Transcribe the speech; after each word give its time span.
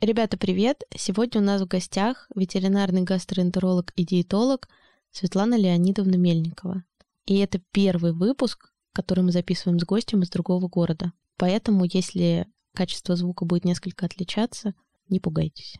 Ребята, 0.00 0.38
привет! 0.38 0.84
Сегодня 0.96 1.40
у 1.40 1.44
нас 1.44 1.60
в 1.60 1.66
гостях 1.66 2.28
ветеринарный 2.36 3.02
гастроэнтеролог 3.02 3.90
и 3.96 4.04
диетолог 4.04 4.68
Светлана 5.10 5.58
Леонидовна 5.58 6.14
Мельникова. 6.14 6.84
И 7.26 7.38
это 7.38 7.60
первый 7.72 8.12
выпуск, 8.12 8.70
который 8.92 9.24
мы 9.24 9.32
записываем 9.32 9.80
с 9.80 9.84
гостем 9.84 10.22
из 10.22 10.30
другого 10.30 10.68
города. 10.68 11.12
Поэтому, 11.36 11.84
если 11.84 12.46
качество 12.76 13.16
звука 13.16 13.44
будет 13.44 13.64
несколько 13.64 14.06
отличаться, 14.06 14.72
не 15.08 15.18
пугайтесь. 15.18 15.74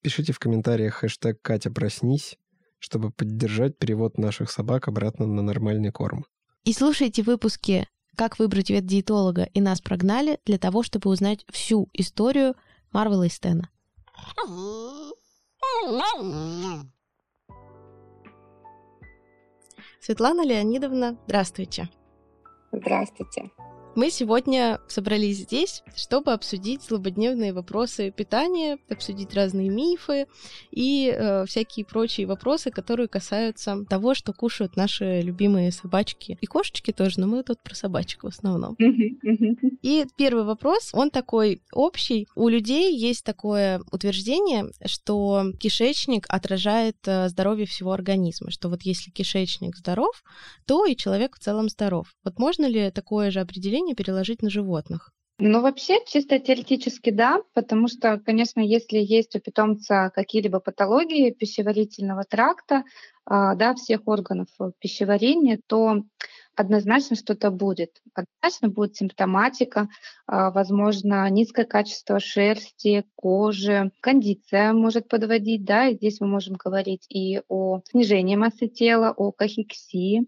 Пишите 0.00 0.32
в 0.32 0.38
комментариях 0.38 0.94
хэштег 0.94 1.42
«Катя, 1.42 1.70
проснись», 1.70 2.38
чтобы 2.78 3.10
поддержать 3.10 3.76
перевод 3.76 4.16
наших 4.16 4.50
собак 4.50 4.88
обратно 4.88 5.26
на 5.26 5.42
нормальный 5.42 5.92
корм. 5.92 6.24
И 6.64 6.72
слушайте 6.72 7.22
выпуски 7.22 7.86
«Как 8.16 8.38
выбрать 8.38 8.70
ветдиетолога» 8.70 9.42
и 9.52 9.60
«Нас 9.60 9.82
прогнали» 9.82 10.38
для 10.46 10.56
того, 10.56 10.82
чтобы 10.82 11.10
узнать 11.10 11.44
всю 11.50 11.90
историю– 11.92 12.54
Марвела 12.92 13.24
и 13.24 13.28
Стена. 13.28 13.70
Светлана 20.00 20.44
Леонидовна, 20.44 21.18
здравствуйте. 21.26 21.88
Здравствуйте. 22.72 23.50
Мы 23.96 24.10
сегодня 24.10 24.80
собрались 24.86 25.38
здесь, 25.38 25.82
чтобы 25.96 26.32
обсудить 26.32 26.82
злободневные 26.82 27.52
вопросы 27.52 28.12
питания, 28.12 28.78
обсудить 28.88 29.34
разные 29.34 29.70
мифы 29.70 30.26
и 30.70 31.12
э, 31.12 31.44
всякие 31.46 31.84
прочие 31.84 32.26
вопросы, 32.26 32.70
которые 32.70 33.08
касаются 33.08 33.84
того, 33.88 34.14
что 34.14 34.32
кушают 34.32 34.76
наши 34.76 35.20
любимые 35.20 35.72
собачки 35.72 36.38
и 36.40 36.46
кошечки 36.46 36.92
тоже, 36.92 37.18
но 37.20 37.26
мы 37.26 37.42
тут 37.42 37.60
про 37.60 37.74
собачек 37.74 38.22
в 38.22 38.28
основном. 38.28 38.76
И 39.82 40.06
первый 40.16 40.44
вопрос, 40.44 40.90
он 40.92 41.10
такой 41.10 41.60
общий. 41.72 42.28
У 42.34 42.48
людей 42.48 42.96
есть 42.96 43.24
такое 43.24 43.80
утверждение, 43.90 44.66
что 44.84 45.52
кишечник 45.58 46.26
отражает 46.28 46.96
э, 47.06 47.28
здоровье 47.28 47.66
всего 47.66 47.92
организма, 47.92 48.50
что 48.50 48.68
вот 48.68 48.82
если 48.82 49.10
кишечник 49.10 49.76
здоров, 49.76 50.22
то 50.66 50.84
и 50.84 50.94
человек 50.94 51.36
в 51.36 51.40
целом 51.40 51.68
здоров. 51.68 52.14
Вот 52.24 52.38
можно 52.38 52.66
ли 52.66 52.90
такое 52.90 53.30
же 53.30 53.40
определение 53.40 53.77
поведение 53.78 53.94
переложить 53.94 54.42
на 54.42 54.50
животных? 54.50 55.10
Ну, 55.40 55.60
вообще, 55.60 55.98
чисто 56.04 56.40
теоретически 56.40 57.10
да, 57.10 57.40
потому 57.54 57.86
что, 57.86 58.18
конечно, 58.18 58.60
если 58.60 58.98
есть 58.98 59.36
у 59.36 59.40
питомца 59.40 60.10
какие-либо 60.12 60.58
патологии 60.58 61.30
пищеварительного 61.30 62.24
тракта, 62.24 62.82
а, 63.24 63.54
да, 63.54 63.74
всех 63.74 64.00
органов 64.06 64.48
пищеварения, 64.80 65.60
то 65.68 66.02
однозначно 66.56 67.14
что-то 67.14 67.52
будет. 67.52 68.02
Однозначно 68.14 68.68
будет 68.68 68.96
симптоматика, 68.96 69.88
а, 70.26 70.50
возможно, 70.50 71.30
низкое 71.30 71.66
качество 71.66 72.18
шерсти, 72.18 73.04
кожи, 73.14 73.92
кондиция 74.00 74.72
может 74.72 75.06
подводить, 75.06 75.64
да, 75.64 75.86
и 75.86 75.94
здесь 75.94 76.20
мы 76.20 76.26
можем 76.26 76.54
говорить 76.56 77.06
и 77.08 77.42
о 77.46 77.80
снижении 77.88 78.34
массы 78.34 78.66
тела, 78.66 79.14
о 79.16 79.30
кахексии, 79.30 80.26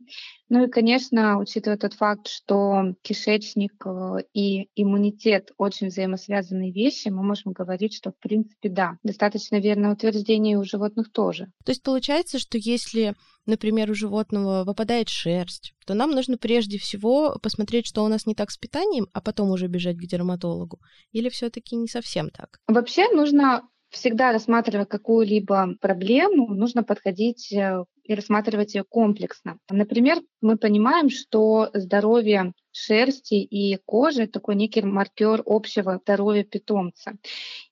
ну 0.51 0.65
и, 0.65 0.69
конечно, 0.69 1.39
учитывая 1.39 1.79
тот 1.79 1.95
факт, 1.95 2.27
что 2.27 2.95
кишечник 3.03 3.73
э, 3.87 4.25
и 4.35 4.69
иммунитет 4.75 5.53
очень 5.57 5.87
взаимосвязанные 5.87 6.73
вещи, 6.73 7.09
мы 7.09 7.23
можем 7.23 7.53
говорить, 7.53 7.95
что, 7.95 8.11
в 8.11 8.19
принципе, 8.19 8.69
да, 8.69 8.99
достаточно 9.05 9.61
верное 9.61 9.93
утверждение 9.93 10.59
у 10.59 10.65
животных 10.65 11.13
тоже. 11.13 11.47
То 11.65 11.71
есть 11.71 11.85
получается, 11.85 12.41
что 12.41 12.59
если, 12.59 13.15
например, 13.47 13.93
у 13.93 13.95
животного 13.95 14.65
выпадает 14.65 15.09
шерсть, 15.09 15.73
то 15.87 15.95
нам 15.95 16.11
нужно 16.11 16.37
прежде 16.37 16.79
всего 16.79 17.39
посмотреть, 17.41 17.87
что 17.87 18.03
у 18.03 18.09
нас 18.09 18.27
не 18.27 18.35
так 18.35 18.51
с 18.51 18.59
питанием, 18.59 19.07
а 19.13 19.21
потом 19.21 19.51
уже 19.51 19.69
бежать 19.69 19.99
к 19.99 20.07
дерматологу. 20.07 20.81
Или 21.13 21.29
все-таки 21.29 21.77
не 21.77 21.87
совсем 21.87 22.29
так? 22.29 22.59
Вообще 22.67 23.09
нужно 23.15 23.63
всегда 23.91 24.33
рассматривая 24.33 24.87
какую-либо 24.87 25.75
проблему, 25.81 26.55
нужно 26.55 26.83
подходить 26.83 27.53
э, 27.53 27.85
и 28.11 28.15
рассматривать 28.15 28.75
ее 28.75 28.83
комплексно. 28.83 29.59
Например, 29.71 30.19
мы 30.41 30.57
понимаем, 30.57 31.11
что 31.11 31.71
здоровье 31.75 32.55
шерсти 32.73 33.35
и 33.35 33.77
кожи— 33.87 34.27
такой 34.27 34.57
некий 34.57 34.83
маркер 34.83 35.43
общего 35.47 36.01
здоровья 36.03 36.43
питомца. 36.43 37.13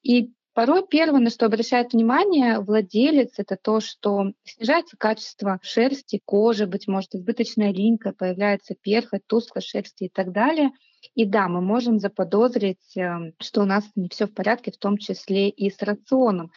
И 0.03 0.31
Порой 0.55 0.85
первое, 0.85 1.21
на 1.21 1.31
что 1.31 1.47
обращает 1.47 1.93
внимание 1.93 2.59
владелец, 2.59 3.35
это 3.37 3.57
то, 3.57 3.79
что 3.79 4.33
снижается 4.43 4.97
качество 4.97 5.61
шерсти, 5.63 6.21
кожи, 6.25 6.67
быть 6.67 6.89
может, 6.89 7.15
избыточная 7.15 7.73
линька, 7.73 8.13
появляется 8.13 8.75
перхоть, 8.75 9.25
тусклость 9.29 9.69
шерсти 9.69 10.05
и 10.05 10.09
так 10.09 10.33
далее. 10.33 10.71
И 11.15 11.27
да, 11.27 11.47
мы 11.47 11.61
можем 11.61 12.01
заподозрить, 12.01 12.97
э, 12.97 13.35
что 13.41 13.63
у 13.63 13.67
нас 13.67 13.85
не 13.95 14.09
все 14.09 14.27
в 14.27 14.35
порядке, 14.35 14.73
в 14.73 14.79
том 14.79 14.99
числе 14.99 15.49
и 15.49 15.71
с 15.71 15.81
рационом. 15.81 16.51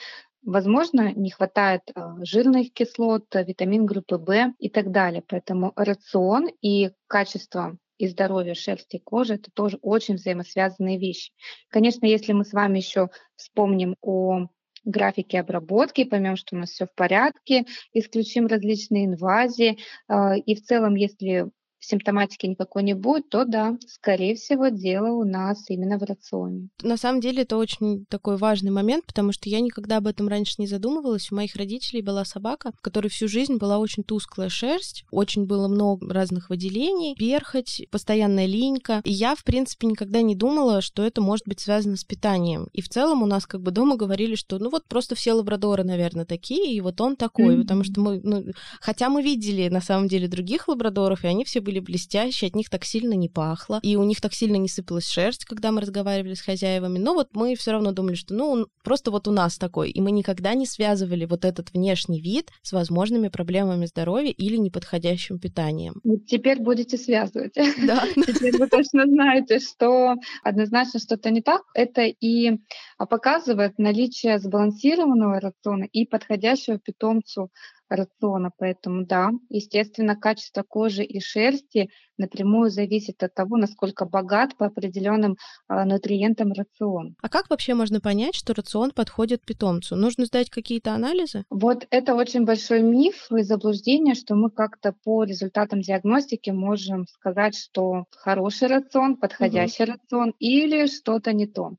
Возможно, 0.44 1.14
не 1.14 1.30
хватает 1.30 1.84
э, 1.94 2.02
жирных 2.24 2.74
кислот, 2.74 3.26
витамин 3.34 3.86
группы 3.86 4.18
В 4.18 4.54
и 4.58 4.70
так 4.70 4.92
далее. 4.92 5.24
Поэтому 5.28 5.72
рацион 5.76 6.48
и 6.62 6.92
качество 7.08 7.78
и 8.00 8.08
здоровье 8.08 8.56
шерсти 8.56 8.96
и 8.96 9.00
кожи– 9.00 9.34
это 9.36 9.52
тоже 9.52 9.78
очень 9.84 10.16
взаимосвязанные 10.16 10.98
вещи. 10.98 11.32
Конечно, 11.70 12.08
если 12.08 12.34
мы 12.34 12.46
с 12.46 12.54
вами 12.54 12.80
еще 12.80 13.10
вспомним 13.36 13.96
о 14.02 14.48
графике 14.84 15.40
обработки, 15.40 16.06
поймем, 16.06 16.36
что 16.36 16.56
у 16.56 16.60
нас 16.60 16.72
все 16.72 16.88
в 16.88 16.96
порядке, 16.96 17.66
исключим 17.94 18.48
различные 18.48 19.06
инвазии. 19.06 19.78
Э, 20.10 20.38
и 20.38 20.56
в 20.56 20.64
целом, 20.64 20.96
если 20.96 21.52
симптоматики 21.82 22.46
никакой 22.46 22.84
не 22.84 22.94
будет, 22.94 23.30
то 23.30 23.44
да, 23.44 23.78
скорее 23.88 24.36
всего, 24.36 24.70
дело 24.70 25.10
у 25.10 25.24
нас 25.24 25.70
именно 25.70 25.98
в 25.98 26.04
рационе. 26.04 26.70
На 26.82 26.96
самом 26.96 27.22
деле 27.22 27.44
это 27.44 27.58
очень 27.58 28.06
такой 28.06 28.38
важный 28.38 28.72
момент, 28.72 29.06
потому 29.06 29.32
что 29.32 29.50
я 29.50 29.60
никогда 29.60 29.98
об 29.98 30.08
этом 30.08 30.28
раньше 30.28 30.56
не 30.60 30.68
задумывалась. 30.68 31.32
У 31.32 31.36
моих 31.36 31.56
родителей 31.56 32.02
была 32.02 32.24
собака, 32.24 32.72
в 32.78 32.82
которой 32.82 33.08
всю 33.08 33.28
жизнь 33.28 33.58
была 33.58 33.80
очень 33.80 34.04
тусклая 34.04 34.50
шерсть, 34.50 35.06
очень 35.12 35.46
было 35.46 35.68
много 35.68 36.12
разных 36.14 36.50
выделений, 36.50 37.16
перхоть, 37.16 37.82
постоянная 37.90 38.46
линька. 38.46 39.02
И 39.04 39.12
я, 39.12 39.36
в 39.36 39.44
принципе, 39.44 39.88
никогда 39.88 40.22
не 40.22 40.36
думала, 40.36 40.82
что 40.82 41.04
это 41.04 41.22
может 41.22 41.48
быть 41.48 41.60
связано 41.60 41.98
с 41.98 42.04
питанием. 42.04 42.68
И 42.74 42.82
в 42.82 42.90
целом 42.90 43.24
у 43.24 43.26
нас 43.26 43.46
как 43.46 43.62
бы 43.62 43.72
дома 43.72 43.96
говорили, 43.96 44.36
что 44.36 44.60
ну 44.60 44.70
вот 44.70 44.86
просто 44.88 45.16
все 45.16 45.34
лабрадоры, 45.34 45.84
наверное, 45.84 46.26
такие, 46.26 46.74
и 46.74 46.82
вот 46.82 47.02
он 47.02 47.16
такой, 47.16 47.56
mm-hmm. 47.56 47.62
потому 47.62 47.84
что 47.84 48.02
мы, 48.02 48.22
ну, 48.24 48.44
хотя 48.80 49.10
мы 49.10 49.24
видели 49.24 49.68
на 49.70 49.82
самом 49.82 50.08
деле 50.08 50.28
других 50.28 50.68
лабрадоров, 50.68 51.24
и 51.24 51.28
они 51.28 51.44
все 51.44 51.62
были 51.62 51.71
были 51.72 51.80
блестящие, 51.80 52.50
от 52.50 52.56
них 52.56 52.70
так 52.70 52.84
сильно 52.84 53.14
не 53.14 53.30
пахло, 53.30 53.80
и 53.82 53.96
у 53.96 54.04
них 54.04 54.20
так 54.20 54.34
сильно 54.34 54.58
не 54.58 54.68
сыпалась 54.68 55.08
шерсть, 55.08 55.46
когда 55.46 55.72
мы 55.72 55.82
разговаривали 55.82 56.34
с 56.34 56.42
хозяевами. 56.42 56.98
Но 57.00 57.14
вот 57.14 57.30
мы 57.34 57.56
все 57.56 57.72
равно 57.72 57.94
думали, 57.94 58.16
что 58.16 58.34
ну 58.34 58.68
просто 58.84 59.10
вот 59.10 59.28
у 59.28 59.32
нас 59.32 59.58
такой, 59.58 59.90
и 59.90 60.02
мы 60.02 60.12
никогда 60.12 60.54
не 60.54 60.66
связывали 60.66 61.26
вот 61.26 61.46
этот 61.46 61.72
внешний 61.74 62.20
вид 62.20 62.50
с 62.62 62.74
возможными 62.74 63.30
проблемами 63.30 63.86
здоровья 63.86 64.32
или 64.32 64.58
неподходящим 64.58 65.40
питанием. 65.40 65.94
Теперь 66.28 66.60
будете 66.60 66.98
связывать. 66.98 67.54
Да. 67.56 68.04
Теперь 68.16 68.58
вы 68.58 68.68
точно 68.68 69.06
знаете, 69.06 69.60
что 69.60 70.16
однозначно 70.44 71.00
что-то 71.00 71.30
не 71.32 71.42
так. 71.42 71.62
Это 71.74 72.02
и 72.02 72.60
показывает 72.98 73.78
наличие 73.78 74.40
сбалансированного 74.40 75.40
рациона 75.40 75.86
и 75.86 76.06
подходящего 76.06 76.78
питомцу 76.80 77.50
рациона. 77.96 78.52
Поэтому 78.58 79.06
да, 79.06 79.32
естественно, 79.50 80.16
качество 80.16 80.64
кожи 80.64 81.04
и 81.04 81.20
шерсти 81.20 81.90
напрямую 82.18 82.70
зависит 82.70 83.24
от 83.24 83.34
того, 83.34 83.58
насколько 83.58 84.06
богат 84.06 84.56
по 84.56 84.68
определенным 84.68 85.38
а, 85.68 85.86
нутриентам 85.86 86.54
рацион. 86.54 87.16
А 87.22 87.30
как 87.30 87.50
вообще 87.50 87.74
можно 87.74 88.00
понять, 88.00 88.36
что 88.36 88.54
рацион 88.54 88.92
подходит 88.92 89.44
питомцу? 89.44 89.96
Нужно 89.96 90.26
сдать 90.26 90.50
какие-то 90.50 90.94
анализы? 90.94 91.44
Вот 91.50 91.88
это 91.90 92.16
очень 92.16 92.46
большой 92.46 92.82
миф 92.82 93.32
и 93.32 93.42
заблуждение, 93.42 94.16
что 94.16 94.36
мы 94.36 94.50
как-то 94.50 94.94
по 95.04 95.24
результатам 95.24 95.82
диагностики 95.82 96.52
можем 96.52 97.08
сказать, 97.08 97.58
что 97.58 98.06
хороший 98.12 98.68
рацион, 98.68 99.18
подходящий 99.18 99.84
угу. 99.84 99.94
рацион 99.94 100.34
или 100.40 100.86
что-то 100.88 101.34
не 101.34 101.48
то. 101.48 101.72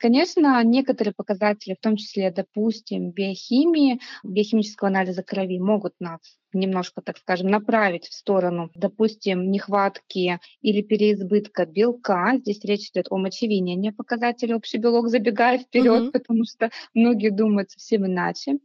Конечно, 0.00 0.64
некоторые 0.64 1.12
показатели, 1.12 1.74
в 1.74 1.80
том 1.82 1.96
числе, 1.96 2.30
допустим, 2.30 3.10
биохимии, 3.10 4.00
биохимического 4.24 4.88
анализа 4.88 5.22
крови, 5.22 5.58
могут 5.58 5.92
нас 6.00 6.39
немножко, 6.52 7.00
так 7.02 7.18
скажем, 7.18 7.48
направить 7.48 8.06
в 8.06 8.14
сторону, 8.14 8.70
допустим, 8.74 9.50
нехватки 9.50 10.40
или 10.62 10.82
переизбытка 10.82 11.66
белка. 11.66 12.34
Здесь 12.38 12.64
речь 12.64 12.90
идет 12.90 13.06
о 13.10 13.18
мочевине, 13.18 13.74
не 13.76 13.92
показателе 13.92 14.56
общий 14.56 14.78
белок, 14.78 15.08
забегая 15.08 15.58
вперед, 15.58 16.02
угу. 16.02 16.10
потому 16.12 16.44
что 16.44 16.70
многие 16.94 17.30
думают 17.30 17.70
совсем 17.70 18.06
иначе. 18.06 18.58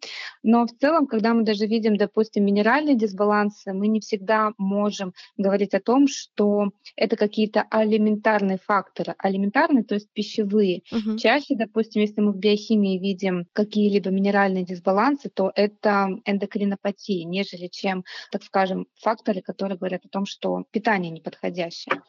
Но 0.44 0.66
в 0.66 0.72
целом, 0.72 1.08
когда 1.08 1.34
мы 1.34 1.44
даже 1.44 1.66
видим, 1.66 1.98
допустим, 1.98 2.46
минеральные 2.46 2.96
дисбалансы, 2.96 3.74
мы 3.74 3.88
не 3.88 4.00
всегда 4.00 4.52
можем 4.58 5.14
говорить 5.38 5.74
о 5.74 5.80
том, 5.80 6.08
что 6.08 6.72
это 6.96 7.16
какие-то 7.16 7.66
алиментарные 7.70 8.58
факторы. 8.58 9.16
Алиментарные, 9.18 9.84
то 9.84 9.96
есть 9.96 10.10
пищевые. 10.14 10.82
Угу. 10.92 11.18
Чаще, 11.18 11.56
допустим, 11.56 12.02
если 12.02 12.22
мы 12.22 12.32
в 12.32 12.38
биохимии 12.38 12.98
видим 12.98 13.48
какие-либо 13.54 14.10
минеральные 14.10 14.66
дисбалансы, 14.66 15.30
то 15.30 15.52
это 15.56 16.10
эндокринопатия, 16.26 17.26
нежели 17.26 17.68
чем, 17.76 18.06
так 18.32 18.44
скажем, 18.44 18.88
факторы, 19.02 19.42
которые 19.42 19.78
говорят 19.78 20.06
о 20.06 20.10
том, 20.10 20.26
что 20.26 20.64
питание 20.72 21.12
неподходящее. 21.12 22.02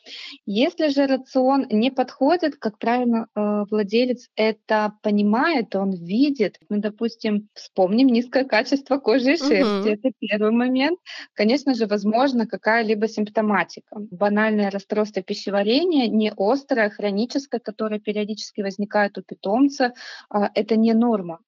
Если 0.46 0.88
же 0.88 1.06
рацион 1.06 1.66
не 1.70 1.90
подходит, 1.90 2.56
как 2.56 2.78
правильно 2.78 3.26
э, 3.34 3.64
владелец 3.70 4.28
это 4.36 4.92
понимает, 5.02 5.74
он 5.74 5.92
видит. 5.92 6.58
Мы, 6.68 6.78
допустим, 6.78 7.48
вспомним 7.54 8.08
низкое 8.08 8.44
качество 8.44 8.98
кожи 8.98 9.34
и 9.34 9.36
шерсти. 9.36 9.80
Угу. 9.80 9.88
Это 9.88 10.10
первый 10.18 10.52
момент. 10.52 10.98
Конечно 11.34 11.74
же, 11.74 11.86
возможно, 11.86 12.46
какая-либо 12.46 13.08
симптоматика. 13.08 13.96
Банальное 14.10 14.70
расстройство 14.70 15.22
пищеварения, 15.22 16.08
не 16.08 16.32
острое, 16.36 16.90
хроническое, 16.90 17.60
которое 17.60 18.00
периодически 18.00 18.60
возникает 18.60 19.18
у 19.18 19.22
питомца, 19.22 19.92
а, 20.30 20.50
это 20.54 20.76
не 20.76 20.92
норма. 20.94 21.40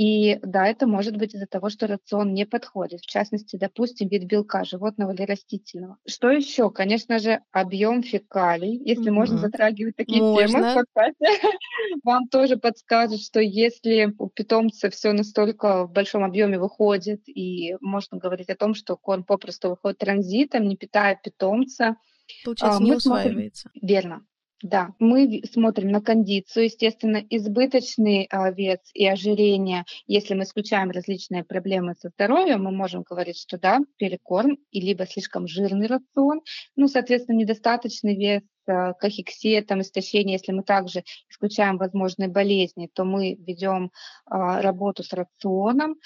И 0.00 0.38
да, 0.42 0.66
это 0.66 0.86
может 0.86 1.18
быть 1.18 1.34
из-за 1.34 1.46
того, 1.46 1.68
что 1.68 1.86
рацион 1.86 2.32
не 2.32 2.46
подходит. 2.46 3.02
В 3.02 3.06
частности, 3.06 3.56
допустим, 3.56 4.08
вид 4.08 4.24
белка 4.24 4.64
животного 4.64 5.12
или 5.12 5.24
растительного. 5.24 5.98
Что 6.08 6.30
еще? 6.30 6.70
Конечно 6.70 7.18
же, 7.18 7.42
объем 7.52 8.02
фекалий. 8.02 8.80
Если 8.82 9.10
mm-hmm. 9.10 9.14
можно 9.14 9.36
затрагивать 9.36 9.96
такие 9.96 10.22
можно. 10.22 10.46
темы, 10.46 10.84
Катя, 10.94 11.14
вам 12.02 12.28
тоже 12.28 12.56
подскажет, 12.56 13.20
что 13.20 13.40
если 13.40 14.14
у 14.16 14.30
питомца 14.30 14.88
все 14.88 15.12
настолько 15.12 15.84
в 15.84 15.92
большом 15.92 16.24
объеме 16.24 16.58
выходит, 16.58 17.28
и 17.28 17.76
можно 17.82 18.16
говорить 18.16 18.48
о 18.48 18.56
том, 18.56 18.72
что 18.72 18.96
корм 18.96 19.22
попросту 19.22 19.68
выходит 19.68 19.98
транзитом, 19.98 20.66
не 20.66 20.78
питая 20.78 21.20
питомца, 21.22 21.96
Получается, 22.44 22.78
а, 22.78 22.82
не 22.82 22.92
усваивается. 22.92 23.68
Смотрим... 23.68 23.86
Верно. 23.86 24.26
Да, 24.62 24.92
мы 24.98 25.42
смотрим 25.50 25.90
на 25.90 26.02
кондицию, 26.02 26.64
естественно, 26.64 27.24
избыточный 27.30 28.28
а, 28.30 28.50
вес 28.50 28.80
и 28.92 29.06
ожирение. 29.06 29.84
Если 30.06 30.34
мы 30.34 30.42
исключаем 30.42 30.90
различные 30.90 31.44
проблемы 31.44 31.94
со 31.98 32.10
здоровьем, 32.10 32.64
мы 32.64 32.70
можем 32.70 33.02
говорить, 33.02 33.38
что 33.38 33.58
да, 33.58 33.78
перекорм 33.96 34.58
и 34.70 34.80
либо 34.82 35.06
слишком 35.06 35.48
жирный 35.48 35.86
рацион, 35.86 36.42
ну, 36.76 36.88
соответственно, 36.88 37.38
недостаточный 37.38 38.14
вес 38.16 38.42
а, 38.66 38.92
кахексия, 38.92 39.62
там, 39.62 39.80
истощение, 39.80 40.34
если 40.34 40.52
мы 40.52 40.62
также 40.62 41.04
исключаем 41.30 41.78
возможные 41.78 42.28
болезни, 42.28 42.90
то 42.92 43.04
мы 43.04 43.36
ведем 43.36 43.90
а, 44.26 44.60
работу 44.60 45.02
с 45.02 45.12
рационом. 45.14 45.96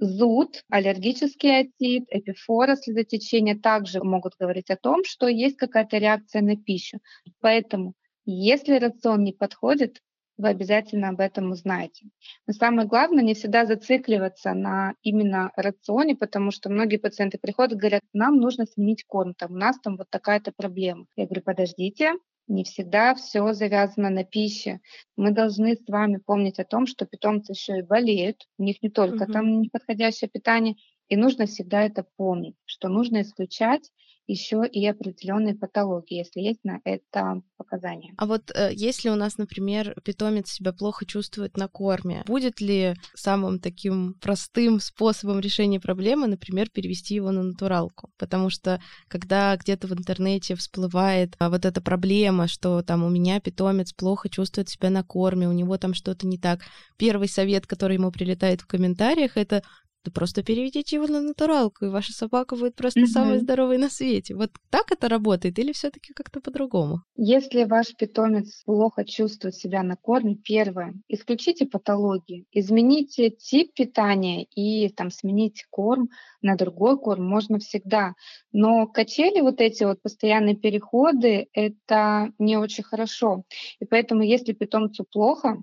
Зуд, 0.00 0.62
аллергический 0.70 1.60
отит, 1.60 2.04
эпифора, 2.10 2.76
слезотечение 2.76 3.54
также 3.56 4.02
могут 4.02 4.34
говорить 4.38 4.70
о 4.70 4.76
том, 4.76 5.04
что 5.04 5.26
есть 5.26 5.56
какая-то 5.56 5.96
реакция 5.98 6.42
на 6.42 6.56
пищу. 6.56 6.98
Поэтому, 7.40 7.94
если 8.26 8.78
рацион 8.78 9.24
не 9.24 9.32
подходит, 9.32 10.00
вы 10.38 10.48
обязательно 10.48 11.08
об 11.08 11.20
этом 11.20 11.50
узнаете. 11.50 12.06
Но 12.46 12.52
самое 12.52 12.86
главное, 12.86 13.24
не 13.24 13.32
всегда 13.32 13.64
зацикливаться 13.64 14.52
на 14.52 14.94
именно 15.02 15.50
рационе, 15.56 16.14
потому 16.14 16.50
что 16.50 16.68
многие 16.68 16.98
пациенты 16.98 17.38
приходят 17.38 17.72
и 17.72 17.76
говорят, 17.80 18.02
нам 18.12 18.36
нужно 18.36 18.66
сменить 18.66 19.04
корм, 19.06 19.32
там, 19.32 19.52
у 19.52 19.56
нас 19.56 19.78
там 19.80 19.96
вот 19.96 20.08
такая-то 20.10 20.52
проблема. 20.54 21.06
Я 21.16 21.24
говорю, 21.24 21.40
подождите, 21.42 22.12
не 22.48 22.64
всегда 22.64 23.14
все 23.14 23.52
завязано 23.52 24.10
на 24.10 24.24
пище. 24.24 24.80
Мы 25.16 25.32
должны 25.32 25.74
с 25.74 25.86
вами 25.88 26.18
помнить 26.18 26.58
о 26.58 26.64
том, 26.64 26.86
что 26.86 27.06
питомцы 27.06 27.52
еще 27.52 27.78
и 27.78 27.82
болеют, 27.82 28.46
у 28.58 28.62
них 28.62 28.82
не 28.82 28.90
только 28.90 29.24
угу. 29.24 29.32
там 29.32 29.60
неподходящее 29.60 30.30
питание, 30.30 30.76
и 31.08 31.16
нужно 31.16 31.46
всегда 31.46 31.82
это 31.82 32.04
помнить, 32.16 32.56
что 32.64 32.88
нужно 32.88 33.22
исключать 33.22 33.90
еще 34.26 34.66
и 34.66 34.86
определенные 34.86 35.54
патологии, 35.54 36.18
если 36.18 36.40
есть 36.40 36.64
на 36.64 36.80
это 36.84 37.42
показания. 37.56 38.14
А 38.18 38.26
вот 38.26 38.50
э, 38.54 38.70
если 38.72 39.08
у 39.08 39.14
нас, 39.14 39.38
например, 39.38 39.94
питомец 40.04 40.50
себя 40.50 40.72
плохо 40.72 41.06
чувствует 41.06 41.56
на 41.56 41.68
корме, 41.68 42.22
будет 42.26 42.60
ли 42.60 42.94
самым 43.14 43.60
таким 43.60 44.14
простым 44.14 44.80
способом 44.80 45.40
решения 45.40 45.80
проблемы, 45.80 46.26
например, 46.26 46.68
перевести 46.70 47.14
его 47.14 47.30
на 47.30 47.42
натуралку? 47.42 48.10
Потому 48.18 48.50
что 48.50 48.80
когда 49.08 49.56
где-то 49.56 49.86
в 49.86 49.92
интернете 49.92 50.56
всплывает 50.56 51.36
а, 51.38 51.48
вот 51.48 51.64
эта 51.64 51.80
проблема, 51.80 52.48
что 52.48 52.82
там 52.82 53.04
у 53.04 53.08
меня 53.08 53.40
питомец 53.40 53.92
плохо 53.92 54.28
чувствует 54.28 54.68
себя 54.68 54.90
на 54.90 55.04
корме, 55.04 55.48
у 55.48 55.52
него 55.52 55.78
там 55.78 55.94
что-то 55.94 56.26
не 56.26 56.38
так, 56.38 56.60
первый 56.96 57.28
совет, 57.28 57.66
который 57.66 57.94
ему 57.94 58.10
прилетает 58.10 58.60
в 58.60 58.66
комментариях, 58.66 59.36
это 59.36 59.62
да 60.06 60.12
просто 60.12 60.42
переведите 60.42 60.96
его 60.96 61.06
на 61.06 61.20
натуралку, 61.20 61.84
и 61.84 61.88
ваша 61.88 62.12
собака 62.12 62.56
будет 62.56 62.76
просто 62.76 63.00
mm-hmm. 63.00 63.06
самой 63.06 63.38
здоровой 63.38 63.78
на 63.78 63.90
свете. 63.90 64.34
Вот 64.34 64.50
так 64.70 64.92
это 64.92 65.08
работает 65.08 65.58
или 65.58 65.72
все 65.72 65.90
таки 65.90 66.12
как-то 66.14 66.40
по-другому? 66.40 67.02
Если 67.16 67.64
ваш 67.64 67.94
питомец 67.96 68.62
плохо 68.64 69.04
чувствует 69.04 69.54
себя 69.54 69.82
на 69.82 69.96
корме, 69.96 70.36
первое, 70.36 70.94
исключите 71.08 71.66
патологии, 71.66 72.46
измените 72.52 73.30
тип 73.30 73.74
питания 73.74 74.44
и 74.44 74.88
там 74.90 75.10
сменить 75.10 75.64
корм 75.70 76.08
на 76.40 76.56
другой 76.56 76.98
корм 76.98 77.26
можно 77.26 77.58
всегда. 77.58 78.14
Но 78.52 78.86
качели, 78.86 79.40
вот 79.40 79.60
эти 79.60 79.84
вот 79.84 80.00
постоянные 80.00 80.56
переходы, 80.56 81.48
это 81.52 82.30
не 82.38 82.56
очень 82.56 82.84
хорошо. 82.84 83.42
И 83.80 83.84
поэтому, 83.84 84.22
если 84.22 84.52
питомцу 84.52 85.04
плохо, 85.10 85.62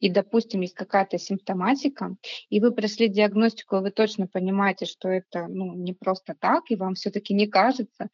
и, 0.00 0.10
допустим, 0.10 0.62
есть 0.62 0.74
какая-то 0.74 1.18
симптоматика, 1.18 2.16
и 2.48 2.60
вы 2.60 2.72
прошли 2.72 3.08
диагностику, 3.08 3.76
и 3.76 3.80
вы 3.80 3.90
точно 3.90 4.26
понимаете, 4.26 4.86
что 4.86 5.08
это 5.08 5.46
ну, 5.48 5.74
не 5.74 5.92
просто 5.92 6.34
так, 6.38 6.64
и 6.70 6.76
вам 6.76 6.94
все-таки 6.94 7.34
не 7.34 7.46
кажется, 7.46 8.08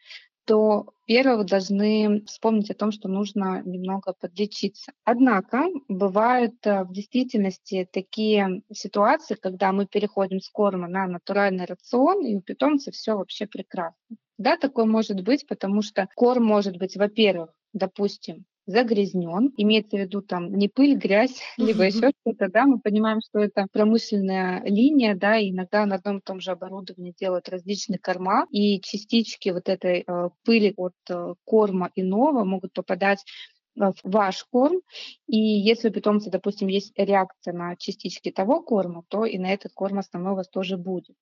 то 0.46 0.94
первое 1.06 1.38
вы 1.38 1.44
должны 1.44 2.24
вспомнить 2.26 2.70
о 2.70 2.74
том, 2.74 2.92
что 2.92 3.08
нужно 3.08 3.62
немного 3.64 4.14
подлечиться. 4.18 4.92
Однако 5.04 5.64
бывают 5.88 6.54
э, 6.64 6.84
в 6.84 6.92
действительности 6.92 7.88
такие 7.92 8.62
ситуации, 8.72 9.34
когда 9.34 9.72
мы 9.72 9.86
переходим 9.86 10.40
с 10.40 10.48
корма 10.48 10.86
на 10.86 11.08
натуральный 11.08 11.64
рацион, 11.64 12.24
и 12.24 12.36
у 12.36 12.40
питомца 12.40 12.92
все 12.92 13.16
вообще 13.16 13.46
прекрасно. 13.46 14.16
Да, 14.38 14.56
такое 14.56 14.84
может 14.84 15.20
быть, 15.22 15.46
потому 15.48 15.82
что 15.82 16.08
корм 16.14 16.44
может 16.44 16.76
быть, 16.76 16.96
во-первых, 16.96 17.50
допустим, 17.72 18.44
загрязнен, 18.66 19.52
имеется 19.56 19.96
в 19.96 20.00
виду 20.00 20.22
там 20.22 20.52
не 20.54 20.68
пыль, 20.68 20.96
грязь, 20.96 21.40
либо 21.56 21.84
еще 21.84 22.10
что-то, 22.20 22.48
да, 22.48 22.66
мы 22.66 22.80
понимаем, 22.80 23.20
что 23.26 23.40
это 23.40 23.66
промышленная 23.72 24.62
линия, 24.64 25.14
да, 25.14 25.38
и 25.38 25.50
иногда 25.50 25.86
на 25.86 25.96
одном 25.96 26.18
и 26.18 26.22
том 26.22 26.40
же 26.40 26.50
оборудовании 26.50 27.14
делают 27.18 27.48
различные 27.48 27.98
корма, 27.98 28.46
и 28.50 28.80
частички 28.80 29.50
вот 29.50 29.68
этой 29.68 30.04
э, 30.06 30.28
пыли 30.44 30.74
от 30.76 30.94
э, 31.08 31.34
корма 31.44 31.90
иного 31.94 32.44
могут 32.44 32.72
попадать 32.72 33.24
в 33.76 33.94
ваш 34.05 34.44
корм. 34.44 34.81
И 35.26 35.37
если 35.37 35.88
у 35.88 35.93
питомца, 35.93 36.31
допустим, 36.31 36.69
есть 36.69 36.93
реакция 36.96 37.52
на 37.52 37.76
частички 37.76 38.31
того 38.31 38.62
корма, 38.62 39.05
то 39.08 39.25
и 39.25 39.38
на 39.38 39.52
этот 39.52 39.73
корм 39.73 39.99
основной 39.99 40.32
у 40.32 40.37
вас 40.37 40.49
тоже 40.49 40.76
будет. 40.76 41.17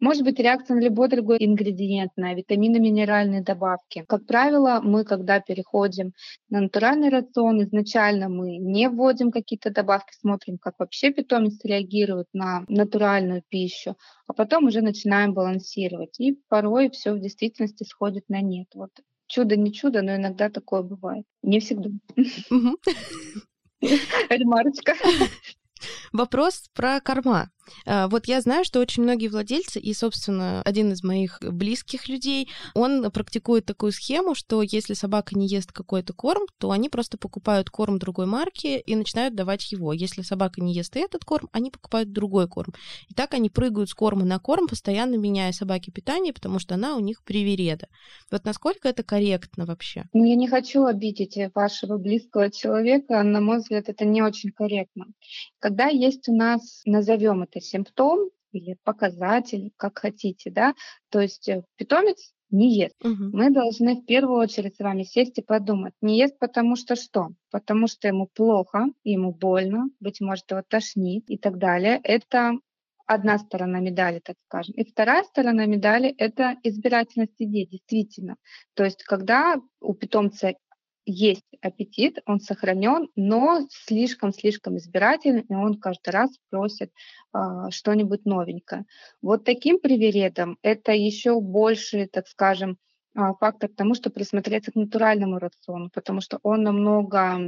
Может 0.00 0.24
быть 0.24 0.38
реакция 0.38 0.76
на 0.76 0.80
любой 0.80 1.08
другой 1.08 1.36
ингредиент, 1.40 2.12
на 2.16 2.32
витамины-минеральные 2.32 3.42
добавки. 3.42 4.04
Как 4.08 4.26
правило, 4.26 4.80
мы, 4.82 5.04
когда 5.04 5.40
переходим 5.40 6.12
на 6.48 6.62
натуральный 6.62 7.10
рацион, 7.10 7.62
изначально 7.62 8.30
мы 8.30 8.56
не 8.56 8.88
вводим 8.88 9.30
какие-то 9.30 9.70
добавки, 9.70 10.14
смотрим, 10.18 10.56
как 10.56 10.74
вообще 10.78 11.12
питомец 11.12 11.62
реагирует 11.64 12.28
на 12.32 12.64
натуральную 12.68 13.42
пищу, 13.46 13.96
а 14.26 14.32
потом 14.32 14.64
уже 14.64 14.80
начинаем 14.80 15.34
балансировать. 15.34 16.18
И 16.18 16.38
порой 16.48 16.88
все 16.90 17.12
в 17.12 17.20
действительности 17.20 17.84
сходит 17.84 18.24
на 18.30 18.40
нет. 18.40 18.68
Вот 18.74 18.90
чудо 19.30 19.56
не 19.56 19.72
чудо, 19.72 20.02
но 20.02 20.16
иногда 20.16 20.50
такое 20.50 20.82
бывает. 20.82 21.24
Не 21.42 21.60
всегда. 21.60 21.88
Ремарочка. 23.80 24.94
Вопрос 26.12 26.68
про 26.74 27.00
корма. 27.00 27.50
А, 27.86 28.08
вот 28.08 28.26
я 28.26 28.40
знаю, 28.40 28.64
что 28.64 28.80
очень 28.80 29.02
многие 29.02 29.28
владельцы, 29.28 29.78
и, 29.78 29.92
собственно, 29.94 30.62
один 30.62 30.92
из 30.92 31.02
моих 31.02 31.38
близких 31.40 32.08
людей, 32.08 32.48
он 32.74 33.10
практикует 33.10 33.64
такую 33.66 33.92
схему, 33.92 34.34
что 34.34 34.62
если 34.62 34.94
собака 34.94 35.36
не 35.38 35.46
ест 35.46 35.72
какой-то 35.72 36.12
корм, 36.12 36.42
то 36.58 36.70
они 36.70 36.88
просто 36.88 37.18
покупают 37.18 37.70
корм 37.70 37.98
другой 37.98 38.26
марки 38.26 38.78
и 38.78 38.96
начинают 38.96 39.34
давать 39.34 39.70
его. 39.72 39.92
Если 39.92 40.22
собака 40.22 40.60
не 40.60 40.74
ест 40.74 40.96
этот 40.96 41.24
корм, 41.24 41.48
они 41.52 41.70
покупают 41.70 42.12
другой 42.12 42.48
корм. 42.48 42.72
И 43.08 43.14
так 43.14 43.34
они 43.34 43.50
прыгают 43.50 43.90
с 43.90 43.94
корма 43.94 44.24
на 44.24 44.38
корм, 44.38 44.66
постоянно 44.66 45.16
меняя 45.16 45.52
собаке 45.52 45.92
питание, 45.92 46.32
потому 46.32 46.58
что 46.58 46.74
она 46.74 46.96
у 46.96 47.00
них 47.00 47.22
привереда. 47.24 47.88
Вот 48.30 48.44
насколько 48.44 48.88
это 48.88 49.02
корректно 49.02 49.66
вообще? 49.66 50.04
Ну, 50.12 50.24
я 50.24 50.36
не 50.36 50.48
хочу 50.48 50.84
обидеть 50.84 51.38
вашего 51.54 51.98
близкого 51.98 52.50
человека. 52.50 53.22
На 53.22 53.40
мой 53.40 53.58
взгляд, 53.58 53.88
это 53.88 54.04
не 54.04 54.22
очень 54.22 54.50
корректно. 54.50 55.06
Когда 55.58 55.86
есть 55.86 56.28
у 56.28 56.34
нас, 56.34 56.82
назовем 56.84 57.42
это 57.42 57.59
симптом 57.60 58.30
или 58.52 58.76
показатель, 58.82 59.72
как 59.76 59.98
хотите, 59.98 60.50
да, 60.50 60.74
то 61.10 61.20
есть 61.20 61.48
э, 61.48 61.62
питомец 61.76 62.32
не 62.50 62.74
ест. 62.76 62.96
Угу. 63.04 63.30
Мы 63.32 63.50
должны 63.50 63.96
в 63.96 64.04
первую 64.04 64.38
очередь 64.40 64.76
с 64.76 64.80
вами 64.80 65.04
сесть 65.04 65.38
и 65.38 65.42
подумать, 65.42 65.94
не 66.00 66.18
ест 66.18 66.38
потому 66.38 66.76
что 66.76 66.96
что? 66.96 67.28
Потому 67.50 67.86
что 67.86 68.08
ему 68.08 68.28
плохо, 68.34 68.86
ему 69.04 69.32
больно, 69.32 69.88
быть 70.00 70.20
может, 70.20 70.50
его 70.50 70.62
тошнит 70.66 71.24
и 71.28 71.38
так 71.38 71.58
далее. 71.58 72.00
Это 72.02 72.54
одна 73.06 73.38
сторона 73.38 73.80
медали, 73.80 74.20
так 74.20 74.36
скажем. 74.46 74.74
И 74.76 74.84
вторая 74.84 75.24
сторона 75.24 75.66
медали— 75.66 76.14
это 76.18 76.56
избирательность 76.62 77.34
идей, 77.38 77.66
действительно. 77.66 78.36
То 78.74 78.84
есть 78.84 79.02
когда 79.02 79.56
у 79.80 79.94
питомца 79.94 80.54
есть 81.10 81.44
аппетит, 81.60 82.20
он 82.26 82.40
сохранен, 82.40 83.08
но 83.16 83.66
слишком-слишком 83.70 84.76
избирательный, 84.78 85.44
и 85.48 85.54
он 85.54 85.78
каждый 85.78 86.10
раз 86.10 86.30
просит 86.50 86.92
а, 87.32 87.70
что-нибудь 87.70 88.24
новенькое. 88.24 88.86
Вот 89.20 89.44
таким 89.44 89.80
привередом 89.80 90.58
это 90.62 90.92
еще 90.92 91.40
больше, 91.40 92.06
так 92.06 92.28
скажем, 92.28 92.78
фактор 93.14 93.68
к 93.68 93.74
тому, 93.74 93.94
что 93.94 94.10
присмотреться 94.10 94.72
к 94.72 94.76
натуральному 94.76 95.38
рациону, 95.38 95.90
потому 95.92 96.20
что 96.20 96.38
он 96.42 96.62
намного 96.62 97.38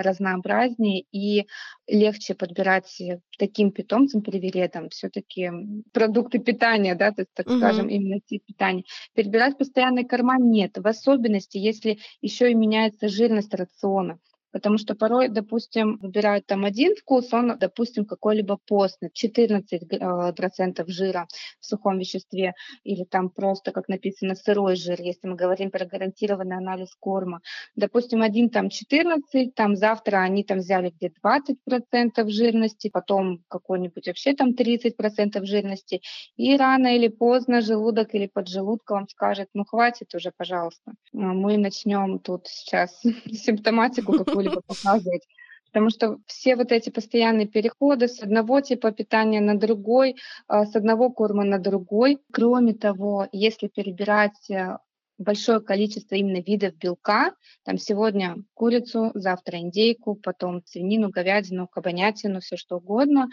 разнообразнее 0.00 1.04
и 1.12 1.46
легче 1.86 2.34
подбирать 2.34 3.02
таким 3.38 3.72
питомцам 3.72 4.22
привередом 4.22 4.88
все-таки 4.90 5.50
продукты 5.92 6.38
питания, 6.38 6.94
да, 6.94 7.12
то 7.12 7.22
есть, 7.22 7.34
так 7.34 7.46
угу. 7.46 7.58
скажем, 7.58 7.88
именно 7.88 8.20
тип 8.20 8.44
питания. 8.46 8.84
Перебирать 9.14 9.58
постоянные 9.58 10.06
корма 10.06 10.36
нет, 10.38 10.78
в 10.78 10.86
особенности, 10.86 11.58
если 11.58 11.98
еще 12.20 12.50
и 12.50 12.54
меняется 12.54 13.08
жирность 13.08 13.54
рациона. 13.54 14.18
Потому 14.52 14.78
что 14.78 14.94
порой, 14.94 15.28
допустим, 15.28 15.98
выбирают 15.98 16.46
там 16.46 16.64
один 16.64 16.94
вкус, 16.96 17.32
он, 17.32 17.58
допустим, 17.58 18.04
какой-либо 18.04 18.58
постный, 18.66 19.10
14% 19.10 20.32
процентов 20.32 20.88
жира 20.88 21.26
в 21.60 21.66
сухом 21.66 21.98
веществе, 21.98 22.54
или 22.84 23.04
там 23.04 23.30
просто, 23.30 23.72
как 23.72 23.88
написано, 23.88 24.34
сырой 24.34 24.76
жир, 24.76 25.00
если 25.00 25.28
мы 25.28 25.36
говорим 25.36 25.70
про 25.70 25.84
гарантированный 25.84 26.56
анализ 26.56 26.94
корма. 26.98 27.40
Допустим, 27.76 28.22
один 28.22 28.50
там 28.50 28.70
14, 28.70 29.54
там 29.54 29.76
завтра 29.76 30.18
они 30.18 30.44
там 30.44 30.58
взяли 30.58 30.90
где 30.90 31.12
20% 31.24 32.28
жирности, 32.28 32.90
потом 32.90 33.44
какой-нибудь 33.48 34.06
вообще 34.06 34.34
там 34.34 34.54
30% 34.54 35.44
жирности, 35.44 36.00
и 36.36 36.56
рано 36.56 36.96
или 36.96 37.08
поздно 37.08 37.60
желудок 37.60 38.14
или 38.14 38.26
поджелудка 38.26 38.92
вам 38.94 39.08
скажет, 39.08 39.48
ну 39.54 39.64
хватит 39.64 40.14
уже, 40.14 40.32
пожалуйста. 40.36 40.92
Мы 41.12 41.58
начнем 41.58 42.18
тут 42.18 42.46
сейчас 42.46 43.00
симптоматику 43.30 44.12
какую 44.12 44.37
какую-либо 44.38 44.62
показывать. 44.66 45.26
Потому 45.66 45.90
что 45.90 46.18
все 46.26 46.56
вот 46.56 46.72
эти 46.72 46.88
постоянные 46.88 47.46
переходы 47.46 48.08
с 48.08 48.22
одного 48.22 48.60
типа 48.60 48.90
питания 48.90 49.40
на 49.40 49.58
другой, 49.58 50.16
а, 50.46 50.64
с 50.64 50.74
одного 50.74 51.10
корма 51.10 51.44
на 51.44 51.58
другой. 51.58 52.18
Кроме 52.32 52.72
того, 52.72 53.28
если 53.32 53.68
перебирать 53.68 54.50
э, 54.50 54.78
большое 55.18 55.60
количество 55.60 56.14
именно 56.14 56.40
видов 56.40 56.74
белка. 56.76 57.34
Там 57.64 57.76
сегодня 57.76 58.36
курицу, 58.54 59.10
завтра 59.14 59.58
индейку, 59.58 60.14
потом 60.14 60.62
свинину, 60.64 61.10
говядину, 61.10 61.66
кабанятину, 61.66 62.40
все 62.40 62.56
что 62.56 62.76
угодно. 62.76 63.28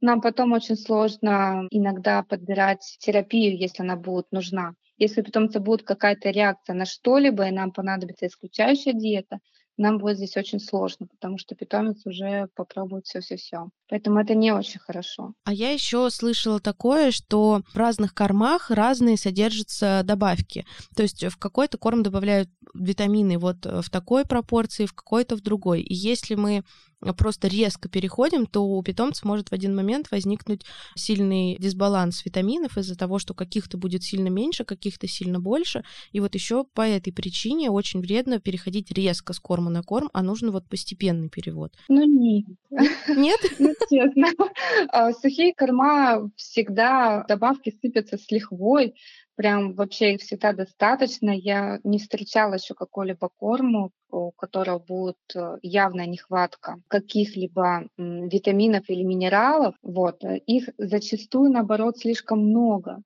Нам 0.00 0.20
потом 0.20 0.52
очень 0.52 0.76
сложно 0.76 1.66
иногда 1.70 2.22
подбирать 2.22 2.98
терапию, 3.00 3.58
если 3.58 3.82
она 3.82 3.96
будет 3.96 4.26
нужна. 4.30 4.74
Если 4.96 5.22
у 5.22 5.24
питомца 5.24 5.60
будет 5.60 5.82
какая-то 5.82 6.30
реакция 6.30 6.74
на 6.74 6.84
что-либо, 6.84 7.48
и 7.48 7.50
нам 7.50 7.72
понадобится 7.72 8.26
исключающая 8.26 8.92
диета, 8.92 9.38
нам 9.80 9.98
будет 9.98 10.16
здесь 10.16 10.36
очень 10.36 10.60
сложно, 10.60 11.06
потому 11.06 11.38
что 11.38 11.54
питомец 11.54 12.04
уже 12.04 12.48
попробует 12.54 13.06
все-все-все. 13.06 13.70
Поэтому 13.88 14.20
это 14.20 14.34
не 14.34 14.52
очень 14.52 14.78
хорошо. 14.78 15.32
А 15.44 15.52
я 15.52 15.70
еще 15.70 16.10
слышала 16.10 16.60
такое, 16.60 17.10
что 17.10 17.62
в 17.72 17.76
разных 17.76 18.14
кормах 18.14 18.70
разные 18.70 19.16
содержатся 19.16 20.02
добавки. 20.04 20.66
То 20.94 21.02
есть 21.02 21.24
в 21.24 21.38
какой-то 21.38 21.78
корм 21.78 22.02
добавляют 22.02 22.50
витамины 22.74 23.38
вот 23.38 23.64
в 23.64 23.88
такой 23.90 24.24
пропорции, 24.24 24.84
в 24.84 24.92
какой-то 24.92 25.34
в 25.36 25.40
другой. 25.40 25.80
И 25.80 25.94
если 25.94 26.34
мы 26.34 26.62
просто 27.16 27.48
резко 27.48 27.88
переходим, 27.88 28.46
то 28.46 28.64
у 28.64 28.82
питомца 28.82 29.26
может 29.26 29.50
в 29.50 29.52
один 29.52 29.74
момент 29.74 30.10
возникнуть 30.10 30.64
сильный 30.96 31.56
дисбаланс 31.58 32.24
витаминов 32.24 32.76
из-за 32.76 32.96
того, 32.96 33.18
что 33.18 33.34
каких-то 33.34 33.78
будет 33.78 34.02
сильно 34.02 34.28
меньше, 34.28 34.64
каких-то 34.64 35.06
сильно 35.06 35.40
больше. 35.40 35.82
И 36.12 36.20
вот 36.20 36.34
еще 36.34 36.64
по 36.74 36.82
этой 36.82 37.12
причине 37.12 37.70
очень 37.70 38.00
вредно 38.00 38.40
переходить 38.40 38.90
резко 38.90 39.32
с 39.32 39.40
корма 39.40 39.70
на 39.70 39.82
корм, 39.82 40.10
а 40.12 40.22
нужен 40.22 40.50
вот 40.50 40.68
постепенный 40.68 41.28
перевод. 41.28 41.72
Ну 41.88 42.04
нет. 42.04 42.46
Нет? 43.08 43.40
Ну, 43.58 43.74
честно. 43.90 44.28
А, 44.88 45.12
сухие 45.12 45.52
корма 45.54 46.30
всегда 46.36 47.24
добавки 47.28 47.76
сыпятся 47.82 48.16
с 48.16 48.30
лихвой, 48.30 48.94
прям 49.36 49.74
вообще 49.74 50.14
их 50.14 50.20
всегда 50.20 50.52
достаточно. 50.52 51.30
Я 51.30 51.80
не 51.84 51.98
встречала 51.98 52.54
еще 52.54 52.74
какой-либо 52.74 53.28
корму, 53.28 53.92
у 54.10 54.32
которого 54.32 54.78
будет 54.78 55.16
э, 55.34 55.58
явная 55.62 56.06
нехватка 56.06 56.80
каких-либо 56.88 57.88
витаминов 57.96 58.88
или 58.88 59.02
минералов. 59.02 59.74
Вот. 59.82 60.22
Э, 60.24 60.38
их 60.38 60.68
зачастую, 60.78 61.50
наоборот, 61.50 61.98
слишком 61.98 62.40
много. 62.40 63.02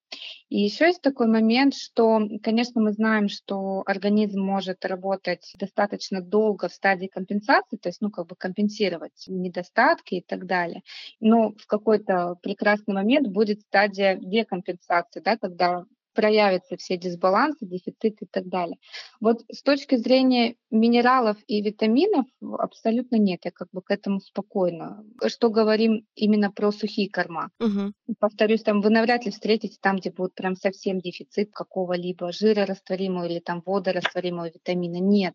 И 0.48 0.60
еще 0.60 0.86
есть 0.86 1.02
такой 1.02 1.26
момент, 1.26 1.74
что, 1.74 2.20
конечно, 2.42 2.80
мы 2.80 2.92
знаем, 2.92 3.28
что 3.28 3.82
организм 3.86 4.40
может 4.40 4.84
работать 4.84 5.52
достаточно 5.58 6.20
долго 6.20 6.68
в 6.68 6.72
стадии 6.72 7.06
компенсации, 7.06 7.76
то 7.76 7.88
есть, 7.88 8.00
ну, 8.00 8.10
как 8.10 8.26
бы 8.26 8.36
компенсировать 8.36 9.24
недостатки 9.26 10.16
и 10.16 10.22
так 10.22 10.46
далее. 10.46 10.82
Но 11.20 11.52
в 11.58 11.66
какой-то 11.66 12.36
прекрасный 12.42 12.94
момент 12.94 13.28
будет 13.28 13.62
стадия 13.62 14.16
декомпенсации, 14.16 15.20
да, 15.20 15.36
когда 15.36 15.84
проявятся 16.14 16.76
все 16.76 16.96
дисбалансы, 16.96 17.66
дефициты 17.66 18.24
и 18.24 18.26
так 18.30 18.48
далее. 18.48 18.78
Вот 19.20 19.42
с 19.52 19.62
точки 19.62 19.96
зрения 19.96 20.56
минералов 20.70 21.36
и 21.46 21.60
витаминов 21.60 22.26
абсолютно 22.58 23.16
нет, 23.16 23.40
я 23.44 23.50
как 23.50 23.68
бы 23.72 23.82
к 23.82 23.90
этому 23.90 24.20
спокойно. 24.20 25.04
Что 25.26 25.50
говорим 25.50 26.06
именно 26.14 26.50
про 26.50 26.72
сухие 26.72 27.10
корма. 27.10 27.50
Угу. 27.60 28.14
Повторюсь, 28.18 28.62
там 28.62 28.80
вы 28.80 28.90
навряд 28.90 29.24
ли 29.26 29.30
встретите 29.30 29.76
там, 29.80 29.96
где 29.96 30.10
будет 30.10 30.34
прям 30.34 30.56
совсем 30.56 31.00
дефицит 31.00 31.50
какого-либо 31.52 32.32
жирорастворимого 32.32 33.26
или 33.26 33.40
там 33.40 33.62
водорастворимого 33.64 34.46
витамина. 34.46 34.98
Нет. 34.98 35.34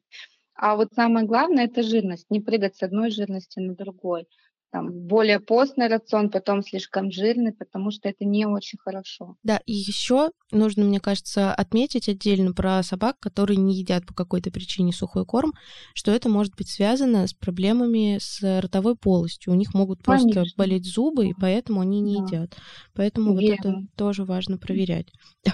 А 0.61 0.75
вот 0.75 0.89
самое 0.93 1.25
главное 1.25 1.65
это 1.65 1.83
жирность, 1.83 2.25
не 2.29 2.41
прыгать 2.41 2.75
с 2.75 2.83
одной 2.83 3.11
жирности 3.11 3.59
на 3.59 3.75
другой 3.75 4.27
там, 4.71 4.91
более 4.91 5.39
постный 5.39 5.87
рацион, 5.87 6.29
потом 6.29 6.61
слишком 6.63 7.11
жирный, 7.11 7.53
потому 7.53 7.91
что 7.91 8.09
это 8.09 8.25
не 8.25 8.45
очень 8.45 8.77
хорошо. 8.79 9.35
Да, 9.43 9.59
и 9.65 9.73
еще 9.73 10.31
нужно, 10.51 10.83
мне 10.83 10.99
кажется, 10.99 11.53
отметить 11.53 12.07
отдельно 12.07 12.53
про 12.53 12.83
собак, 12.83 13.17
которые 13.19 13.57
не 13.57 13.75
едят 13.75 14.05
по 14.05 14.13
какой-то 14.13 14.51
причине 14.51 14.93
сухой 14.93 15.25
корм, 15.25 15.53
что 15.93 16.11
это 16.11 16.29
может 16.29 16.55
быть 16.55 16.69
связано 16.69 17.27
с 17.27 17.33
проблемами 17.33 18.19
с 18.21 18.41
ротовой 18.61 18.95
полостью. 18.95 19.53
У 19.53 19.55
них 19.55 19.73
могут 19.73 20.03
просто 20.03 20.29
Конечно. 20.29 20.53
болеть 20.57 20.85
зубы, 20.85 21.27
и 21.27 21.33
поэтому 21.39 21.81
они 21.81 22.01
не 22.01 22.17
да. 22.17 22.23
едят. 22.23 22.57
Поэтому 22.93 23.37
Верно. 23.37 23.55
вот 23.55 23.59
это 23.59 23.87
тоже 23.95 24.23
важно 24.23 24.57
проверять. 24.57 25.07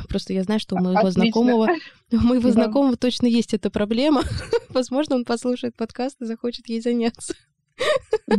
Просто 0.10 0.34
я 0.34 0.44
знаю, 0.44 0.60
что 0.60 0.76
у 0.76 0.80
моего 0.80 1.00
Отлично. 1.00 1.24
знакомого, 1.24 1.70
у 2.12 2.18
моего 2.18 2.50
да. 2.50 2.54
знакомого 2.54 2.98
точно 2.98 3.28
есть 3.28 3.54
эта 3.54 3.70
проблема. 3.70 4.24
Возможно, 4.70 5.16
он 5.16 5.26
послушает 5.26 5.76
подкаст 5.76 6.22
и 6.22 6.26
захочет 6.26 6.68
ей 6.68 6.82
заняться. 6.82 7.34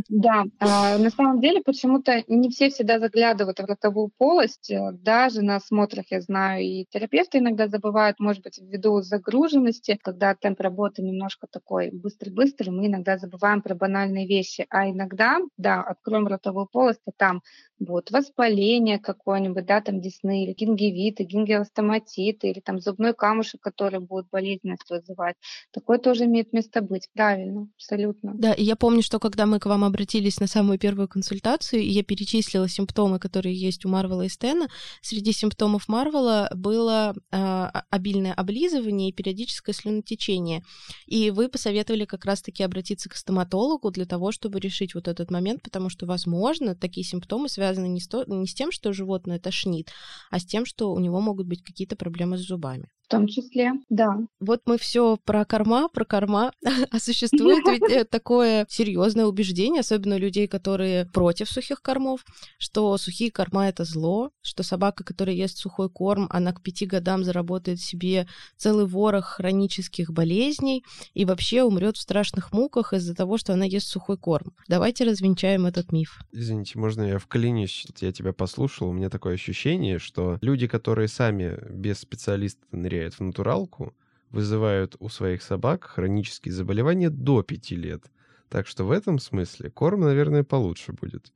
Да, 0.09 0.45
а, 0.59 0.99
на 0.99 1.11
самом 1.11 1.41
деле 1.41 1.63
почему-то 1.63 2.25
не 2.27 2.51
все 2.51 2.71
всегда 2.71 2.99
заглядывают 2.99 3.59
в 3.59 3.65
ротовую 3.65 4.11
полость. 4.17 4.71
Э, 4.71 4.93
даже 4.93 5.43
на 5.43 5.57
осмотрах, 5.57 6.07
я 6.11 6.21
знаю, 6.21 6.65
и 6.65 6.87
терапевты 6.91 7.39
иногда 7.39 7.69
забывают, 7.69 8.19
может 8.19 8.43
быть, 8.43 8.59
ввиду 8.59 9.01
загруженности, 9.01 9.99
когда 10.03 10.35
темп 10.35 10.61
работы 10.61 11.03
немножко 11.03 11.47
такой 11.47 11.91
быстрый-быстрый, 11.91 12.71
мы 12.71 12.87
иногда 12.87 13.19
забываем 13.19 13.63
про 13.63 13.75
банальные 13.75 14.27
вещи. 14.27 14.67
А 14.71 14.91
иногда, 14.91 15.39
да, 15.57 15.83
откроем 15.83 16.27
ротовую 16.27 16.67
полость, 16.67 17.01
а 17.07 17.13
там 17.17 17.43
будет 17.79 18.11
воспаление 18.11 18.99
какое-нибудь, 18.99 19.67
да, 19.67 19.81
там 19.81 20.01
десны, 20.01 20.45
или 20.45 20.53
гингивиты, 20.53 21.25
гингиостоматиты, 21.25 22.49
или 22.49 22.61
там 22.61 22.81
зубной 22.81 23.15
камушек, 23.15 23.61
который 23.61 24.01
будет 24.01 24.29
болезненность 24.31 24.89
вызывать. 24.89 25.37
Такое 25.73 25.99
тоже 25.99 26.25
имеет 26.25 26.53
место 26.53 26.81
быть, 26.81 27.09
правильно, 27.15 27.69
абсолютно. 27.77 28.33
Да, 28.35 28.53
и 28.53 28.65
я 28.65 28.77
помню, 28.77 29.03
что 29.03 29.19
когда 29.27 29.45
мы 29.45 29.59
к 29.59 29.67
вам 29.67 29.83
обратились 29.83 30.39
на 30.39 30.47
самую 30.47 30.79
первую 30.79 31.09
консультацию, 31.09 31.83
и 31.83 31.89
я 31.89 32.05
перечислила 32.05 32.69
симптомы, 32.69 33.19
которые 33.19 33.57
есть 33.57 33.85
у 33.85 33.89
Марвела 33.89 34.23
и 34.23 34.29
Стена, 34.29 34.69
среди 35.03 35.33
симптомов 35.33 35.89
Марвела 35.89 36.49
было 36.55 37.13
э, 37.33 37.71
обильное 37.91 38.33
облизывание 38.35 39.09
и 39.09 39.13
периодическое 39.13 39.75
слюнотечение. 39.75 40.63
И 41.07 41.33
вы 41.33 41.49
посоветовали 41.49 42.05
как 42.05 42.25
раз-таки 42.25 42.63
обратиться 42.63 43.09
к 43.09 43.17
стоматологу 43.17 43.91
для 43.91 44.07
того, 44.07 44.31
чтобы 44.31 44.61
решить 44.61 44.95
вот 44.95 45.09
этот 45.09 45.33
момент, 45.33 45.61
потому 45.65 45.89
что, 45.89 46.07
возможно, 46.07 46.77
такие 46.77 47.05
симптомы 47.05 47.49
связаны 47.49 47.89
не 47.89 48.01
с, 48.01 48.09
не 48.29 48.47
с 48.47 48.55
тем, 48.55 48.71
что 48.71 48.93
животное 48.93 49.41
тошнит, 49.41 49.91
а 50.31 50.39
с 50.39 50.47
тем, 50.47 50.65
что 50.65 50.93
у 50.93 51.01
него 51.01 51.21
могут 51.21 51.49
быть 51.49 51.65
какие-то 51.65 51.97
проблемы 51.97 52.39
с 52.39 52.43
зубами. 52.43 52.89
В 53.07 53.09
том 53.09 53.29
числе, 53.29 53.71
да. 53.89 54.19
Вот 54.41 54.63
мы 54.67 54.79
все 54.79 55.17
про 55.25 55.45
корма, 55.45 55.89
про 55.89 56.05
корма. 56.05 56.51
А 56.91 56.99
существует 56.99 57.65
ведь 57.67 57.91
э, 57.91 58.05
такое 58.05 58.67
серьезное 58.69 59.27
убеждение, 59.27 59.81
особенно 59.81 60.17
у 60.17 60.19
людей, 60.19 60.49
которые 60.49 61.07
против 61.07 61.49
сухих 61.49 61.83
кормов, 61.83 62.25
что 62.59 62.97
сухие 62.99 63.31
корма 63.31 63.69
это 63.69 63.85
зло, 63.85 64.31
что 64.43 64.63
собака, 64.63 65.05
которая 65.05 65.37
ест 65.37 65.59
сухой 65.59 65.89
корм, 65.89 66.27
она 66.31 66.53
к 66.53 66.63
пяти 66.63 66.87
годам 66.87 67.23
заработает 67.23 67.81
себе 67.81 68.27
целый 68.57 68.87
ворох 68.87 69.37
хронических 69.37 70.11
болезней 70.11 70.85
и 71.15 71.25
вообще 71.25 71.63
умрет 71.63 71.97
в 71.97 72.01
страшных 72.01 72.53
муках 72.53 72.93
из-за 72.93 73.15
того, 73.15 73.39
что 73.39 73.53
она 73.53 73.67
ест 73.67 73.87
сухой 73.87 74.19
корм. 74.19 74.53
Давайте 74.69 75.05
развенчаем 75.05 75.67
этот 75.67 75.93
миф. 75.93 76.21
Извините, 76.33 76.79
можно 76.79 77.03
я 77.03 77.19
вклинюсь? 77.19 77.87
Я 78.01 78.13
тебя 78.13 78.33
послушал, 78.33 78.89
у 78.89 78.93
меня 78.93 79.11
такое 79.11 79.35
ощущение, 79.35 79.99
что 80.01 80.39
люди, 80.41 80.67
которые 80.67 81.09
сами 81.09 81.57
без 81.71 82.01
специалиста 82.01 82.65
ныряют 82.97 83.15
в 83.15 83.21
натуралку, 83.21 83.95
вызывают 84.31 84.97
у 84.99 85.09
своих 85.09 85.43
собак 85.43 85.85
хронические 85.85 86.53
заболевания 86.53 87.11
до 87.11 87.43
5 87.43 87.71
лет. 87.73 88.03
Так 88.49 88.67
что 88.67 88.85
в 88.85 88.91
этом 88.91 89.19
смысле 89.19 89.71
корм, 89.71 90.01
наверное, 90.01 90.45
получше 90.45 90.93
будет. 90.93 91.33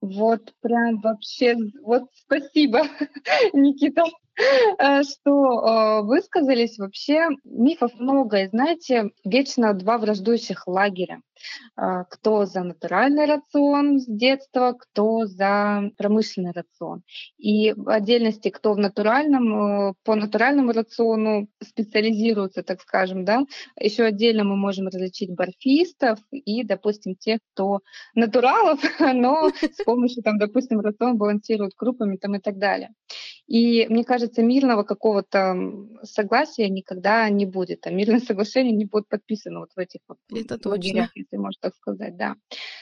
Вот 0.00 0.52
прям 0.60 1.00
вообще, 1.00 1.56
вот 1.82 2.04
спасибо, 2.14 2.82
Никита, 3.52 4.02
э, 4.78 5.02
что 5.02 6.02
э, 6.02 6.02
высказались. 6.02 6.78
Вообще 6.78 7.28
мифов 7.44 7.92
много. 7.98 8.42
И 8.42 8.48
знаете, 8.48 9.10
вечно 9.24 9.72
два 9.72 9.98
враждующих 9.98 10.66
лагеря. 10.66 11.20
А, 11.76 12.04
кто 12.04 12.46
за 12.46 12.62
натуральный 12.62 13.26
рацион 13.26 13.98
с 14.00 14.06
детства, 14.06 14.76
кто 14.78 15.26
за 15.26 15.90
промышленный 15.96 16.52
рацион. 16.52 17.02
И 17.38 17.72
в 17.72 17.88
отдельности, 17.88 18.50
кто 18.50 18.74
в 18.74 18.78
натуральном, 18.78 19.90
э, 19.90 19.94
по 20.04 20.14
натуральному 20.14 20.72
рациону 20.72 21.48
специализируется, 21.62 22.62
так 22.62 22.80
скажем, 22.80 23.24
да, 23.24 23.44
еще 23.78 24.04
отдельно 24.04 24.44
мы 24.44 24.56
можем 24.56 24.86
различить 24.86 25.34
барфистов 25.34 26.18
и, 26.30 26.64
допустим, 26.64 27.16
тех, 27.16 27.40
кто 27.52 27.80
натуралов, 28.14 28.80
но 29.14 29.50
с 29.50 29.84
помощью, 29.84 30.22
там, 30.22 30.38
допустим, 30.38 30.80
рацион 30.80 31.16
балансируют 31.18 31.74
крупами 31.74 32.16
там, 32.16 32.36
и 32.36 32.40
так 32.40 32.58
далее. 32.58 32.90
И 33.46 33.86
мне 33.88 34.04
кажется, 34.04 34.42
мирного 34.42 34.84
какого-то 34.84 35.54
согласия 36.02 36.68
никогда 36.68 37.28
не 37.28 37.44
будет, 37.44 37.86
а 37.86 37.90
мирное 37.90 38.20
соглашение 38.26 38.74
не 38.74 38.86
будет 38.86 39.08
подписано 39.08 39.60
вот 39.60 39.70
в 39.74 39.78
этих 39.78 40.00
вот 40.08 40.18
Это 40.34 40.58
точно. 40.58 41.10
если 41.14 41.36
можно 41.36 41.58
так 41.60 41.74
сказать, 41.74 42.16
да. 42.16 42.36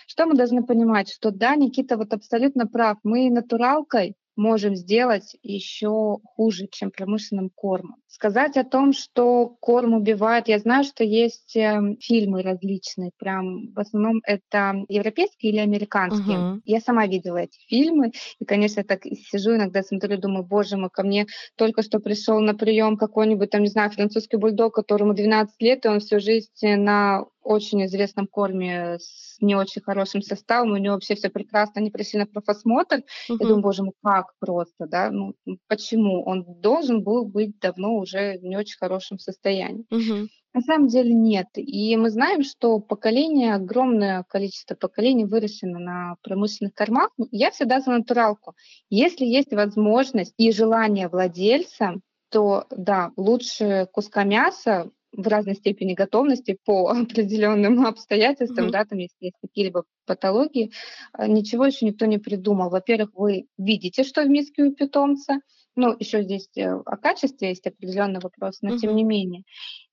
Что 0.07 0.26
мы 0.26 0.35
должны 0.35 0.64
понимать, 0.64 1.11
что 1.11 1.31
да, 1.31 1.57
Никита 1.57 1.97
вот 1.97 2.12
абсолютно 2.12 2.66
прав, 2.66 2.99
мы 3.02 3.31
натуралкой 3.31 4.14
можем 4.37 4.75
сделать 4.77 5.37
еще 5.43 6.19
хуже, 6.25 6.67
чем 6.71 6.91
промышленным 6.91 7.51
кормом. 7.55 7.97
Сказать 8.09 8.57
о 8.57 8.65
том, 8.65 8.93
что 8.93 9.57
корм 9.61 9.95
убивает, 9.95 10.49
я 10.49 10.59
знаю, 10.59 10.85
что 10.85 11.05
есть 11.05 11.57
эм, 11.57 11.97
фильмы 11.99 12.43
различные, 12.43 13.11
прям 13.19 13.73
в 13.73 13.79
основном 13.79 14.21
это 14.25 14.85
европейские 14.89 15.53
или 15.53 15.59
американские. 15.61 16.37
Uh-huh. 16.37 16.61
Я 16.65 16.81
сама 16.81 17.07
видела 17.07 17.39
эти 17.39 17.59
фильмы, 17.69 18.12
и, 18.39 18.45
конечно, 18.45 18.81
я 18.81 18.85
так 18.85 19.05
сижу 19.05 19.57
иногда 19.57 19.83
смотрю, 19.83 20.19
думаю, 20.19 20.45
боже 20.45 20.77
мой, 20.77 20.91
ко 20.91 21.03
мне 21.03 21.27
только 21.57 21.83
что 21.83 22.01
пришел 22.01 22.41
на 22.41 22.55
прием 22.55 22.97
какой-нибудь, 22.97 23.51
там, 23.51 23.62
не 23.62 23.69
знаю, 23.69 23.91
французский 23.91 24.37
бульдог, 24.37 24.75
которому 24.75 25.15
12 25.15 25.61
лет, 25.61 25.85
и 25.85 25.89
он 25.89 26.01
всю 26.01 26.21
жизнь 26.21 26.49
на 26.62 27.25
очень 27.43 27.85
известном 27.87 28.27
корме 28.29 28.99
с 29.01 29.37
не 29.41 29.57
очень 29.57 29.83
хорошим 29.83 30.23
составом, 30.23 30.73
у 30.73 30.77
него 30.77 30.95
вообще 30.95 31.17
все 31.17 31.29
прекрасно, 31.29 31.81
они 31.81 31.91
пришли 31.91 32.19
на 32.19 32.27
профосмотр, 32.27 32.97
uh-huh. 32.97 33.37
я 33.41 33.47
думаю, 33.47 33.62
боже 33.62 33.83
мой, 33.83 33.93
как 34.03 34.22
просто, 34.38 34.87
да, 34.87 35.11
ну 35.11 35.35
почему? 35.69 36.25
Он 36.25 36.45
должен 36.61 37.02
был 37.02 37.25
быть 37.25 37.59
давно 37.59 37.97
уже 37.97 38.38
в 38.38 38.45
не 38.45 38.57
очень 38.57 38.79
хорошем 38.79 39.19
состоянии. 39.19 39.85
Uh-huh. 39.93 40.29
На 40.55 40.61
самом 40.61 40.88
деле 40.88 41.14
нет. 41.14 41.47
И 41.55 41.97
мы 41.97 42.11
знаем, 42.11 42.43
что 42.43 42.79
поколение, 42.79 43.55
огромное 43.55 44.25
количество 44.29 44.75
поколений 44.75 45.25
выращено 45.25 45.79
на 45.79 46.17
промышленных 46.23 46.75
кормах. 46.75 47.11
Я 47.31 47.50
всегда 47.50 47.81
за 47.81 47.91
натуралку. 47.91 48.55
Если 48.91 49.25
есть 49.25 49.52
возможность 49.52 50.35
и 50.37 50.52
желание 50.52 51.09
владельца, 51.09 51.95
то 52.31 52.67
да, 52.71 53.12
лучше 53.17 53.88
куска 53.93 54.25
мяса 54.25 54.91
в 55.12 55.26
разной 55.26 55.54
степени 55.54 55.95
готовности 55.95 56.59
по 56.64 56.88
определенным 56.90 57.87
обстоятельствам, 57.87 58.66
mm-hmm. 58.66 58.73
да, 58.73 58.85
там, 58.85 58.99
если 58.99 59.16
есть 59.21 59.37
какие-либо 59.40 59.85
патологии, 60.07 60.73
а, 61.12 61.26
ничего 61.26 61.66
еще 61.66 61.87
никто 61.87 62.07
не 62.07 62.19
придумал. 62.19 62.71
Во-первых, 62.71 63.11
вы 63.14 63.47
видите, 63.59 64.04
что 64.04 64.23
в 64.23 64.28
миске 64.28 64.64
у 64.64 64.73
питомца, 64.75 65.40
ну, 65.75 65.97
еще 65.99 66.23
здесь 66.23 66.49
э, 66.57 66.71
о 66.71 66.97
качестве 66.97 67.49
есть 67.49 67.66
определенный 67.66 68.21
вопрос, 68.21 68.59
но 68.61 68.75
mm-hmm. 68.75 68.78
тем 68.78 68.95
не 68.95 69.04
менее. 69.04 69.45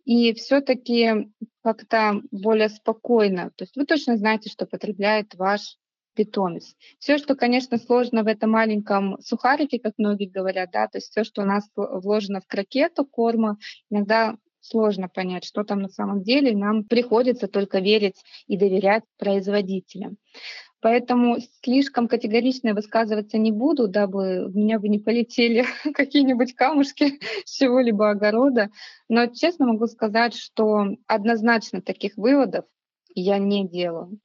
И 0.06 0.34
все-таки 0.34 1.30
как-то 1.62 2.22
более 2.32 2.70
спокойно, 2.70 3.52
то 3.56 3.64
есть 3.64 3.76
вы 3.76 3.86
точно 3.86 4.18
знаете, 4.18 4.50
что 4.50 4.66
потребляет 4.66 5.36
ваш 5.36 5.78
питомец. 6.16 6.76
Все, 7.00 7.18
что, 7.18 7.36
конечно, 7.36 7.78
сложно 7.78 8.24
в 8.24 8.28
этом 8.28 8.52
маленьком 8.52 9.22
сухарике, 9.22 9.80
как 9.80 9.94
многие 9.98 10.28
говорят, 10.28 10.72
да, 10.72 10.88
то 10.88 10.98
есть 10.98 11.12
все, 11.12 11.24
что 11.24 11.44
у 11.44 11.46
нас 11.46 11.70
вложено 11.76 12.42
в 12.42 12.48
крокету 12.48 13.06
корма, 13.06 13.58
иногда 13.90 14.36
сложно 14.70 15.10
понять, 15.10 15.46
что 15.46 15.64
там 15.64 15.82
на 15.82 15.90
самом 15.90 16.22
деле. 16.24 16.56
Нам 16.56 16.84
приходится 16.84 17.48
только 17.48 17.80
верить 17.80 18.24
и 18.48 18.58
доверять 18.58 19.04
производителям. 19.18 20.18
Поэтому 20.82 21.38
слишком 21.62 22.08
категорично 22.08 22.74
высказываться 22.74 23.38
не 23.38 23.52
буду, 23.52 23.90
дабы 23.90 24.48
в 24.48 24.56
меня 24.56 24.80
бы 24.80 24.88
не 24.88 25.00
полетели 25.00 25.66
какие-нибудь 25.94 26.56
камушки 26.56 27.20
с 27.46 27.58
чего-либо 27.58 28.12
огорода. 28.12 28.70
Но 29.10 29.28
честно 29.28 29.68
могу 29.68 29.88
сказать, 29.88 30.36
что 30.36 30.96
однозначно 31.08 31.82
таких 31.82 32.16
выводов 32.16 32.66
я 33.14 33.40
не 33.40 33.68
делаю 33.68 34.20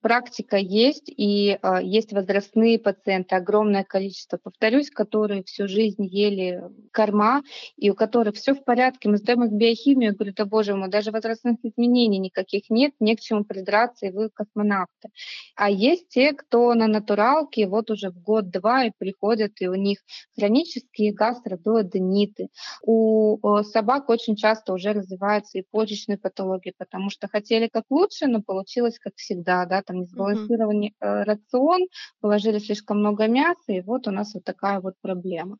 практика 0.00 0.56
есть, 0.56 1.08
и 1.08 1.58
э, 1.60 1.78
есть 1.82 2.12
возрастные 2.12 2.78
пациенты, 2.78 3.36
огромное 3.36 3.84
количество, 3.84 4.38
повторюсь, 4.42 4.90
которые 4.90 5.44
всю 5.44 5.68
жизнь 5.68 6.04
ели 6.06 6.62
корма, 6.92 7.42
и 7.76 7.90
у 7.90 7.94
которых 7.94 8.36
все 8.36 8.54
в 8.54 8.64
порядке, 8.64 9.08
мы 9.08 9.18
сдаем 9.18 9.44
их 9.44 9.52
биохимию, 9.52 10.14
говорю, 10.14 10.32
да 10.36 10.44
боже 10.44 10.74
мой, 10.74 10.88
даже 10.88 11.10
возрастных 11.10 11.56
изменений 11.62 12.18
никаких 12.18 12.70
нет, 12.70 12.92
не 13.00 13.16
к 13.16 13.20
чему 13.20 13.44
придраться, 13.44 14.06
и 14.06 14.10
вы 14.10 14.30
космонавты. 14.30 15.10
А 15.56 15.70
есть 15.70 16.08
те, 16.08 16.32
кто 16.32 16.74
на 16.74 16.86
натуралке, 16.86 17.66
вот 17.66 17.90
уже 17.90 18.10
в 18.10 18.20
год-два 18.20 18.84
и 18.84 18.92
приходят, 18.96 19.52
и 19.60 19.68
у 19.68 19.74
них 19.74 19.98
хронические 20.36 21.12
гастродуодениты. 21.12 22.48
У 22.82 23.62
собак 23.64 24.08
очень 24.08 24.36
часто 24.36 24.72
уже 24.72 24.92
развиваются 24.92 25.58
и 25.58 25.64
почечные 25.70 26.18
патологии, 26.18 26.74
потому 26.76 27.10
что 27.10 27.28
хотели 27.28 27.68
как 27.68 27.84
лучше, 27.90 28.26
но 28.26 28.42
получилось 28.42 28.98
как 28.98 29.14
всегда, 29.16 29.66
да, 29.66 29.82
там 29.90 30.00
несбалансированный 30.02 30.94
mm-hmm. 31.00 31.24
рацион, 31.24 31.88
положили 32.20 32.58
слишком 32.58 33.00
много 33.00 33.26
мяса, 33.26 33.72
и 33.72 33.80
вот 33.80 34.06
у 34.06 34.12
нас 34.12 34.34
вот 34.34 34.44
такая 34.44 34.80
вот 34.80 34.94
проблема. 35.02 35.58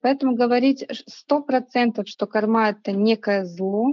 Поэтому 0.00 0.34
говорить 0.34 0.86
сто 1.06 1.42
процентов, 1.42 2.08
что 2.08 2.26
корма 2.26 2.70
это 2.70 2.92
некое 2.92 3.44
зло, 3.44 3.92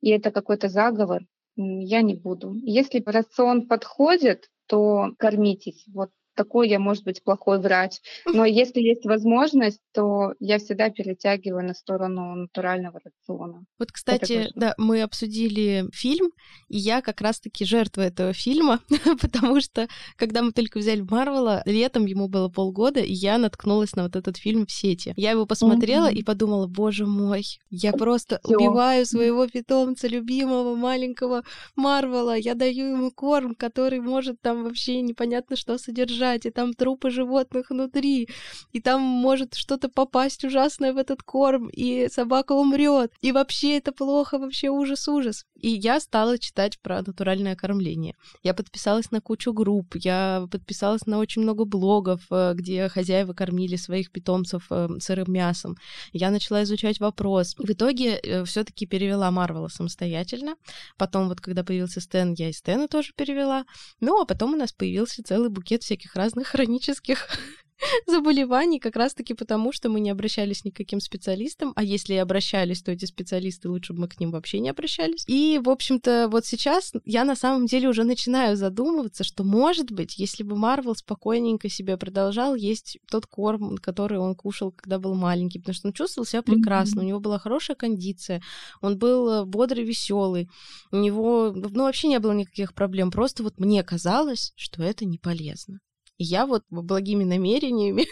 и 0.00 0.08
это 0.08 0.30
какой-то 0.30 0.68
заговор, 0.68 1.22
я 1.56 2.00
не 2.00 2.14
буду. 2.14 2.54
Если 2.54 3.02
рацион 3.04 3.68
подходит, 3.68 4.48
то 4.66 5.10
кормитесь. 5.18 5.84
Вот 5.92 6.10
такой 6.38 6.68
я, 6.68 6.78
может 6.78 7.04
быть, 7.04 7.22
плохой 7.24 7.60
врач. 7.60 7.96
Но 8.24 8.44
если 8.64 8.80
есть 8.80 9.04
возможность, 9.04 9.80
то 9.92 10.34
я 10.38 10.58
всегда 10.58 10.88
перетягиваю 10.88 11.66
на 11.66 11.74
сторону 11.74 12.34
натурального 12.36 13.00
рациона. 13.04 13.64
Вот, 13.78 13.90
кстати, 13.90 14.50
да, 14.54 14.74
мы 14.78 15.02
обсудили 15.02 15.86
фильм, 15.92 16.30
и 16.68 16.78
я 16.78 17.02
как 17.02 17.20
раз-таки 17.20 17.64
жертва 17.64 18.02
этого 18.02 18.32
фильма, 18.32 18.80
потому 19.20 19.60
что, 19.60 19.88
когда 20.16 20.42
мы 20.42 20.52
только 20.52 20.78
взяли 20.78 21.00
Марвела, 21.00 21.62
летом 21.66 22.06
ему 22.06 22.28
было 22.28 22.48
полгода, 22.48 23.00
и 23.00 23.12
я 23.12 23.38
наткнулась 23.38 23.96
на 23.96 24.04
вот 24.04 24.14
этот 24.14 24.36
фильм 24.36 24.64
в 24.66 24.70
сети. 24.70 25.12
Я 25.16 25.32
его 25.32 25.44
посмотрела 25.44 26.08
mm-hmm. 26.08 26.20
и 26.20 26.22
подумала, 26.22 26.66
боже 26.68 27.06
мой, 27.06 27.42
я 27.70 27.92
просто 27.92 28.38
Всё. 28.44 28.54
убиваю 28.54 29.04
своего 29.06 29.46
питомца, 29.48 30.06
любимого, 30.06 30.76
маленького 30.76 31.42
Марвела, 31.74 32.36
я 32.36 32.54
даю 32.54 32.92
ему 32.92 33.10
корм, 33.10 33.56
который 33.56 33.98
может 33.98 34.40
там 34.40 34.62
вообще 34.62 35.00
непонятно 35.02 35.56
что 35.56 35.78
содержать, 35.78 36.27
лежать, 36.28 36.46
и 36.46 36.50
там 36.50 36.74
трупы 36.74 37.10
животных 37.10 37.70
внутри, 37.70 38.28
и 38.72 38.80
там 38.80 39.00
может 39.00 39.54
что-то 39.54 39.88
попасть 39.88 40.44
ужасное 40.44 40.92
в 40.92 40.98
этот 40.98 41.22
корм, 41.22 41.68
и 41.68 42.08
собака 42.08 42.52
умрет. 42.52 43.12
И 43.20 43.32
вообще 43.32 43.78
это 43.78 43.92
плохо, 43.92 44.38
вообще 44.38 44.68
ужас-ужас. 44.68 45.44
И 45.58 45.70
я 45.70 46.00
стала 46.00 46.38
читать 46.38 46.78
про 46.80 47.02
натуральное 47.02 47.56
кормление. 47.56 48.14
Я 48.42 48.54
подписалась 48.54 49.10
на 49.10 49.20
кучу 49.20 49.52
групп, 49.52 49.96
я 49.96 50.46
подписалась 50.50 51.06
на 51.06 51.18
очень 51.18 51.42
много 51.42 51.64
блогов, 51.64 52.22
э, 52.30 52.52
где 52.54 52.88
хозяева 52.88 53.32
кормили 53.32 53.76
своих 53.76 54.12
питомцев 54.12 54.66
э, 54.70 54.88
сырым 55.00 55.32
мясом. 55.32 55.76
Я 56.12 56.30
начала 56.30 56.62
изучать 56.62 57.00
вопрос. 57.00 57.54
В 57.58 57.70
итоге 57.70 58.16
э, 58.16 58.44
все 58.44 58.64
таки 58.64 58.86
перевела 58.86 59.30
Марвела 59.30 59.68
самостоятельно. 59.68 60.54
Потом 60.96 61.28
вот, 61.28 61.40
когда 61.40 61.64
появился 61.64 62.00
Стэн, 62.00 62.34
я 62.34 62.50
и 62.50 62.52
Стэна 62.52 62.88
тоже 62.88 63.12
перевела. 63.16 63.64
Ну, 64.00 64.20
а 64.20 64.26
потом 64.26 64.54
у 64.54 64.56
нас 64.56 64.72
появился 64.72 65.22
целый 65.22 65.50
букет 65.50 65.82
всяких 65.82 66.14
разных 66.14 66.46
хронических 66.48 67.28
заболеваний 68.06 68.78
как 68.78 68.96
раз-таки 68.96 69.34
потому, 69.34 69.72
что 69.72 69.88
мы 69.88 70.00
не 70.00 70.10
обращались 70.10 70.64
ни 70.64 70.70
к 70.70 70.76
каким 70.76 71.00
специалистам, 71.00 71.72
а 71.76 71.82
если 71.82 72.14
и 72.14 72.18
обращались, 72.18 72.82
то 72.82 72.92
эти 72.92 73.04
специалисты 73.04 73.68
лучше 73.68 73.92
бы 73.92 74.00
мы 74.00 74.08
к 74.08 74.20
ним 74.20 74.30
вообще 74.30 74.60
не 74.60 74.68
обращались. 74.68 75.24
И, 75.26 75.60
в 75.62 75.68
общем-то, 75.68 76.28
вот 76.30 76.46
сейчас 76.46 76.92
я 77.04 77.24
на 77.24 77.36
самом 77.36 77.66
деле 77.66 77.88
уже 77.88 78.04
начинаю 78.04 78.56
задумываться, 78.56 79.24
что, 79.24 79.44
может 79.44 79.90
быть, 79.90 80.18
если 80.18 80.42
бы 80.42 80.56
Марвел 80.56 80.94
спокойненько 80.94 81.68
себе 81.68 81.96
продолжал 81.96 82.54
есть 82.54 82.98
тот 83.10 83.26
корм, 83.26 83.76
который 83.78 84.18
он 84.18 84.34
кушал, 84.34 84.72
когда 84.72 84.98
был 84.98 85.14
маленький, 85.14 85.58
потому 85.58 85.74
что 85.74 85.88
он 85.88 85.92
чувствовал 85.92 86.26
себя 86.26 86.42
прекрасно, 86.42 87.00
mm-hmm. 87.00 87.04
у 87.04 87.08
него 87.08 87.20
была 87.20 87.38
хорошая 87.38 87.76
кондиция, 87.76 88.42
он 88.80 88.98
был 88.98 89.28
э, 89.28 89.44
бодрый, 89.44 89.84
веселый, 89.84 90.48
у 90.90 90.96
него, 90.96 91.52
ну, 91.54 91.84
вообще 91.84 92.08
не 92.08 92.18
было 92.18 92.32
никаких 92.32 92.74
проблем, 92.74 93.10
просто 93.10 93.42
вот 93.42 93.58
мне 93.58 93.82
казалось, 93.82 94.52
что 94.56 94.82
это 94.82 95.04
не 95.04 95.18
полезно. 95.18 95.80
И 96.18 96.24
я 96.24 96.46
вот 96.46 96.64
благими 96.68 97.24
намерениями 97.24 98.06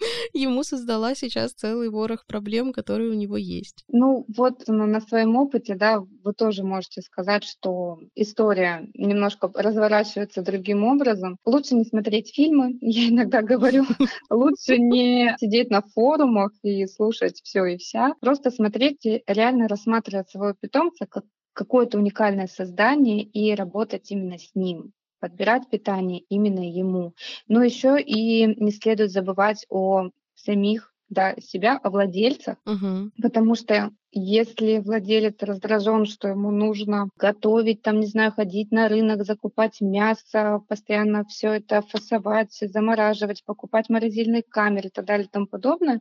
ему 0.32 0.64
создала 0.64 1.14
сейчас 1.14 1.52
целый 1.52 1.90
ворох 1.90 2.26
проблем, 2.26 2.72
которые 2.72 3.10
у 3.10 3.14
него 3.14 3.36
есть. 3.36 3.84
Ну, 3.88 4.24
вот 4.36 4.66
на, 4.66 4.86
на 4.86 5.00
своем 5.00 5.36
опыте, 5.36 5.76
да, 5.76 6.00
вы 6.00 6.32
тоже 6.34 6.64
можете 6.64 7.02
сказать, 7.02 7.44
что 7.44 8.00
история 8.16 8.88
немножко 8.94 9.50
разворачивается 9.54 10.42
другим 10.42 10.84
образом. 10.84 11.38
Лучше 11.44 11.76
не 11.76 11.84
смотреть 11.84 12.34
фильмы, 12.34 12.76
я 12.80 13.08
иногда 13.08 13.42
говорю, 13.42 13.84
лучше 14.30 14.78
не 14.78 15.36
сидеть 15.38 15.70
на 15.70 15.82
форумах 15.82 16.52
и 16.62 16.86
слушать 16.86 17.40
все 17.44 17.64
и 17.64 17.76
вся. 17.76 18.14
Просто 18.20 18.50
смотреть 18.50 19.06
и 19.06 19.22
реально 19.26 19.68
рассматривать 19.68 20.30
своего 20.30 20.54
питомца 20.60 21.06
как 21.06 21.24
какое-то 21.52 21.98
уникальное 21.98 22.46
создание 22.46 23.22
и 23.22 23.54
работать 23.54 24.10
именно 24.10 24.38
с 24.38 24.54
ним 24.54 24.92
подбирать 25.22 25.70
питание 25.70 26.18
именно 26.28 26.68
ему. 26.68 27.14
Но 27.46 27.62
еще 27.62 27.96
и 28.00 28.44
не 28.60 28.72
следует 28.72 29.12
забывать 29.12 29.64
о 29.68 30.10
самих 30.34 30.92
да, 31.08 31.36
себя, 31.36 31.78
о 31.80 31.90
владельцах, 31.90 32.56
угу. 32.66 33.12
потому 33.22 33.54
что 33.54 33.92
если 34.12 34.78
владелец 34.78 35.36
раздражен, 35.40 36.04
что 36.04 36.28
ему 36.28 36.50
нужно 36.50 37.08
готовить, 37.16 37.80
там, 37.80 37.98
не 38.00 38.06
знаю, 38.06 38.32
ходить 38.32 38.70
на 38.70 38.88
рынок, 38.88 39.24
закупать 39.24 39.80
мясо, 39.80 40.60
постоянно 40.68 41.24
все 41.24 41.52
это 41.54 41.80
фасовать, 41.80 42.52
замораживать, 42.52 43.42
покупать 43.44 43.88
морозильные 43.88 44.42
камеры 44.42 44.88
и 44.88 44.90
так 44.90 45.06
далее 45.06 45.26
и 45.26 45.30
тому 45.30 45.46
подобное, 45.46 46.00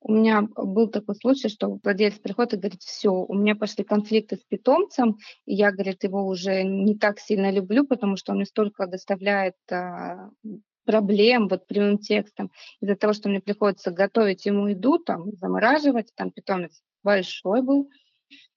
у 0.00 0.12
меня 0.12 0.42
был 0.42 0.88
такой 0.88 1.14
случай, 1.14 1.48
что 1.48 1.78
владелец 1.84 2.18
приходит 2.18 2.54
и 2.54 2.56
говорит, 2.56 2.82
все, 2.82 3.10
у 3.10 3.34
меня 3.34 3.54
пошли 3.54 3.84
конфликты 3.84 4.36
с 4.36 4.40
питомцем, 4.40 5.18
и 5.46 5.54
я, 5.54 5.70
говорит, 5.70 6.02
его 6.02 6.26
уже 6.26 6.64
не 6.64 6.98
так 6.98 7.20
сильно 7.20 7.52
люблю, 7.52 7.86
потому 7.86 8.16
что 8.16 8.32
он 8.32 8.38
мне 8.38 8.46
столько 8.46 8.88
доставляет 8.88 9.54
а, 9.70 10.30
проблем 10.84 11.46
вот 11.46 11.68
прямым 11.68 11.98
текстом. 11.98 12.50
Из-за 12.80 12.96
того, 12.96 13.12
что 13.12 13.28
мне 13.28 13.40
приходится 13.40 13.92
готовить 13.92 14.46
ему 14.46 14.66
еду, 14.66 14.98
там, 14.98 15.30
замораживать, 15.36 16.10
там 16.16 16.32
питомец 16.32 16.82
большой 17.02 17.62
был, 17.62 17.88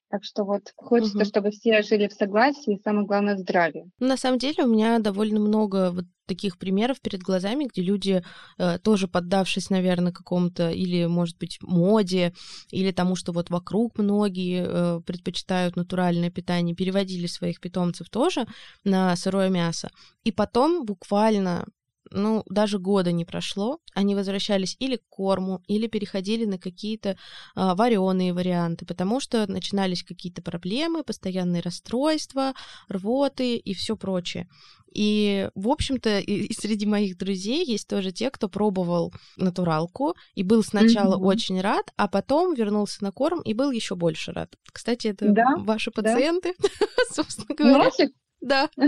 так 0.10 0.24
что 0.24 0.44
вот 0.44 0.72
хочется, 0.78 1.18
угу. 1.18 1.26
чтобы 1.26 1.52
все 1.52 1.82
жили 1.82 2.08
в 2.08 2.14
согласии 2.14 2.76
и 2.76 2.82
самое 2.82 3.06
главное 3.06 3.36
в 3.36 3.40
здравии. 3.40 3.92
Ну, 4.00 4.08
на 4.08 4.18
самом 4.18 4.40
деле 4.40 4.64
у 4.64 4.68
меня 4.68 5.00
довольно 5.00 5.40
много 5.40 5.92
вот 5.92 6.06
таких 6.26 6.58
примеров 6.58 7.02
перед 7.02 7.22
глазами, 7.22 7.66
где 7.66 7.82
люди, 7.82 8.24
э, 8.58 8.80
тоже 8.80 9.08
поддавшись, 9.08 9.70
наверное, 9.70 10.12
какому-то 10.12 10.72
или, 10.72 11.06
может 11.06 11.38
быть, 11.38 11.58
моде, 11.62 12.34
или 12.72 12.92
тому, 12.92 13.16
что 13.16 13.32
вот 13.32 13.50
вокруг 13.50 13.98
многие 13.98 14.66
э, 14.66 15.02
предпочитают 15.02 15.76
натуральное 15.76 16.32
питание, 16.32 16.76
переводили 16.76 17.28
своих 17.28 17.60
питомцев 17.60 18.10
тоже 18.10 18.46
на 18.84 19.16
сырое 19.16 19.50
мясо. 19.50 19.90
И 20.24 20.32
потом 20.32 20.86
буквально 20.86 21.66
ну, 22.12 22.44
даже 22.50 22.80
года 22.80 23.12
не 23.12 23.26
прошло, 23.26 23.80
они 23.94 24.16
возвращались 24.16 24.76
или 24.80 24.98
к 24.98 25.08
корму, 25.10 25.62
или 25.68 25.88
переходили 25.88 26.46
на 26.46 26.58
какие-то 26.58 27.18
а, 27.56 27.76
вареные 27.76 28.34
варианты, 28.34 28.86
потому 28.86 29.20
что 29.20 29.50
начинались 29.52 30.04
какие-то 30.04 30.42
проблемы, 30.42 31.04
постоянные 31.04 31.62
расстройства, 31.62 32.54
рвоты 32.88 33.56
и 33.58 33.74
все 33.74 33.96
прочее. 33.96 34.48
И, 34.96 35.50
в 35.56 35.68
общем-то, 35.68 36.20
и, 36.20 36.54
среди 36.54 36.86
моих 36.86 37.18
друзей 37.18 37.66
есть 37.66 37.88
тоже 37.88 38.14
те, 38.14 38.32
кто 38.32 38.48
пробовал 38.48 39.14
натуралку 39.36 40.16
и 40.36 40.44
был 40.44 40.64
сначала 40.64 41.18
mm-hmm. 41.18 41.26
очень 41.26 41.60
рад, 41.60 41.92
а 41.98 42.08
потом 42.08 42.54
вернулся 42.54 43.04
на 43.04 43.12
корм 43.12 43.42
и 43.42 43.54
был 43.54 43.72
еще 43.72 43.96
больше 43.96 44.32
рад. 44.32 44.56
Кстати, 44.72 45.08
это 45.08 45.30
да, 45.30 45.58
ваши 45.58 45.92
пациенты, 45.92 46.54
да. 46.60 46.70
собственно 47.12 47.54
говоря. 47.56 47.78
Наши? 47.78 48.14
Да. 48.40 48.70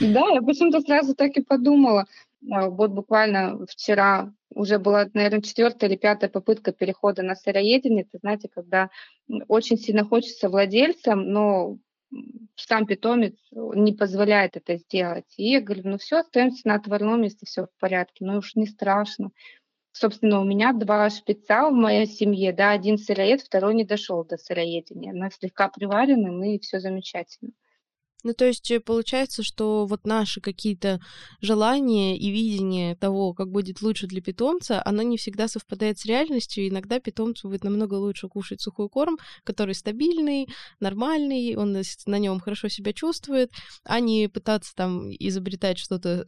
Да, 0.00 0.28
я 0.34 0.42
почему-то 0.42 0.80
сразу 0.80 1.14
так 1.14 1.36
и 1.36 1.42
подумала. 1.42 2.06
А, 2.50 2.68
вот 2.68 2.90
буквально 2.90 3.64
вчера 3.66 4.32
уже 4.54 4.78
была, 4.78 5.06
наверное, 5.14 5.42
четвертая 5.42 5.88
или 5.88 5.96
пятая 5.96 6.30
попытка 6.30 6.72
перехода 6.72 7.22
на 7.22 7.34
сыроедение. 7.34 8.04
Это, 8.04 8.18
знаете, 8.18 8.48
когда 8.48 8.90
очень 9.48 9.78
сильно 9.78 10.04
хочется 10.04 10.48
владельцам, 10.48 11.30
но 11.30 11.78
сам 12.56 12.86
питомец 12.86 13.34
не 13.52 13.92
позволяет 13.92 14.56
это 14.56 14.76
сделать. 14.76 15.32
И 15.36 15.50
я 15.50 15.60
говорю, 15.60 15.82
ну 15.84 15.98
все, 15.98 16.18
остаемся 16.18 16.68
на 16.68 16.74
отварном, 16.74 17.22
если 17.22 17.46
все 17.46 17.66
в 17.66 17.80
порядке, 17.80 18.24
ну 18.24 18.38
уж 18.38 18.54
не 18.54 18.66
страшно. 18.66 19.30
Собственно, 19.92 20.40
у 20.40 20.44
меня 20.44 20.72
два 20.72 21.10
шпица 21.10 21.68
в 21.68 21.72
моей 21.72 22.06
семье, 22.06 22.52
да, 22.52 22.70
один 22.70 22.96
сыроед, 22.98 23.42
второй 23.42 23.74
не 23.74 23.84
дошел 23.84 24.24
до 24.24 24.38
сыроедения. 24.38 25.12
Мы 25.12 25.30
слегка 25.30 25.68
приварены, 25.68 26.30
мы 26.30 26.54
и 26.54 26.60
все 26.60 26.80
замечательно. 26.80 27.52
Ну, 28.24 28.34
то 28.34 28.44
есть 28.44 28.70
э, 28.70 28.78
получается, 28.80 29.42
что 29.42 29.86
вот 29.86 30.06
наши 30.06 30.40
какие-то 30.40 31.00
желания 31.40 32.16
и 32.16 32.30
видение 32.30 32.94
того, 32.96 33.34
как 33.34 33.50
будет 33.50 33.82
лучше 33.82 34.06
для 34.06 34.20
питомца, 34.20 34.80
оно 34.84 35.02
не 35.02 35.16
всегда 35.16 35.48
совпадает 35.48 35.98
с 35.98 36.06
реальностью. 36.06 36.68
Иногда 36.68 37.00
питомцу 37.00 37.48
будет 37.48 37.64
намного 37.64 37.94
лучше 37.94 38.28
кушать 38.28 38.60
сухой 38.60 38.88
корм, 38.88 39.18
который 39.44 39.74
стабильный, 39.74 40.48
нормальный, 40.80 41.56
он 41.56 41.76
на 42.06 42.18
нем 42.18 42.40
хорошо 42.40 42.68
себя 42.68 42.92
чувствует, 42.92 43.50
а 43.84 43.98
не 44.00 44.28
пытаться 44.28 44.74
там 44.76 45.10
изобретать 45.10 45.78
что-то 45.78 46.24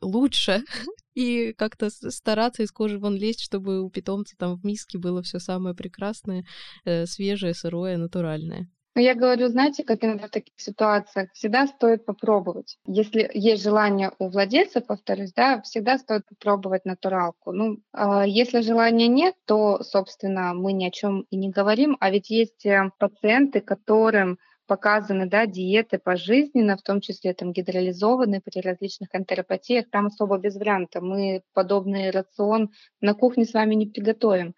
лучше 0.00 0.62
и 1.14 1.52
как-то 1.54 1.90
стараться 1.90 2.62
из 2.62 2.70
кожи 2.70 2.98
вон 2.98 3.16
лезть, 3.16 3.40
чтобы 3.40 3.82
у 3.82 3.90
питомца 3.90 4.36
там 4.38 4.56
в 4.56 4.64
миске 4.64 4.98
было 4.98 5.22
все 5.22 5.40
самое 5.40 5.74
прекрасное, 5.74 6.44
э, 6.84 7.06
свежее, 7.06 7.54
сырое, 7.54 7.96
натуральное. 7.96 8.68
Но 8.94 9.00
я 9.00 9.14
говорю, 9.14 9.48
знаете, 9.48 9.84
как 9.84 10.04
иногда 10.04 10.26
в 10.26 10.30
таких 10.30 10.54
ситуациях, 10.56 11.30
всегда 11.32 11.66
стоит 11.66 12.04
попробовать. 12.04 12.78
Если 12.86 13.30
есть 13.32 13.62
желание 13.62 14.12
у 14.18 14.28
владельца, 14.28 14.80
повторюсь, 14.82 15.32
да, 15.32 15.62
всегда 15.62 15.98
стоит 15.98 16.26
попробовать 16.26 16.84
натуралку. 16.84 17.52
Ну, 17.52 17.78
э, 17.94 18.24
если 18.26 18.60
желания 18.60 19.08
нет, 19.08 19.34
то, 19.46 19.82
собственно, 19.82 20.52
мы 20.52 20.72
ни 20.72 20.84
о 20.84 20.90
чем 20.90 21.26
и 21.30 21.36
не 21.36 21.50
говорим. 21.50 21.96
А 22.00 22.10
ведь 22.10 22.28
есть 22.28 22.66
э, 22.66 22.90
пациенты, 22.98 23.60
которым 23.60 24.38
показаны 24.66 25.26
да, 25.26 25.46
диеты 25.46 25.98
пожизненно, 25.98 26.76
в 26.76 26.82
том 26.82 27.00
числе 27.00 27.34
там 27.34 27.52
гидролизованные 27.52 28.40
при 28.40 28.60
различных 28.60 29.08
энтеропатиях, 29.14 29.90
там 29.90 30.06
особо 30.06 30.38
без 30.38 30.56
варианта. 30.56 31.00
Мы 31.00 31.42
подобный 31.52 32.10
рацион 32.10 32.70
на 33.00 33.14
кухне 33.14 33.44
с 33.44 33.54
вами 33.54 33.74
не 33.74 33.86
приготовим. 33.86 34.54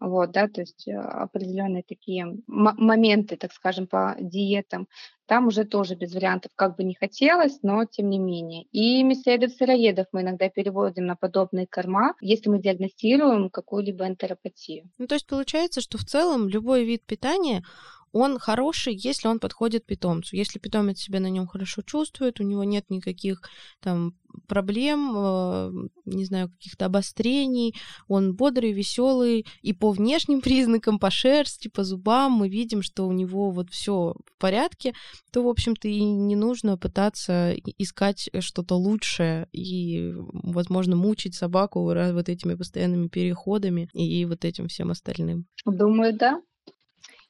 Вот, 0.00 0.30
да, 0.30 0.46
то 0.48 0.60
есть 0.60 0.86
э, 0.86 0.96
определенные 0.96 1.82
такие 1.82 2.36
моменты, 2.46 3.36
так 3.36 3.52
скажем, 3.52 3.86
по 3.88 4.14
диетам, 4.20 4.86
там 5.26 5.48
уже 5.48 5.64
тоже 5.64 5.94
без 5.94 6.14
вариантов, 6.14 6.52
как 6.54 6.76
бы 6.76 6.84
не 6.84 6.94
хотелось, 6.94 7.58
но 7.62 7.84
тем 7.84 8.08
не 8.08 8.18
менее. 8.18 8.64
И 8.72 9.02
мясоедов, 9.02 9.52
сыроедов 9.52 10.06
мы 10.12 10.22
иногда 10.22 10.48
переводим 10.48 11.06
на 11.06 11.16
подобные 11.16 11.66
корма, 11.66 12.14
если 12.20 12.48
мы 12.48 12.62
диагностируем 12.62 13.50
какую-либо 13.50 14.06
энтеропатию. 14.06 14.88
Ну, 14.98 15.06
то 15.06 15.16
есть 15.16 15.26
получается, 15.26 15.80
что 15.80 15.98
в 15.98 16.04
целом 16.04 16.48
любой 16.48 16.84
вид 16.84 17.04
питания 17.04 17.62
он 18.12 18.38
хороший, 18.38 18.94
если 18.94 19.28
он 19.28 19.38
подходит 19.38 19.86
питомцу. 19.86 20.36
Если 20.36 20.58
питомец 20.58 20.98
себя 20.98 21.20
на 21.20 21.30
нем 21.30 21.46
хорошо 21.46 21.82
чувствует, 21.82 22.40
у 22.40 22.44
него 22.44 22.64
нет 22.64 22.90
никаких 22.90 23.42
там 23.80 24.14
проблем, 24.46 25.12
э, 25.16 25.72
не 26.04 26.24
знаю, 26.24 26.50
каких-то 26.50 26.86
обострений, 26.86 27.74
он 28.08 28.34
бодрый, 28.34 28.72
веселый, 28.72 29.46
и 29.62 29.72
по 29.72 29.90
внешним 29.90 30.40
признакам, 30.42 30.98
по 30.98 31.10
шерсти, 31.10 31.68
по 31.68 31.84
зубам 31.84 32.32
мы 32.32 32.48
видим, 32.48 32.82
что 32.82 33.06
у 33.06 33.12
него 33.12 33.50
вот 33.50 33.70
все 33.70 34.14
в 34.26 34.38
порядке, 34.38 34.94
то, 35.32 35.42
в 35.42 35.48
общем-то, 35.48 35.88
и 35.88 36.00
не 36.00 36.36
нужно 36.36 36.76
пытаться 36.76 37.54
искать 37.78 38.30
что-то 38.40 38.76
лучшее 38.76 39.48
и, 39.52 40.12
возможно, 40.14 40.96
мучить 40.96 41.34
собаку 41.34 41.84
вот 41.84 42.28
этими 42.28 42.54
постоянными 42.54 43.08
переходами 43.08 43.88
и 43.92 44.24
вот 44.24 44.44
этим 44.44 44.68
всем 44.68 44.90
остальным. 44.90 45.46
Думаю, 45.64 46.16
да 46.16 46.40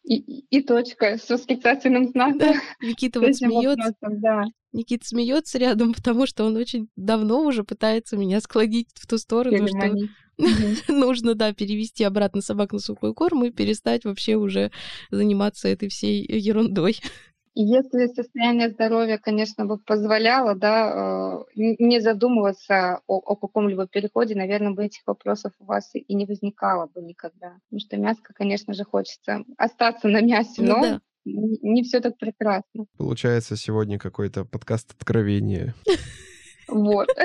и, 0.09 0.45
и 0.49 0.63
точка 0.63 1.19
с 1.19 1.29
восклицательным 1.29 2.09
знаком. 2.09 2.39
Да, 2.39 2.55
Никита 2.81 3.21
вот 3.21 3.37
смеется. 3.37 3.93
Да. 4.01 4.45
Никита 4.73 5.07
смеется 5.07 5.59
рядом, 5.59 5.93
потому 5.93 6.27
что 6.27 6.45
он 6.45 6.57
очень 6.57 6.89
давно 6.97 7.45
уже 7.45 7.63
пытается 7.63 8.17
меня 8.17 8.41
склонить 8.41 8.89
в 8.95 9.07
ту 9.07 9.19
сторону, 9.19 9.69
что 9.69 9.95
нужно, 10.93 11.35
да, 11.35 11.53
перевести 11.53 12.05
обратно 12.05 12.41
собак 12.41 12.73
на 12.73 12.79
сухой 12.79 13.13
корм 13.13 13.45
и 13.45 13.51
перестать 13.51 14.05
вообще 14.05 14.37
уже 14.37 14.71
заниматься 15.11 15.69
этой 15.69 15.89
всей 15.89 16.25
ерундой. 16.27 16.97
Если 17.61 18.07
состояние 18.07 18.71
здоровья, 18.71 19.19
конечно, 19.19 19.67
бы 19.67 19.79
позволяло, 19.79 20.55
да, 20.55 21.43
э, 21.45 21.45
не 21.57 21.99
задумываться 21.99 23.01
о, 23.09 23.17
о 23.17 23.35
каком-либо 23.35 23.89
переходе, 23.89 24.37
наверное, 24.37 24.75
бы 24.75 24.85
этих 24.85 25.01
вопросов 25.07 25.53
у 25.59 25.65
вас 25.65 25.91
и 25.93 26.15
не 26.15 26.25
возникало 26.25 26.87
бы 26.87 27.03
никогда. 27.03 27.59
Потому 27.65 27.81
что 27.81 27.97
мясо, 27.97 28.21
конечно 28.23 28.75
же, 28.75 28.85
хочется 28.85 29.43
остаться 29.57 30.07
на 30.07 30.21
мясе, 30.21 30.63
ну, 30.63 30.69
но 30.69 30.83
да. 30.83 31.01
не 31.25 31.83
все 31.83 31.99
так 31.99 32.17
прекрасно. 32.17 32.87
Получается, 32.97 33.57
сегодня 33.57 33.99
какой-то 33.99 34.45
подкаст 34.45 34.93
откровения. 34.93 35.75
Вот. 36.69 37.09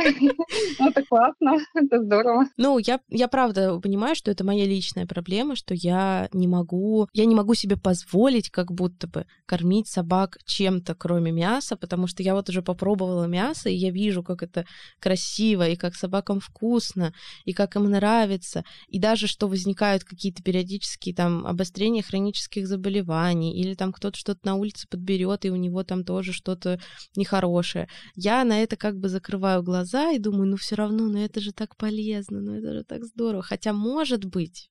Ну, 0.80 0.90
это 0.90 1.04
классно, 1.04 1.58
это 1.74 2.02
здорово. 2.02 2.46
Ну, 2.58 2.78
я, 2.78 3.00
я 3.10 3.28
правда 3.28 3.80
понимаю, 3.80 4.16
что 4.16 4.32
это 4.32 4.44
моя 4.44 4.66
личная 4.66 5.06
проблема, 5.06 5.56
что 5.56 5.74
я 5.74 6.30
не 6.34 6.48
могу, 6.48 7.08
я 7.14 7.26
не 7.26 7.36
могу 7.36 7.54
себе 7.54 7.78
позволить 7.78 8.50
как 8.50 8.72
будто 8.72 9.08
бы 9.08 9.26
кормить 9.46 9.88
собак 9.88 10.38
чем-то, 10.46 10.96
кроме 10.96 11.32
мяса, 11.32 11.76
потому 11.76 12.08
что 12.08 12.24
я 12.24 12.34
вот 12.34 12.50
уже 12.50 12.62
попробовала 12.62 13.26
мясо, 13.26 13.70
и 13.70 13.76
я 13.76 13.92
вижу, 13.92 14.24
как 14.24 14.42
это 14.42 14.66
красиво, 15.00 15.68
и 15.68 15.76
как 15.76 15.96
собакам 15.96 16.40
вкусно, 16.40 17.14
и 17.46 17.54
как 17.54 17.76
им 17.76 17.90
нравится, 17.90 18.64
и 18.88 19.00
даже 19.00 19.28
что 19.28 19.48
возникают 19.48 20.04
какие-то 20.04 20.42
периодические 20.44 21.14
там 21.14 21.46
обострения 21.46 22.02
хронических 22.02 22.68
заболеваний, 22.68 23.60
или 23.60 23.76
там 23.76 23.92
кто-то 23.92 24.18
что-то 24.18 24.40
на 24.44 24.56
улице 24.56 24.88
подберет, 24.90 25.46
и 25.46 25.52
у 25.52 25.56
него 25.56 25.84
там 25.84 26.04
тоже 26.04 26.34
что-то 26.34 26.80
нехорошее. 27.16 27.88
Я 28.16 28.44
на 28.44 28.62
это 28.62 28.76
как 28.76 28.98
бы 28.98 29.10
закрываю 29.10 29.33
глаза 29.38 30.12
и 30.12 30.20
думаю, 30.20 30.48
ну 30.48 30.58
все 30.58 30.76
равно, 30.76 31.08
ну 31.08 31.20
это 31.20 31.40
же 31.40 31.54
так 31.54 31.76
полезно, 31.78 32.42
ну 32.42 32.56
это 32.56 32.74
же 32.74 32.84
так 32.84 33.04
здорово. 33.06 33.44
Хотя, 33.44 33.74
может 33.74 34.26
быть, 34.26 34.70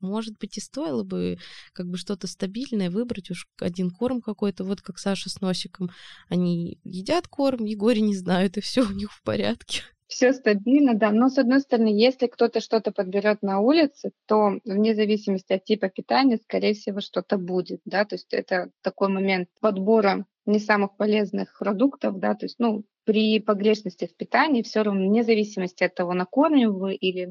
может 0.00 0.36
быть, 0.38 0.58
и 0.58 0.60
стоило 0.60 1.04
бы 1.04 1.38
как 1.72 1.86
бы 1.86 1.96
что-то 1.96 2.26
стабильное 2.26 2.90
выбрать, 2.90 3.30
уж 3.30 3.48
один 3.60 3.90
корм 3.90 4.20
какой-то, 4.20 4.64
вот 4.64 4.82
как 4.82 4.98
Саша 4.98 5.30
с 5.30 5.40
носиком. 5.40 5.90
Они 6.28 6.78
едят 6.84 7.28
корм, 7.28 7.64
Егоре 7.64 8.00
не 8.00 8.16
знают, 8.16 8.56
и 8.56 8.60
все 8.60 8.82
у 8.82 8.90
них 8.90 9.12
в 9.12 9.22
порядке. 9.22 9.82
Все 10.08 10.34
стабильно, 10.34 10.94
да. 10.94 11.10
Но, 11.10 11.30
с 11.30 11.38
одной 11.38 11.60
стороны, 11.60 11.88
если 11.88 12.26
кто-то 12.26 12.60
что-то 12.60 12.92
подберет 12.92 13.40
на 13.40 13.60
улице, 13.60 14.10
то 14.26 14.58
вне 14.64 14.94
зависимости 14.94 15.54
от 15.54 15.64
типа 15.64 15.88
питания, 15.88 16.36
скорее 16.36 16.74
всего, 16.74 17.00
что-то 17.00 17.38
будет, 17.38 17.80
да. 17.86 18.04
То 18.04 18.16
есть 18.16 18.34
это 18.34 18.70
такой 18.82 19.08
момент 19.08 19.48
подбора 19.60 20.26
не 20.44 20.58
самых 20.58 20.96
полезных 20.96 21.56
продуктов, 21.58 22.18
да, 22.18 22.34
то 22.34 22.46
есть, 22.46 22.56
ну, 22.58 22.84
при 23.04 23.40
погрешности 23.40 24.06
в 24.06 24.16
питании 24.16 24.62
все 24.62 24.82
равно, 24.82 25.08
вне 25.08 25.24
зависимости 25.24 25.84
от 25.84 25.94
того, 25.94 26.14
накормим 26.14 26.74
вы 26.74 26.94
или 26.94 27.26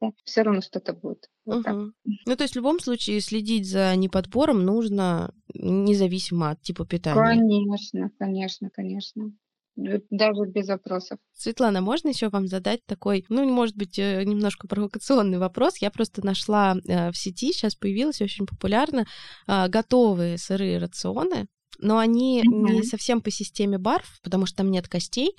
на 0.00 0.12
все 0.24 0.42
равно 0.42 0.60
что-то 0.60 0.92
будет. 0.92 1.28
Вот 1.44 1.66
угу. 1.66 1.92
Ну, 2.26 2.36
то 2.36 2.42
есть 2.42 2.54
в 2.54 2.56
любом 2.56 2.80
случае 2.80 3.20
следить 3.20 3.68
за 3.68 3.94
неподбором 3.96 4.64
нужно 4.64 5.32
независимо 5.54 6.50
от 6.50 6.62
типа 6.62 6.86
питания. 6.86 7.20
Конечно, 7.20 8.10
конечно, 8.18 8.70
конечно 8.70 9.32
даже 9.76 10.46
без 10.46 10.68
вопросов. 10.68 11.18
Светлана, 11.32 11.80
можно 11.80 12.08
еще 12.08 12.28
вам 12.28 12.46
задать 12.46 12.84
такой, 12.86 13.24
ну, 13.28 13.44
может 13.48 13.76
быть, 13.76 13.98
э, 13.98 14.22
немножко 14.24 14.68
провокационный 14.68 15.38
вопрос? 15.38 15.78
Я 15.78 15.90
просто 15.90 16.24
нашла 16.24 16.76
э, 16.76 17.10
в 17.10 17.16
сети, 17.16 17.52
сейчас 17.52 17.74
появилось 17.74 18.20
очень 18.20 18.46
популярно, 18.46 19.04
а, 19.46 19.68
готовые 19.68 20.38
сырые 20.38 20.78
рационы, 20.78 21.46
но 21.78 21.98
они 21.98 22.42
mm-hmm. 22.42 22.72
не 22.72 22.82
совсем 22.82 23.20
по 23.20 23.30
системе 23.30 23.78
барф, 23.78 24.20
потому 24.22 24.46
что 24.46 24.58
там 24.58 24.70
нет 24.70 24.88
костей, 24.88 25.34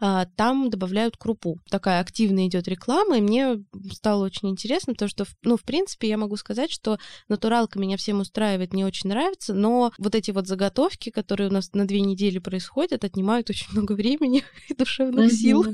а, 0.00 0.26
там 0.36 0.70
добавляют 0.70 1.16
крупу. 1.16 1.58
Такая 1.70 2.00
активная 2.00 2.46
идет 2.46 2.68
реклама, 2.68 3.18
и 3.18 3.20
мне 3.20 3.62
стало 3.92 4.24
очень 4.24 4.50
интересно, 4.50 4.94
потому 4.94 5.08
что, 5.08 5.26
ну, 5.42 5.56
в 5.56 5.62
принципе, 5.62 6.08
я 6.08 6.16
могу 6.16 6.36
сказать, 6.36 6.70
что 6.70 6.98
натуралка 7.28 7.78
меня 7.78 7.96
всем 7.96 8.20
устраивает, 8.20 8.72
мне 8.72 8.86
очень 8.86 9.10
нравится, 9.10 9.54
но 9.54 9.92
вот 9.98 10.14
эти 10.14 10.30
вот 10.30 10.46
заготовки, 10.46 11.10
которые 11.10 11.48
у 11.48 11.52
нас 11.52 11.72
на 11.72 11.86
две 11.86 12.00
недели 12.00 12.38
происходят, 12.38 13.04
отнимают 13.04 13.50
очень 13.50 13.66
много 13.72 13.92
времени 13.92 14.44
и 14.68 14.74
душевных 14.74 15.32
mm-hmm, 15.32 15.36
сил. 15.36 15.64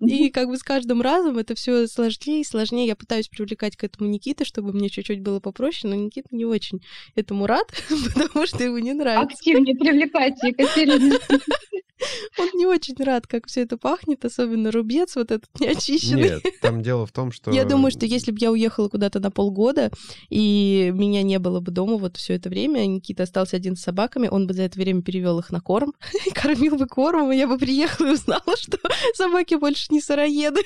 И 0.00 0.30
как 0.30 0.48
бы 0.48 0.56
с 0.56 0.62
каждым 0.62 1.00
разом 1.02 1.38
это 1.38 1.54
все 1.54 1.86
сложнее 1.86 2.40
и 2.40 2.44
сложнее. 2.44 2.86
Я 2.86 2.96
пытаюсь 2.96 3.28
привлекать 3.28 3.76
к 3.76 3.84
этому 3.84 4.08
Никиты, 4.08 4.44
чтобы 4.44 4.72
мне 4.72 4.88
чуть-чуть 4.88 5.20
было 5.20 5.40
попроще, 5.40 5.92
но 5.92 6.00
Никита 6.00 6.28
не 6.30 6.44
очень 6.44 6.82
этому 7.14 7.46
рад, 7.46 7.72
потому 8.14 8.46
что 8.46 8.62
его 8.62 8.78
не 8.84 8.92
нравится. 8.92 9.36
Активнее 9.36 9.76
привлекайте, 9.76 10.48
Екатерина. 10.48 11.18
Он 12.38 12.48
не 12.54 12.66
очень 12.66 12.96
рад, 13.02 13.26
как 13.26 13.46
все 13.46 13.62
это 13.62 13.76
пахнет, 13.76 14.24
особенно 14.24 14.70
рубец 14.70 15.16
вот 15.16 15.30
этот 15.30 15.48
неочищенный. 15.60 16.30
Нет, 16.30 16.42
там 16.60 16.82
дело 16.82 17.06
в 17.06 17.12
том, 17.12 17.32
что... 17.32 17.50
Я 17.50 17.64
думаю, 17.64 17.90
что 17.90 18.06
если 18.06 18.32
бы 18.32 18.38
я 18.40 18.50
уехала 18.50 18.88
куда-то 18.88 19.20
на 19.20 19.30
полгода, 19.30 19.90
и 20.28 20.92
меня 20.94 21.22
не 21.22 21.38
было 21.38 21.60
бы 21.60 21.70
дома 21.70 21.96
вот 21.96 22.16
все 22.16 22.34
это 22.34 22.48
время, 22.48 22.86
Никита 22.86 23.22
остался 23.22 23.56
один 23.56 23.76
с 23.76 23.82
собаками, 23.82 24.28
он 24.28 24.46
бы 24.46 24.54
за 24.54 24.62
это 24.62 24.78
время 24.78 25.02
перевел 25.02 25.38
их 25.38 25.50
на 25.50 25.60
корм, 25.60 25.94
кормил 26.34 26.76
бы 26.76 26.86
кормом, 26.86 27.32
и 27.32 27.36
я 27.36 27.46
бы 27.46 27.58
приехала 27.58 28.08
и 28.08 28.12
узнала, 28.12 28.56
что 28.56 28.78
собаки 29.14 29.54
больше 29.54 29.86
не 29.90 30.00
сыроеды. 30.00 30.62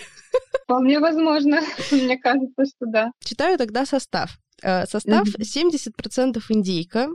Вполне 0.65 0.99
возможно, 0.99 1.61
мне 1.91 2.19
кажется, 2.19 2.65
что 2.65 2.87
да. 2.87 3.11
Читаю 3.23 3.59
тогда 3.59 3.87
состав. 3.87 4.39
Э, 4.63 4.87
состав 4.87 5.29
70% 5.41 6.51
индейка, 6.51 7.09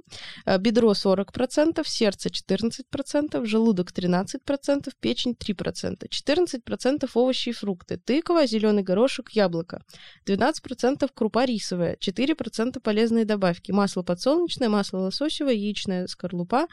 э, 0.46 0.58
бедро 0.58 0.94
40%, 0.94 1.88
сердце 1.88 2.30
14%, 2.30 3.46
желудок 3.46 3.92
13%, 3.92 4.94
печень 5.00 5.36
3%, 5.36 6.08
14% 6.10 7.10
овощи 7.16 7.50
и 7.50 7.52
фрукты, 7.52 7.98
тыква, 7.98 8.48
зеленый 8.48 8.84
горошек, 8.84 9.30
яблоко, 9.32 9.82
12% 10.26 11.10
крупа 11.14 11.46
рисовая, 11.46 11.98
4% 11.98 12.80
полезные 12.82 13.26
добавки, 13.26 13.72
масло 13.72 14.04
подсолнечное, 14.04 14.70
масло 14.70 15.00
лососевое, 15.00 15.54
яичная 15.54 16.08
скорлупа, 16.08 16.68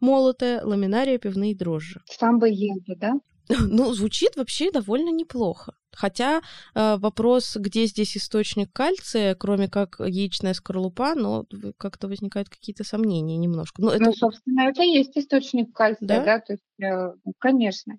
молотая, 0.00 0.60
ламинария, 0.64 1.18
пивные 1.18 1.54
дрожжи. 1.54 2.00
Сам 2.06 2.38
бы 2.38 2.48
ел 2.48 2.76
да? 2.86 3.12
Ну, 3.68 3.92
звучит 3.94 4.36
вообще 4.36 4.72
довольно 4.72 5.10
неплохо. 5.10 5.74
Хотя 5.96 6.40
э, 6.74 6.96
вопрос, 6.98 7.56
где 7.56 7.86
здесь 7.86 8.16
источник 8.16 8.72
кальция, 8.72 9.34
кроме 9.34 9.68
как 9.68 9.96
яичная 9.98 10.54
скорлупа, 10.54 11.14
но 11.14 11.46
как-то 11.78 12.06
возникают 12.06 12.48
какие-то 12.48 12.84
сомнения 12.84 13.36
немножко. 13.36 13.80
Ну, 13.80 13.88
это... 13.88 14.04
ну 14.04 14.12
собственно, 14.12 14.68
это 14.68 14.82
и 14.82 14.90
есть 14.90 15.16
источник 15.16 15.72
кальция, 15.72 16.06
да, 16.06 16.24
да? 16.24 16.40
то 16.40 16.52
есть, 16.52 16.64
э, 16.82 17.14
конечно. 17.38 17.98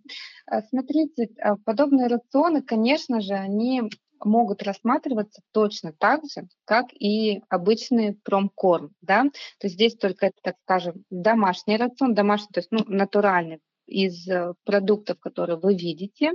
Э, 0.52 0.62
смотрите, 0.70 1.24
э, 1.24 1.56
подобные 1.66 2.08
рационы, 2.08 2.62
конечно 2.62 3.20
же, 3.20 3.34
они 3.34 3.90
могут 4.24 4.64
рассматриваться 4.64 5.42
точно 5.52 5.94
так 5.94 6.22
же, 6.26 6.48
как 6.66 6.86
и 6.94 7.42
обычный 7.50 8.16
промкорм, 8.24 8.92
да, 9.02 9.24
то 9.24 9.68
есть 9.68 9.76
здесь 9.76 9.96
только, 9.96 10.32
так 10.42 10.56
скажем, 10.64 11.04
домашний 11.10 11.78
рацион, 11.78 12.14
домашний, 12.14 12.50
то 12.54 12.60
есть 12.60 12.72
ну, 12.72 12.84
натуральный 12.88 13.60
из 13.86 14.28
э, 14.28 14.54
продуктов, 14.66 15.20
которые 15.20 15.58
вы 15.58 15.74
видите, 15.76 16.34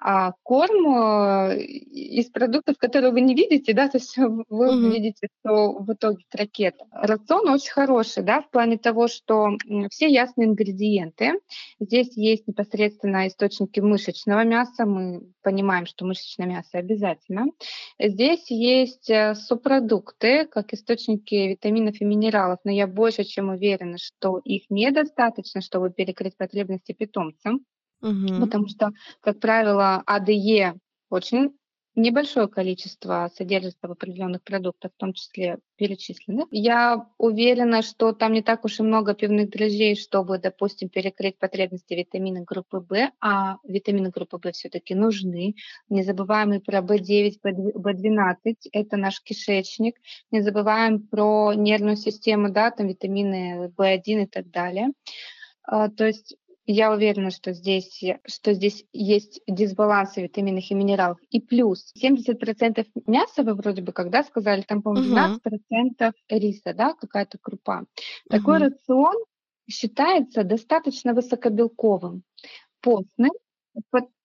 а 0.00 0.32
корм 0.42 0.96
э, 0.96 1.62
из 1.62 2.30
продуктов, 2.30 2.78
которые 2.78 3.12
вы 3.12 3.20
не 3.20 3.34
видите, 3.34 3.74
да, 3.74 3.88
то 3.90 3.98
есть 3.98 4.16
вы 4.16 4.34
mm-hmm. 4.48 4.90
видите, 4.90 5.28
что 5.40 5.72
в 5.72 5.92
итоге 5.92 6.24
крокет. 6.30 6.76
Рацион 6.90 7.50
очень 7.50 7.72
хороший, 7.72 8.22
да, 8.22 8.40
в 8.40 8.50
плане 8.50 8.78
того, 8.78 9.08
что 9.08 9.50
все 9.90 10.08
ясные 10.08 10.48
ингредиенты. 10.48 11.32
Здесь 11.78 12.16
есть 12.16 12.48
непосредственно 12.48 13.28
источники 13.28 13.80
мышечного 13.80 14.44
мяса, 14.44 14.86
мы 14.86 15.22
понимаем, 15.42 15.84
что 15.84 16.06
мышечное 16.06 16.46
мясо 16.46 16.78
обязательно. 16.78 17.46
Здесь 17.98 18.50
есть 18.50 19.10
э, 19.10 19.34
субпродукты, 19.34 20.46
как 20.46 20.72
источники 20.72 21.34
витаминов 21.50 22.00
и 22.00 22.04
минералов, 22.04 22.58
но 22.64 22.70
я 22.70 22.86
больше 22.86 23.24
чем 23.24 23.50
уверена, 23.50 23.98
что 23.98 24.38
их 24.44 24.62
недостаточно, 24.70 25.60
чтобы 25.60 25.90
перекрыть 25.90 26.36
потребности 26.38 26.92
питомцам. 26.92 27.66
Угу. 28.02 28.40
Потому 28.40 28.68
что, 28.68 28.90
как 29.20 29.40
правило, 29.40 30.02
АДЕ 30.06 30.74
очень 31.10 31.52
небольшое 31.96 32.48
количество 32.48 33.30
содержится 33.34 33.88
в 33.88 33.92
определенных 33.92 34.42
продуктах, 34.42 34.92
в 34.92 35.00
том 35.00 35.12
числе 35.12 35.58
перечисленных. 35.76 36.46
Я 36.50 37.06
уверена, 37.18 37.82
что 37.82 38.12
там 38.12 38.32
не 38.32 38.42
так 38.42 38.64
уж 38.64 38.80
и 38.80 38.82
много 38.82 39.14
пивных 39.14 39.50
дрожжей, 39.50 39.96
чтобы, 39.96 40.38
допустим, 40.38 40.88
перекрыть 40.88 41.38
потребности 41.38 41.94
витамина 41.94 42.42
группы 42.42 42.78
В, 42.88 43.10
а 43.20 43.56
витамины 43.64 44.10
группы 44.10 44.38
В 44.42 44.52
все-таки 44.52 44.94
нужны. 44.94 45.54
Не 45.88 46.02
забываем 46.02 46.52
и 46.52 46.58
про 46.60 46.78
В9, 46.78 47.40
В12, 47.74 48.54
это 48.72 48.96
наш 48.96 49.20
кишечник. 49.22 49.96
Не 50.30 50.42
забываем 50.42 51.06
про 51.06 51.54
нервную 51.54 51.96
систему, 51.96 52.50
да, 52.50 52.70
там 52.70 52.86
витамины 52.88 53.72
В1 53.76 54.22
и 54.22 54.26
так 54.26 54.50
далее. 54.50 54.88
А, 55.62 55.88
то 55.88 56.06
есть 56.06 56.36
я 56.72 56.92
уверена, 56.92 57.30
что 57.30 57.52
здесь, 57.52 58.02
что 58.26 58.52
здесь 58.52 58.84
есть 58.92 59.40
дисбаланс 59.46 60.14
в 60.14 60.16
витаминах 60.18 60.70
и 60.70 60.74
минералах. 60.74 61.18
И 61.30 61.40
плюс 61.40 61.92
70% 62.02 62.86
мяса 63.06 63.42
вы 63.42 63.54
вроде 63.54 63.82
бы 63.82 63.92
когда 63.92 64.22
сказали, 64.22 64.62
там, 64.62 64.82
по-моему, 64.82 65.14
12% 65.14 66.12
риса, 66.28 66.74
да, 66.74 66.94
какая-то 66.94 67.38
крупа. 67.38 67.84
Такой 68.28 68.56
угу. 68.56 68.64
рацион 68.66 69.14
считается 69.68 70.44
достаточно 70.44 71.14
высокобелковым, 71.14 72.22
постным, 72.80 73.32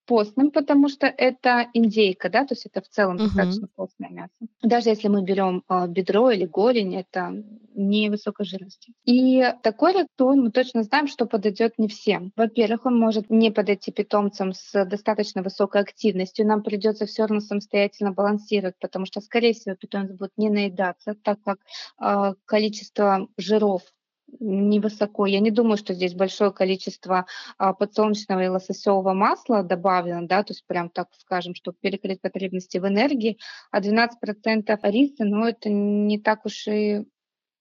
постным, 0.05 0.51
потому 0.51 0.89
что 0.89 1.07
это 1.07 1.67
индейка, 1.73 2.29
да, 2.29 2.45
то 2.45 2.53
есть 2.53 2.65
это 2.65 2.81
в 2.81 2.89
целом 2.89 3.17
uh-huh. 3.17 3.25
достаточно 3.25 3.67
постное 3.75 4.09
мясо. 4.09 4.33
Даже 4.61 4.89
если 4.89 5.07
мы 5.07 5.23
берем 5.23 5.63
э, 5.69 5.87
бедро 5.87 6.31
или 6.31 6.45
голень, 6.45 6.95
это 6.95 7.43
не 7.73 8.09
высокой 8.09 8.45
жирности. 8.45 8.93
И 9.03 9.43
такой 9.61 9.93
рацион 9.93 10.43
мы 10.43 10.51
точно 10.51 10.83
знаем, 10.83 11.07
что 11.07 11.25
подойдет 11.25 11.73
не 11.77 11.87
всем. 11.87 12.31
Во-первых, 12.35 12.85
он 12.85 12.97
может 12.97 13.29
не 13.29 13.51
подойти 13.51 13.91
питомцам 13.91 14.53
с 14.53 14.85
достаточно 14.85 15.41
высокой 15.41 15.81
активностью. 15.81 16.47
Нам 16.47 16.63
придется 16.63 17.05
все 17.05 17.23
равно 17.23 17.41
самостоятельно 17.41 18.11
балансировать, 18.11 18.75
потому 18.79 19.05
что, 19.05 19.21
скорее 19.21 19.53
всего, 19.53 19.75
питомец 19.75 20.11
будет 20.11 20.31
не 20.37 20.49
наедаться, 20.49 21.15
так 21.21 21.39
как 21.43 21.59
э, 21.99 22.33
количество 22.45 23.27
жиров 23.37 23.81
невысоко. 24.39 25.25
Я 25.25 25.39
не 25.39 25.51
думаю, 25.51 25.77
что 25.77 25.93
здесь 25.93 26.13
большое 26.13 26.51
количество 26.51 27.25
а, 27.57 27.73
подсолнечного 27.73 28.43
и 28.43 28.47
лососевого 28.47 29.13
масла 29.13 29.63
добавлено, 29.63 30.27
да, 30.27 30.43
то 30.43 30.51
есть 30.51 30.65
прям 30.67 30.89
так 30.89 31.09
скажем, 31.17 31.55
чтобы 31.55 31.77
перекрыть 31.79 32.21
потребности 32.21 32.77
в 32.77 32.87
энергии, 32.87 33.37
а 33.71 33.81
12% 33.81 34.79
риса, 34.83 35.25
ну, 35.25 35.45
это 35.45 35.69
не 35.69 36.19
так 36.19 36.45
уж 36.45 36.67
и 36.67 37.05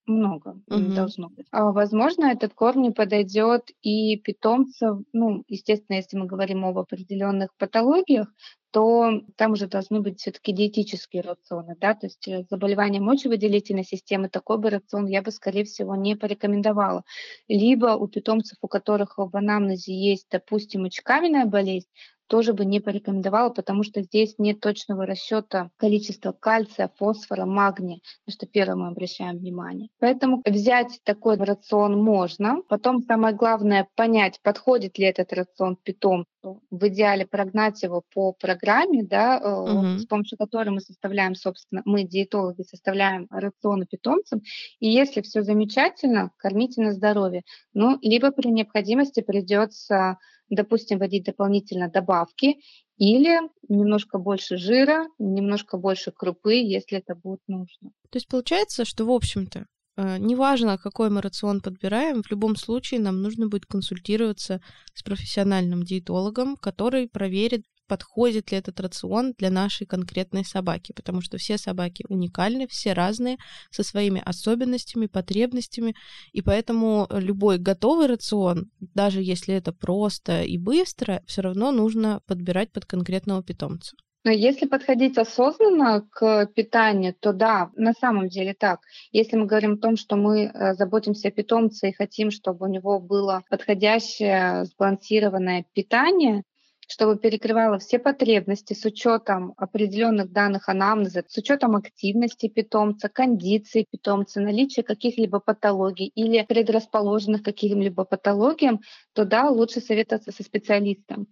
много 0.07 0.61
угу. 0.67 0.95
должно 0.95 1.29
быть. 1.29 1.47
А, 1.51 1.73
возможно, 1.73 2.27
этот 2.27 2.55
корм 2.55 2.83
не 2.83 2.91
подойдет 2.91 3.71
и 3.83 4.17
питомцам, 4.17 5.05
ну, 5.13 5.45
естественно, 5.49 5.97
если 5.97 6.17
мы 6.17 6.27
говорим 6.27 6.65
об 6.65 6.79
определенных 6.79 7.55
патологиях, 7.57 8.29
то 8.75 9.23
там 9.37 9.53
уже 9.53 9.69
должны 9.69 10.01
быть 10.01 10.19
все-таки 10.19 10.53
диетические 10.53 11.23
рационы, 11.23 11.77
да, 11.81 11.95
то 11.95 12.07
есть 12.07 12.27
э, 12.27 12.45
заболевания 12.51 13.01
мочевыделительной 13.01 13.85
системы, 13.85 14.29
такой 14.29 14.59
бы 14.59 14.69
рацион 14.69 15.07
я 15.07 15.23
бы, 15.23 15.31
скорее 15.31 15.63
всего, 15.63 15.95
не 15.95 16.17
порекомендовала. 16.17 17.05
Либо 17.47 17.95
у 17.95 18.09
питомцев, 18.09 18.59
у 18.63 18.67
которых 18.67 19.15
в 19.17 19.37
анамнезе 19.37 19.95
есть, 19.95 20.27
допустим, 20.29 20.83
мочекаменная 20.83 21.47
болезнь, 21.47 21.87
тоже 22.27 22.53
бы 22.53 22.65
не 22.65 22.81
порекомендовала, 22.81 23.51
потому 23.51 23.83
что 23.83 24.03
здесь 24.03 24.35
нет 24.39 24.61
точного 24.61 25.07
расчета 25.07 25.71
количества 25.77 26.33
кальция, 26.33 26.91
фосфора, 26.97 27.45
магния, 27.45 28.01
на 28.27 28.33
что 28.33 28.47
первое 28.47 28.77
мы 28.77 28.89
обращаем 28.89 29.39
внимание. 29.39 29.89
Поэтому 29.99 30.43
взять 30.45 31.01
такой 31.05 31.37
рацион 31.37 32.03
можно. 32.03 32.63
Потом 32.69 33.03
самое 33.03 33.35
главное 33.35 33.89
понять, 33.95 34.41
подходит 34.43 34.99
ли 34.99 35.07
этот 35.07 35.33
рацион 35.33 35.77
питомцу. 35.83 36.29
В 36.71 36.89
идеале 36.89 37.27
прогнать 37.27 37.83
его 37.83 38.03
по 38.15 38.33
программе, 38.33 39.03
да, 39.03 39.39
угу. 39.39 39.99
с 39.99 40.07
помощью 40.07 40.37
которой 40.37 40.71
мы 40.71 40.81
составляем, 40.81 41.35
собственно, 41.35 41.83
мы, 41.85 42.05
диетологи, 42.05 42.63
составляем 42.63 43.27
рационы 43.31 43.87
питомцам. 43.87 44.43
И 44.79 44.89
если 44.89 45.23
все 45.23 45.43
замечательно, 45.43 46.31
кормите 46.37 46.83
на 46.83 46.93
здоровье. 46.93 47.43
Ну, 47.73 47.99
либо 48.03 48.31
при 48.31 48.49
необходимости 48.49 49.21
придется 49.21 50.19
допустим, 50.55 50.99
вводить 50.99 51.25
дополнительно 51.25 51.91
добавки 51.91 52.57
или 52.97 53.41
немножко 53.69 54.19
больше 54.19 54.57
жира, 54.57 55.07
немножко 55.19 55.77
больше 55.77 56.13
крупы, 56.13 56.55
если 56.55 56.99
это 56.99 57.15
будет 57.15 57.41
нужно. 57.49 57.91
То 58.11 58.17
есть 58.17 58.29
получается, 58.29 58.85
что, 58.85 59.05
в 59.05 59.11
общем-то, 59.11 59.67
э, 59.97 60.19
неважно, 60.19 60.79
какой 60.79 61.11
мы 61.11 61.21
рацион 61.21 61.61
подбираем, 61.61 62.23
в 62.23 62.31
любом 62.31 62.57
случае 62.57 63.01
нам 63.01 63.23
нужно 63.23 63.49
будет 63.49 63.67
консультироваться 63.67 64.61
с 64.95 65.03
профессиональным 65.03 65.83
диетологом, 65.83 66.57
который 66.57 67.09
проверит 67.09 67.65
подходит 67.87 68.53
ли 68.53 68.59
этот 68.59 68.81
рацион 68.81 69.35
для 69.39 69.51
нашей 69.51 69.87
конкретной 69.87 70.45
собаки, 70.45 70.93
потому 70.93 71.21
что 71.21 71.39
все 71.39 71.59
собаки 71.59 72.05
уникальны, 72.09 72.67
все 72.69 72.93
разные, 72.93 73.37
со 73.71 73.83
своими 73.83 74.23
особенностями, 74.25 75.07
потребностями, 75.07 75.95
и 76.33 76.43
поэтому 76.43 77.07
любой 77.11 77.59
готовый 77.59 78.07
рацион, 78.07 78.71
даже 78.81 79.23
если 79.23 79.55
это 79.55 79.73
просто 79.73 80.43
и 80.43 80.59
быстро, 80.59 81.23
все 81.27 81.43
равно 81.43 81.73
нужно 81.73 82.21
подбирать 82.27 82.73
под 82.73 82.87
конкретного 82.87 83.43
питомца. 83.43 83.97
Но 84.25 84.31
если 84.31 84.67
подходить 84.67 85.19
осознанно 85.19 86.09
к 86.11 86.47
питанию, 86.47 87.15
то 87.15 87.35
да, 87.35 87.71
на 87.77 87.93
самом 87.93 88.29
деле 88.29 88.55
так. 88.55 88.81
Если 89.13 89.37
мы 89.37 89.45
говорим 89.45 89.75
о 89.75 89.79
том, 89.79 89.97
что 89.97 90.17
мы 90.17 90.45
э, 90.45 90.73
заботимся 90.75 91.29
о 91.29 91.31
питомце 91.31 91.91
и 91.91 91.93
хотим, 91.93 92.31
чтобы 92.31 92.67
у 92.67 92.71
него 92.71 93.01
было 93.01 93.43
подходящее 93.51 94.65
сбалансированное 94.65 95.67
питание, 95.75 96.43
чтобы 96.89 97.17
перекрывало 97.19 97.79
все 97.79 97.99
потребности 97.99 98.75
с 98.75 98.85
учетом 98.85 99.55
определенных 99.57 100.33
данных 100.33 100.69
анамнеза, 100.69 101.25
с 101.27 101.37
учетом 101.37 101.77
активности 101.77 102.49
питомца, 102.49 103.09
кондиции 103.09 103.87
питомца, 103.91 104.41
наличия 104.41 104.83
каких-либо 104.83 105.41
патологий 105.41 106.07
или 106.15 106.45
предрасположенных 106.45 107.43
каким-либо 107.43 108.05
патологиям, 108.05 108.81
то 109.13 109.25
да, 109.25 109.49
лучше 109.49 109.81
советоваться 109.81 110.33
со 110.33 110.43
специалистом. 110.43 111.29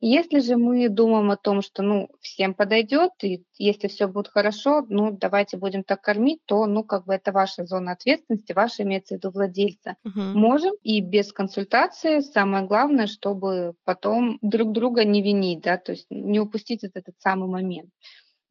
Если 0.00 0.40
же 0.40 0.56
мы 0.56 0.88
думаем 0.88 1.30
о 1.30 1.36
том, 1.36 1.62
что 1.62 1.82
ну, 1.82 2.08
всем 2.20 2.54
подойдет, 2.54 3.12
и 3.22 3.44
если 3.56 3.88
все 3.88 4.06
будет 4.06 4.28
хорошо, 4.28 4.84
ну 4.88 5.10
давайте 5.10 5.56
будем 5.56 5.84
так 5.84 6.02
кормить, 6.02 6.40
то 6.44 6.66
ну 6.66 6.84
как 6.84 7.06
бы 7.06 7.14
это 7.14 7.32
ваша 7.32 7.64
зона 7.64 7.92
ответственности, 7.92 8.52
ваша 8.52 8.82
имеется 8.82 9.14
в 9.14 9.18
виду 9.18 9.30
владельца. 9.30 9.96
Угу. 10.04 10.20
Можем 10.20 10.74
и 10.82 11.00
без 11.00 11.32
консультации. 11.32 12.20
Самое 12.20 12.66
главное, 12.66 13.06
чтобы 13.06 13.74
потом 13.84 14.38
друг 14.42 14.72
друга 14.72 15.04
не 15.04 15.22
винить, 15.22 15.62
да, 15.62 15.78
то 15.78 15.92
есть 15.92 16.06
не 16.10 16.40
упустить 16.40 16.84
этот 16.84 17.14
самый 17.18 17.48
момент. 17.48 17.90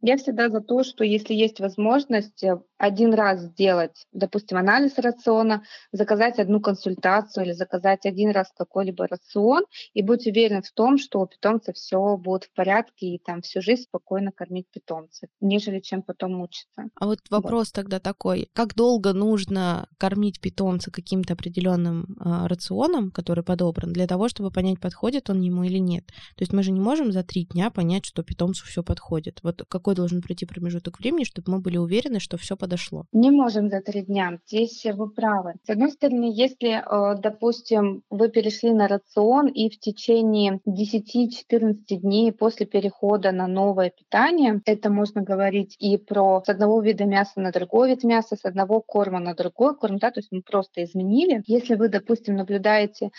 Я 0.08 0.18
всегда 0.18 0.50
за 0.50 0.62
то, 0.62 0.84
что 0.84 1.04
если 1.04 1.34
есть 1.34 1.60
возможность 1.60 2.44
э, 2.44 2.60
один 2.78 3.12
раз 3.16 3.42
сделать, 3.42 4.06
допустим, 4.12 4.58
анализ 4.58 5.00
рациона, 5.00 5.64
заказать 5.92 6.38
одну 6.38 6.62
консультацию 6.62 7.44
или 7.44 7.54
заказать 7.54 8.06
один 8.06 8.30
раз 8.30 8.54
какой-либо 8.56 9.08
рацион 9.08 9.64
и 9.96 10.04
быть 10.04 10.28
уверен 10.28 10.62
в 10.62 10.72
том, 10.74 11.00
что 11.00 11.22
у 11.22 11.26
питомца 11.26 11.74
все 11.74 12.18
будет 12.18 12.44
в 12.44 12.54
порядке 12.54 13.16
и 13.16 13.20
там 13.20 13.42
всю 13.42 13.64
жизнь 13.64 13.82
спокойно 13.82 14.32
кормить 14.32 14.68
питомца, 14.72 15.26
нежели 15.42 15.80
чем 15.80 16.04
потом 16.04 16.36
мучиться. 16.36 16.84
А 16.94 17.08
вот 17.08 17.22
вопрос 17.32 17.70
вот. 17.70 17.74
тогда 17.74 18.00
такой, 18.00 18.52
как 18.54 18.76
долго 18.76 19.12
нужно 19.12 19.88
кормить 19.98 20.40
питомца 20.40 20.92
каким-то 20.92 21.34
определенным 21.34 22.16
э, 22.20 22.46
рационом, 22.46 23.10
который 23.10 23.44
подобран, 23.44 23.92
для 23.92 24.06
того, 24.06 24.30
чтобы 24.30 24.52
понять, 24.52 24.80
подходит 24.80 25.32
он 25.32 25.42
ему 25.42 25.64
или 25.64 25.80
нет? 25.80 26.06
То 26.36 26.42
есть 26.42 26.54
мы 26.54 26.62
же 26.62 26.70
не 26.70 26.80
можем 26.80 27.12
за 27.12 27.24
три 27.24 27.46
дня 27.46 27.72
понять, 27.72 28.06
что 28.06 28.22
питомцу 28.22 28.68
все 28.68 28.84
подходит. 28.84 29.40
Вот 29.42 29.64
какой 29.68 29.95
должен 29.96 30.22
пройти 30.22 30.46
промежуток 30.46 31.00
времени, 31.00 31.24
чтобы 31.24 31.52
мы 31.52 31.60
были 31.60 31.78
уверены, 31.78 32.20
что 32.20 32.38
все 32.38 32.56
подошло? 32.56 33.06
Не 33.12 33.32
можем 33.32 33.70
за 33.70 33.82
три 33.82 34.04
дня. 34.04 34.38
Здесь 34.48 34.86
вы 34.86 35.10
правы. 35.10 35.56
С 35.66 35.70
одной 35.70 35.92
стороны, 35.92 36.32
если, 36.32 36.70
э, 36.70 37.20
допустим, 37.20 38.04
вы 38.10 38.30
перешли 38.30 38.72
на 38.74 38.88
рацион 38.88 39.48
и 39.48 39.70
в 39.70 39.80
течение 39.80 40.60
10-14 40.68 41.76
дней 41.90 42.32
после 42.32 42.66
перехода 42.66 43.32
на 43.32 43.48
новое 43.48 43.90
питание, 43.90 44.62
это 44.66 44.92
можно 44.92 45.22
говорить 45.22 45.76
и 45.80 45.98
про 45.98 46.44
с 46.46 46.50
одного 46.50 46.82
вида 46.82 47.06
мяса 47.06 47.40
на 47.40 47.52
другой 47.52 47.90
вид 47.90 48.04
мяса, 48.04 48.36
с 48.36 48.46
одного 48.46 48.82
корма 48.82 49.20
на 49.20 49.34
другой 49.34 49.76
корм, 49.76 49.98
да, 49.98 50.12
то 50.12 50.20
есть 50.20 50.32
мы 50.32 50.42
просто 50.42 50.84
изменили. 50.84 51.42
Если 51.48 51.76
вы, 51.76 51.90
допустим, 51.90 52.36
наблюдаете 52.36 53.12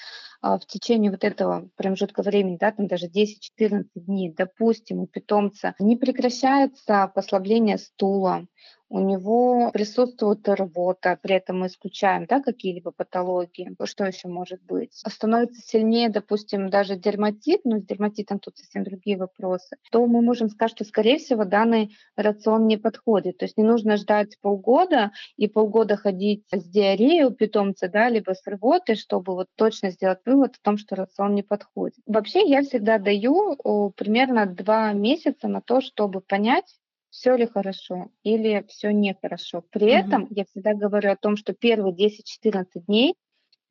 в 0.54 0.66
течение 0.66 1.10
вот 1.10 1.24
этого 1.24 1.68
промежутка 1.76 2.22
времени, 2.22 2.56
да, 2.58 2.72
там 2.72 2.86
даже 2.86 3.06
10-14 3.06 3.84
дней, 3.94 4.32
допустим, 4.36 5.00
у 5.00 5.06
питомца 5.06 5.74
не 5.78 5.96
прекращается 5.96 7.10
послабление 7.14 7.78
стула, 7.78 8.46
у 8.88 9.00
него 9.00 9.70
присутствует 9.72 10.48
рвота, 10.48 11.18
при 11.20 11.36
этом 11.36 11.60
мы 11.60 11.66
исключаем 11.66 12.26
да, 12.26 12.40
какие-либо 12.40 12.92
патологии. 12.92 13.74
Что 13.84 14.04
еще 14.04 14.28
может 14.28 14.62
быть? 14.62 14.92
Становится 15.06 15.60
сильнее, 15.60 16.08
допустим, 16.08 16.70
даже 16.70 16.96
дерматит, 16.96 17.60
но 17.64 17.78
с 17.78 17.82
дерматитом 17.82 18.38
тут 18.38 18.56
совсем 18.56 18.84
другие 18.84 19.16
вопросы, 19.16 19.76
то 19.90 20.06
мы 20.06 20.22
можем 20.22 20.48
сказать, 20.48 20.72
что, 20.72 20.84
скорее 20.84 21.18
всего, 21.18 21.44
данный 21.44 21.96
рацион 22.16 22.66
не 22.66 22.76
подходит. 22.76 23.38
То 23.38 23.44
есть 23.44 23.56
не 23.56 23.64
нужно 23.64 23.96
ждать 23.96 24.38
полгода 24.40 25.10
и 25.36 25.48
полгода 25.48 25.96
ходить 25.96 26.44
с 26.52 26.64
диареей 26.64 27.24
у 27.24 27.30
питомца, 27.30 27.88
да, 27.88 28.08
либо 28.08 28.32
с 28.32 28.46
рвотой, 28.46 28.96
чтобы 28.96 29.34
вот 29.34 29.48
точно 29.56 29.90
сделать 29.90 30.20
вывод 30.24 30.54
о 30.56 30.64
том, 30.64 30.78
что 30.78 30.94
рацион 30.96 31.34
не 31.34 31.42
подходит. 31.42 31.98
Вообще 32.06 32.48
я 32.48 32.62
всегда 32.62 32.98
даю 32.98 33.56
примерно 33.96 34.46
два 34.46 34.92
месяца 34.92 35.48
на 35.48 35.60
то, 35.60 35.80
чтобы 35.80 36.20
понять, 36.20 36.76
все 37.16 37.34
ли 37.34 37.46
хорошо 37.46 38.10
или 38.22 38.64
все 38.68 38.92
нехорошо. 38.92 39.64
При 39.70 39.86
угу. 39.86 39.94
этом 39.94 40.26
я 40.30 40.44
всегда 40.44 40.74
говорю 40.74 41.10
о 41.10 41.16
том, 41.16 41.36
что 41.36 41.54
первые 41.54 41.94
10-14 41.94 42.66
дней 42.86 43.14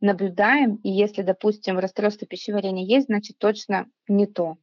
наблюдаем, 0.02 0.78
и 0.78 0.90
если, 0.90 1.22
допустим, 1.22 1.78
расстройство 1.78 2.28
пищеварения 2.28 2.86
есть, 2.86 3.06
значит 3.06 3.38
точно 3.38 3.86
не 4.08 4.26
то. 4.26 4.58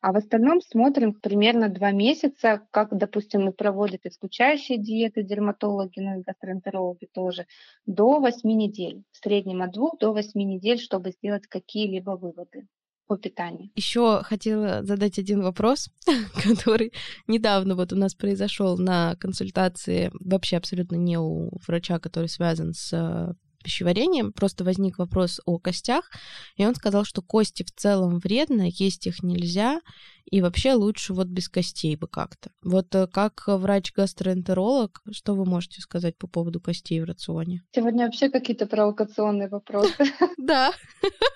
А 0.00 0.12
в 0.12 0.16
остальном 0.16 0.60
смотрим 0.60 1.14
примерно 1.14 1.68
два 1.68 1.92
месяца, 1.92 2.66
как, 2.70 2.96
допустим, 2.96 3.48
и 3.48 3.52
проводят 3.52 4.04
исключающие 4.04 4.78
диеты 4.78 5.22
дерматологи, 5.22 6.00
ну 6.00 6.18
и 6.18 6.22
гастроэнтерологи 6.22 7.08
тоже, 7.12 7.46
до 7.86 8.18
8 8.18 8.50
недель. 8.50 9.02
В 9.12 9.18
среднем 9.18 9.62
от 9.62 9.72
2 9.72 9.90
до 10.00 10.12
8 10.12 10.40
недель, 10.40 10.78
чтобы 10.78 11.10
сделать 11.10 11.46
какие-либо 11.46 12.12
выводы 12.12 12.66
по 13.12 13.18
питанию. 13.18 13.70
Еще 13.76 14.22
хотела 14.22 14.82
задать 14.84 15.18
один 15.18 15.42
вопрос, 15.42 15.90
который 16.42 16.94
недавно 17.26 17.76
вот 17.76 17.92
у 17.92 17.96
нас 17.96 18.14
произошел 18.14 18.78
на 18.78 19.16
консультации, 19.16 20.10
вообще 20.14 20.56
абсолютно 20.56 20.96
не 20.96 21.18
у 21.18 21.50
врача, 21.66 21.98
который 21.98 22.30
связан 22.30 22.72
с 22.72 22.90
э, 22.94 23.34
пищеварением, 23.62 24.32
просто 24.32 24.64
возник 24.64 24.96
вопрос 24.96 25.42
о 25.44 25.58
костях, 25.58 26.10
и 26.56 26.64
он 26.64 26.74
сказал, 26.74 27.04
что 27.04 27.20
кости 27.20 27.64
в 27.64 27.70
целом 27.70 28.18
вредно, 28.18 28.66
есть 28.66 29.06
их 29.06 29.22
нельзя, 29.22 29.82
и 30.30 30.40
вообще 30.40 30.74
лучше 30.74 31.14
вот 31.14 31.26
без 31.26 31.48
костей 31.48 31.96
бы 31.96 32.06
как-то. 32.06 32.50
Вот 32.62 32.94
э, 32.94 33.06
как 33.06 33.44
врач-гастроэнтеролог, 33.46 35.02
что 35.10 35.34
вы 35.34 35.44
можете 35.44 35.80
сказать 35.80 36.16
по 36.16 36.26
поводу 36.26 36.60
костей 36.60 37.00
в 37.00 37.04
рационе? 37.04 37.62
Сегодня 37.72 38.06
вообще 38.06 38.28
какие-то 38.28 38.66
провокационные 38.66 39.48
вопросы. 39.48 39.92
Да. 40.38 40.72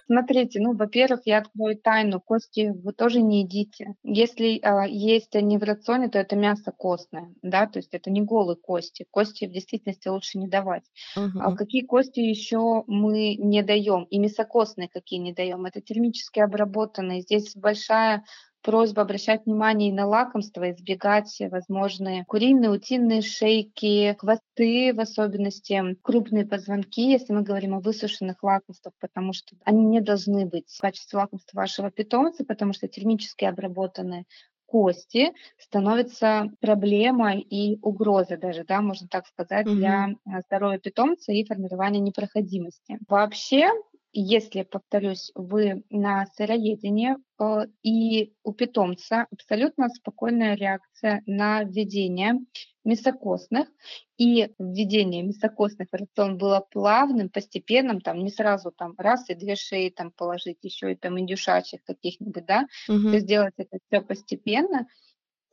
Смотрите, 0.07 0.61
ну, 0.61 0.75
во-первых, 0.75 1.21
я 1.27 1.39
открою 1.39 1.77
тайну, 1.79 2.21
кости 2.21 2.73
вы 2.83 2.93
тоже 2.93 3.23
не 3.23 3.43
едите. 3.43 3.95
Если 4.03 4.59
э, 4.59 4.89
есть 4.89 5.37
они 5.37 5.59
в 5.59 5.63
рационе, 5.63 6.09
то 6.09 6.19
это 6.19 6.35
мясо 6.35 6.73
костное, 6.77 7.33
да, 7.43 7.67
то 7.67 7.79
есть 7.79 7.95
это 7.95 8.11
не 8.11 8.23
голые 8.23 8.57
кости. 8.57 9.07
Кости 9.11 9.47
в 9.47 9.53
действительности 9.53 10.09
лучше 10.09 10.39
не 10.39 10.49
давать. 10.49 10.85
А 11.15 11.55
какие 11.55 11.85
кости 11.85 12.21
еще 12.21 12.85
мы 12.87 13.37
не 13.37 13.63
даем? 13.63 14.05
И 14.05 14.19
мясокостные 14.19 14.89
какие 14.89 15.21
не 15.21 15.33
даем? 15.33 15.65
Это 15.67 15.81
термически 15.81 16.41
обработанные. 16.41 17.21
Здесь 17.23 17.55
большая 17.55 18.25
просьба 18.67 19.03
обращать 19.03 19.47
внимание 19.47 19.91
и 19.91 19.93
на 19.93 20.07
лакомство, 20.07 20.69
избегать 20.73 21.41
возможные 21.53 22.25
куриные, 22.25 22.71
утиные 22.71 23.23
шейки, 23.23 24.17
хвосты 24.19 24.93
в 24.93 24.99
особенности, 24.99 25.97
крупные 26.03 26.45
позвонки, 26.45 27.01
если 27.01 27.33
мы 27.33 27.43
говорим 27.43 27.75
о 27.75 27.81
высушенных 27.81 28.43
лакомствах, 28.43 28.93
потому 29.01 29.33
что 29.33 29.55
они 29.65 29.85
не 29.85 30.01
должны 30.01 30.47
быть 30.47 30.69
в 30.69 30.81
качестве 30.81 31.17
лакомства 31.21 31.61
вашего 31.61 31.93
питомца, 31.93 32.45
потому 32.45 32.73
что 32.73 32.89
термически 32.89 33.45
обработанные 33.45 34.25
кости 34.67 35.33
становятся 35.59 36.51
проблемой 36.61 37.39
и 37.39 37.79
угрозой 37.83 38.37
даже, 38.37 38.65
да, 38.65 38.81
можно 38.81 39.07
так 39.07 39.29
сказать, 39.29 39.69
угу. 39.69 39.77
для 39.77 40.09
здоровья 40.45 40.79
питомца 40.79 41.31
и 41.31 41.45
формирования 41.45 42.01
непроходимости. 42.01 42.99
Вообще 43.09 43.71
если, 44.13 44.63
повторюсь, 44.63 45.31
вы 45.35 45.85
на 45.91 46.27
сыроедении 46.27 47.17
э, 47.39 47.67
и 47.83 48.33
у 48.43 48.53
питомца 48.53 49.27
абсолютно 49.31 49.89
спокойная 49.89 50.55
реакция 50.57 51.23
на 51.27 51.63
введение 51.65 52.39
мясокостных, 52.85 53.69
и 54.17 54.49
введение 54.59 55.23
мясокостных 55.23 55.89
в 55.91 55.95
рацион 55.95 56.39
было 56.39 56.65
плавным, 56.71 57.29
постепенным, 57.29 58.01
там 58.01 58.23
не 58.23 58.31
сразу 58.31 58.71
там 58.71 58.95
раз 58.97 59.29
и 59.29 59.35
две 59.35 59.57
шеи 59.57 59.91
там 59.91 60.13
положить, 60.13 60.59
еще 60.63 60.93
и 60.93 60.97
там 60.97 61.19
индюшачьих 61.19 61.83
каких-нибудь, 61.85 62.47
да, 62.47 62.67
угу. 62.89 63.03
то 63.03 63.15
есть 63.15 63.27
делать 63.27 63.55
это 63.57 63.79
все 63.87 64.01
постепенно, 64.01 64.87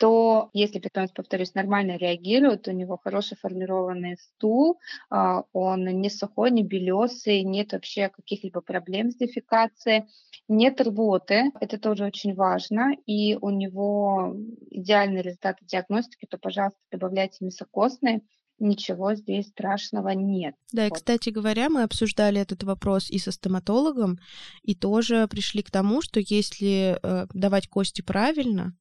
то 0.03 0.49
если 0.51 0.79
питомец, 0.79 1.11
повторюсь, 1.11 1.53
нормально 1.53 1.95
реагирует, 1.95 2.67
у 2.67 2.71
него 2.71 2.99
хороший 3.01 3.37
формированный 3.37 4.17
стул, 4.17 4.81
а, 5.09 5.43
он 5.53 5.85
не 5.85 6.09
сухой, 6.09 6.51
не 6.51 6.61
белесый, 6.61 7.43
нет 7.43 7.71
вообще 7.71 8.09
каких-либо 8.09 8.59
проблем 8.59 9.11
с 9.11 9.15
дефекацией, 9.15 10.03
нет 10.49 10.81
рвоты, 10.81 11.51
это 11.61 11.79
тоже 11.79 12.03
очень 12.03 12.35
важно, 12.35 12.91
и 13.05 13.37
у 13.39 13.49
него 13.49 14.35
идеальный 14.69 15.21
результат 15.21 15.59
диагностики, 15.61 16.25
то, 16.29 16.37
пожалуйста, 16.37 16.81
добавляйте 16.91 17.37
мясокостные, 17.45 18.23
ничего 18.59 19.15
здесь 19.15 19.47
страшного 19.47 20.09
нет. 20.09 20.55
Да, 20.73 20.85
и, 20.85 20.89
кстати 20.89 21.29
говоря, 21.29 21.69
мы 21.69 21.83
обсуждали 21.83 22.41
этот 22.41 22.63
вопрос 22.63 23.09
и 23.09 23.19
со 23.19 23.31
стоматологом, 23.31 24.19
и 24.63 24.75
тоже 24.75 25.29
пришли 25.29 25.63
к 25.63 25.71
тому, 25.71 26.01
что 26.01 26.19
если 26.19 26.99
э, 27.01 27.27
давать 27.33 27.69
кости 27.69 28.01
правильно, 28.01 28.75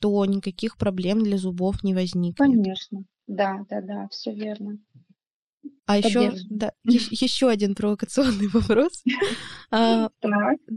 то 0.00 0.24
никаких 0.24 0.76
проблем 0.76 1.22
для 1.22 1.36
зубов 1.36 1.84
не 1.84 1.94
возникнет. 1.94 2.36
Конечно, 2.38 3.04
да, 3.26 3.64
да, 3.68 3.80
да, 3.80 4.08
все 4.10 4.32
верно. 4.32 4.78
А 5.90 5.98
еще, 5.98 6.32
да, 6.48 6.70
еще 6.84 7.48
один 7.48 7.74
провокационный 7.74 8.48
вопрос. 8.52 9.02
А, 9.72 10.10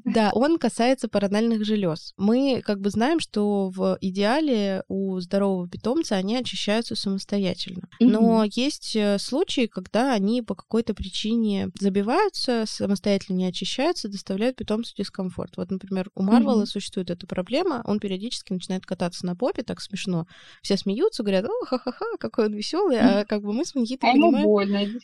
да, 0.05 0.30
он 0.34 0.59
касается 0.59 1.07
паранальных 1.07 1.66
желез. 1.66 2.14
Мы 2.16 2.61
как 2.64 2.80
бы 2.80 2.91
знаем, 2.91 3.20
что 3.20 3.72
в 3.72 3.97
идеале 4.01 4.84
у 4.88 5.20
здорового 5.20 5.68
питомца 5.68 6.16
они 6.16 6.38
очищаются 6.38 6.95
самостоятельно. 6.95 7.89
Но 7.99 8.43
есть 8.43 8.95
э, 8.95 9.18
случаи, 9.18 9.66
когда 9.66 10.14
они 10.14 10.43
по 10.43 10.53
какой-то 10.53 10.93
причине 10.93 11.72
забиваются, 11.80 12.66
самостоятельно 12.68 13.38
не 13.38 13.47
очищаются, 13.47 14.09
доставляют 14.09 14.57
питомцу 14.57 14.93
дискомфорт. 14.95 15.57
Вот, 15.57 15.72
например, 15.72 16.11
у 16.14 16.22
Марвела 16.22 16.66
существует 16.68 17.09
эта 17.09 17.26
проблема, 17.26 17.82
он 17.86 17.99
периодически 17.99 18.53
начинает 18.53 18.86
кататься 18.86 19.26
на 19.26 19.36
попе, 19.36 19.64
так 19.64 19.82
смешно. 19.82 20.28
Все 20.61 20.78
смеются, 20.78 21.24
говорят, 21.24 21.45
о, 21.45 21.66
ха-ха-ха, 21.66 22.05
какой 22.20 22.45
он 22.45 22.53
веселый, 22.53 22.99
а 22.99 23.26
как 23.26 23.41
бы 23.41 23.53
мы 23.53 23.66
с 23.66 23.74
Маньитой 23.74 24.11
а 24.11 24.14
понимаем... 24.14 24.45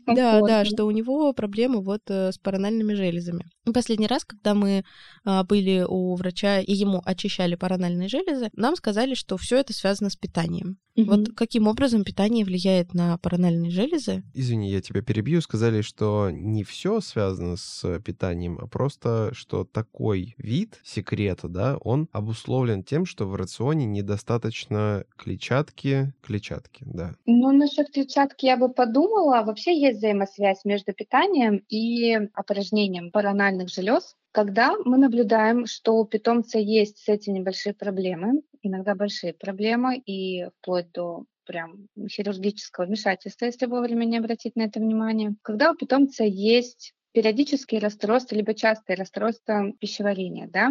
да, 0.05 0.41
да, 0.41 0.65
что 0.65 0.85
у 0.85 0.91
него 0.91 1.33
проблемы 1.33 1.81
вот 1.81 2.01
э, 2.09 2.31
с 2.31 2.37
паранальными 2.37 2.93
железами. 2.93 3.45
Последний 3.73 4.07
раз, 4.07 4.25
когда 4.25 4.53
мы 4.53 4.83
а, 5.25 5.43
были 5.43 5.85
у 5.87 6.15
врача 6.15 6.59
и 6.59 6.73
ему 6.73 7.01
очищали 7.05 7.55
паранальные 7.55 8.09
железы, 8.09 8.49
нам 8.53 8.75
сказали, 8.75 9.13
что 9.13 9.37
все 9.37 9.57
это 9.57 9.73
связано 9.73 10.09
с 10.09 10.15
питанием. 10.15 10.77
Угу. 10.95 11.09
Вот 11.09 11.29
каким 11.35 11.67
образом 11.67 12.03
питание 12.03 12.45
влияет 12.45 12.93
на 12.93 13.17
паранальные 13.17 13.71
железы? 13.71 14.23
Извини, 14.33 14.69
я 14.69 14.81
тебя 14.81 15.01
перебью. 15.01 15.41
Сказали, 15.41 15.81
что 15.81 16.29
не 16.31 16.63
все 16.63 16.99
связано 16.99 17.57
с 17.57 17.99
питанием, 18.01 18.57
а 18.61 18.67
просто, 18.67 19.31
что 19.33 19.63
такой 19.63 20.35
вид 20.37 20.79
секрета, 20.83 21.47
да, 21.47 21.77
он 21.77 22.07
обусловлен 22.11 22.83
тем, 22.83 23.05
что 23.05 23.25
в 23.25 23.35
рационе 23.35 23.85
недостаточно 23.85 25.05
клетчатки, 25.17 26.13
клетчатки, 26.21 26.83
да. 26.85 27.15
Ну, 27.25 27.51
насчет 27.51 27.91
клетчатки 27.91 28.45
я 28.45 28.57
бы 28.57 28.69
подумала. 28.69 29.43
Вообще 29.43 29.79
есть 29.79 29.99
взаимосвязь 29.99 30.65
между 30.65 30.93
питанием 30.93 31.63
и 31.69 32.15
опорожнением 32.33 33.11
паранальных 33.11 33.58
желез. 33.67 34.15
Когда 34.31 34.75
мы 34.85 34.97
наблюдаем, 34.97 35.65
что 35.65 35.95
у 35.97 36.05
питомца 36.05 36.59
есть 36.59 36.99
с 36.99 37.09
этим 37.09 37.33
небольшие 37.33 37.73
проблемы, 37.73 38.41
иногда 38.61 38.95
большие 38.95 39.33
проблемы, 39.33 39.97
и 39.97 40.45
вплоть 40.59 40.91
до 40.91 41.25
прям 41.45 41.87
хирургического 42.07 42.85
вмешательства, 42.85 43.45
если 43.45 43.65
вовремя 43.65 44.05
не 44.05 44.19
обратить 44.19 44.55
на 44.55 44.63
это 44.63 44.79
внимание. 44.79 45.35
Когда 45.41 45.71
у 45.71 45.75
питомца 45.75 46.23
есть 46.23 46.93
периодические 47.11 47.81
расстройства, 47.81 48.35
либо 48.35 48.53
частые 48.53 48.95
расстройства 48.95 49.73
пищеварения, 49.79 50.47
да, 50.47 50.69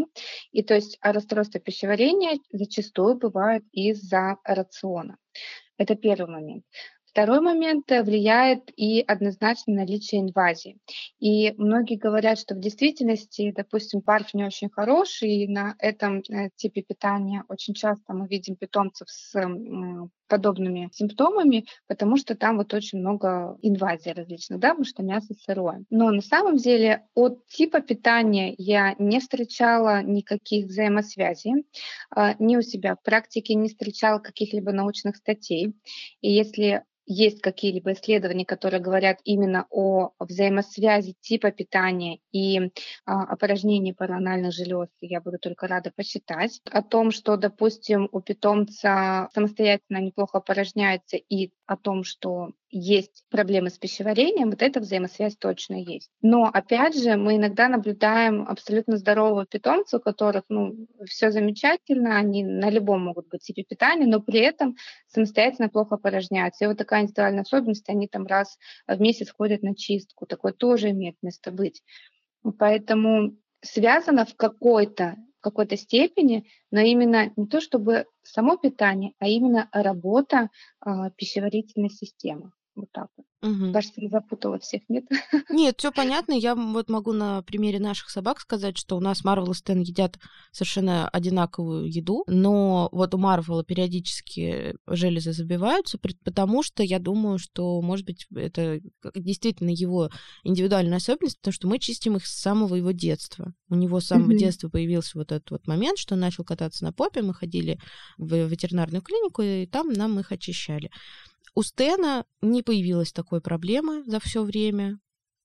и 0.52 0.62
то 0.62 0.74
есть 0.74 0.96
а 1.00 1.12
расстройства 1.12 1.58
пищеварения 1.58 2.38
зачастую 2.52 3.16
бывают 3.16 3.64
из-за 3.72 4.36
рациона. 4.44 5.16
Это 5.78 5.96
первый 5.96 6.30
момент. 6.30 6.64
Второй 7.18 7.40
момент 7.40 7.90
э, 7.90 8.04
влияет 8.04 8.70
и 8.76 9.00
однозначно 9.00 9.74
наличие 9.74 10.20
инвазии. 10.20 10.78
И 11.18 11.52
многие 11.58 11.96
говорят, 11.96 12.38
что 12.38 12.54
в 12.54 12.60
действительности, 12.60 13.50
допустим, 13.50 14.02
парф 14.02 14.34
не 14.34 14.44
очень 14.44 14.70
хороший, 14.70 15.42
и 15.42 15.48
на 15.48 15.74
этом 15.80 16.18
э, 16.20 16.50
типе 16.54 16.82
питания 16.82 17.42
очень 17.48 17.74
часто 17.74 18.14
мы 18.14 18.28
видим 18.28 18.54
питомцев 18.54 19.10
с 19.10 19.34
подобными 20.28 20.90
симптомами, 20.92 21.66
потому 21.86 22.16
что 22.16 22.34
там 22.34 22.58
вот 22.58 22.72
очень 22.74 22.98
много 22.98 23.58
инвазий 23.62 24.12
различных, 24.12 24.60
да, 24.60 24.70
потому 24.70 24.84
что 24.84 25.02
мясо 25.02 25.34
сырое. 25.44 25.84
Но 25.90 26.10
на 26.10 26.22
самом 26.22 26.56
деле 26.56 27.06
от 27.14 27.46
типа 27.46 27.80
питания 27.80 28.54
я 28.58 28.94
не 28.98 29.20
встречала 29.20 30.02
никаких 30.02 30.66
взаимосвязей, 30.66 31.66
а, 32.10 32.34
ни 32.38 32.56
у 32.56 32.62
себя 32.62 32.94
в 32.94 33.02
практике 33.02 33.54
не 33.54 33.68
встречала 33.68 34.18
каких-либо 34.18 34.72
научных 34.72 35.16
статей. 35.16 35.74
И 36.20 36.30
если 36.30 36.84
есть 37.08 37.40
какие-либо 37.40 37.92
исследования, 37.92 38.44
которые 38.44 38.80
говорят 38.80 39.18
именно 39.24 39.66
о 39.70 40.10
взаимосвязи 40.18 41.14
типа 41.20 41.50
питания 41.50 42.20
и 42.32 42.70
а, 43.06 43.22
опорожнении 43.24 43.92
паранальных 43.92 44.52
желез, 44.52 44.88
я 45.00 45.20
буду 45.20 45.38
только 45.38 45.66
рада 45.66 45.90
посчитать. 45.96 46.60
О 46.70 46.82
том, 46.82 47.10
что, 47.10 47.36
допустим, 47.36 48.08
у 48.12 48.20
питомца 48.20 49.30
самостоятельно 49.32 50.00
неплохо 50.18 50.38
опорожняется 50.38 51.16
и 51.16 51.52
о 51.66 51.76
том, 51.76 52.02
что 52.02 52.50
есть 52.70 53.24
проблемы 53.30 53.70
с 53.70 53.78
пищеварением, 53.78 54.50
вот 54.50 54.62
эта 54.62 54.80
взаимосвязь 54.80 55.36
точно 55.36 55.76
есть. 55.76 56.10
Но 56.22 56.50
опять 56.52 57.00
же, 57.00 57.16
мы 57.16 57.36
иногда 57.36 57.68
наблюдаем 57.68 58.46
абсолютно 58.48 58.96
здорового 58.96 59.46
питомца, 59.46 59.98
у 59.98 60.00
которых 60.00 60.42
ну, 60.48 60.74
все 61.06 61.30
замечательно, 61.30 62.16
они 62.16 62.42
на 62.42 62.68
любом 62.68 63.04
могут 63.04 63.28
быть 63.28 63.42
типе 63.42 63.62
питания, 63.62 64.06
но 64.06 64.20
при 64.20 64.40
этом 64.40 64.74
самостоятельно 65.06 65.68
плохо 65.68 65.96
порожняются. 65.96 66.64
И 66.64 66.68
вот 66.68 66.78
такая 66.78 67.02
индивидуальная 67.02 67.42
особенность, 67.42 67.88
они 67.88 68.08
там 68.08 68.26
раз 68.26 68.58
в 68.88 69.00
месяц 69.00 69.30
ходят 69.30 69.62
на 69.62 69.76
чистку. 69.76 70.26
Такое 70.26 70.52
тоже 70.52 70.90
имеет 70.90 71.16
место 71.22 71.52
быть. 71.52 71.82
Поэтому 72.58 73.36
связано 73.62 74.24
в 74.24 74.34
какой-то 74.34 75.16
какой-то 75.50 75.76
степени, 75.76 76.46
но 76.70 76.80
именно 76.80 77.32
не 77.36 77.46
то 77.46 77.60
чтобы 77.60 78.06
само 78.22 78.56
питание, 78.56 79.12
а 79.18 79.28
именно 79.28 79.68
работа 79.72 80.50
э, 80.84 80.90
пищеварительной 81.16 81.90
системы. 81.90 82.52
Вот 82.78 82.92
так 82.92 83.08
вот. 83.16 83.26
Угу. 83.42 83.72
Кажется, 83.72 84.00
я 84.00 84.08
запутала 84.08 84.58
всех, 84.60 84.82
нет? 84.88 85.04
Нет, 85.50 85.76
все 85.78 85.90
понятно. 85.90 86.32
Я 86.32 86.54
вот 86.54 86.88
могу 86.88 87.12
на 87.12 87.42
примере 87.42 87.80
наших 87.80 88.10
собак 88.10 88.40
сказать, 88.40 88.76
что 88.76 88.96
у 88.96 89.00
нас 89.00 89.24
Марвел 89.24 89.50
и 89.50 89.54
Стэн 89.54 89.80
едят 89.80 90.18
совершенно 90.52 91.08
одинаковую 91.08 91.88
еду, 91.88 92.24
но 92.28 92.88
вот 92.92 93.14
у 93.14 93.18
Марвела 93.18 93.64
периодически 93.64 94.76
железы 94.86 95.32
забиваются, 95.32 95.98
потому 96.24 96.62
что 96.62 96.84
я 96.84 97.00
думаю, 97.00 97.38
что, 97.38 97.80
может 97.80 98.06
быть, 98.06 98.26
это 98.34 98.80
действительно 99.14 99.70
его 99.70 100.10
индивидуальная 100.44 100.98
особенность, 100.98 101.38
потому 101.38 101.52
что 101.52 101.68
мы 101.68 101.80
чистим 101.80 102.16
их 102.16 102.26
с 102.26 102.40
самого 102.40 102.76
его 102.76 102.92
детства. 102.92 103.54
У 103.68 103.74
него 103.74 104.00
с 104.00 104.06
самого 104.06 104.32
mm 104.32 104.38
детства 104.38 104.68
появился 104.68 105.18
вот 105.18 105.32
этот 105.32 105.50
вот 105.50 105.66
момент, 105.66 105.98
что 105.98 106.14
он 106.14 106.20
начал 106.20 106.44
кататься 106.44 106.84
на 106.84 106.92
попе, 106.92 107.22
мы 107.22 107.34
ходили 107.34 107.80
в 108.18 108.32
ветеринарную 108.34 109.02
клинику, 109.02 109.42
и 109.42 109.66
там 109.66 109.92
нам 109.92 110.20
их 110.20 110.30
очищали. 110.30 110.90
У 111.54 111.62
Стена 111.62 112.24
не 112.42 112.62
появилось 112.62 113.12
такой 113.12 113.40
проблемы 113.40 114.04
за 114.04 114.20
все 114.20 114.42
время. 114.42 114.98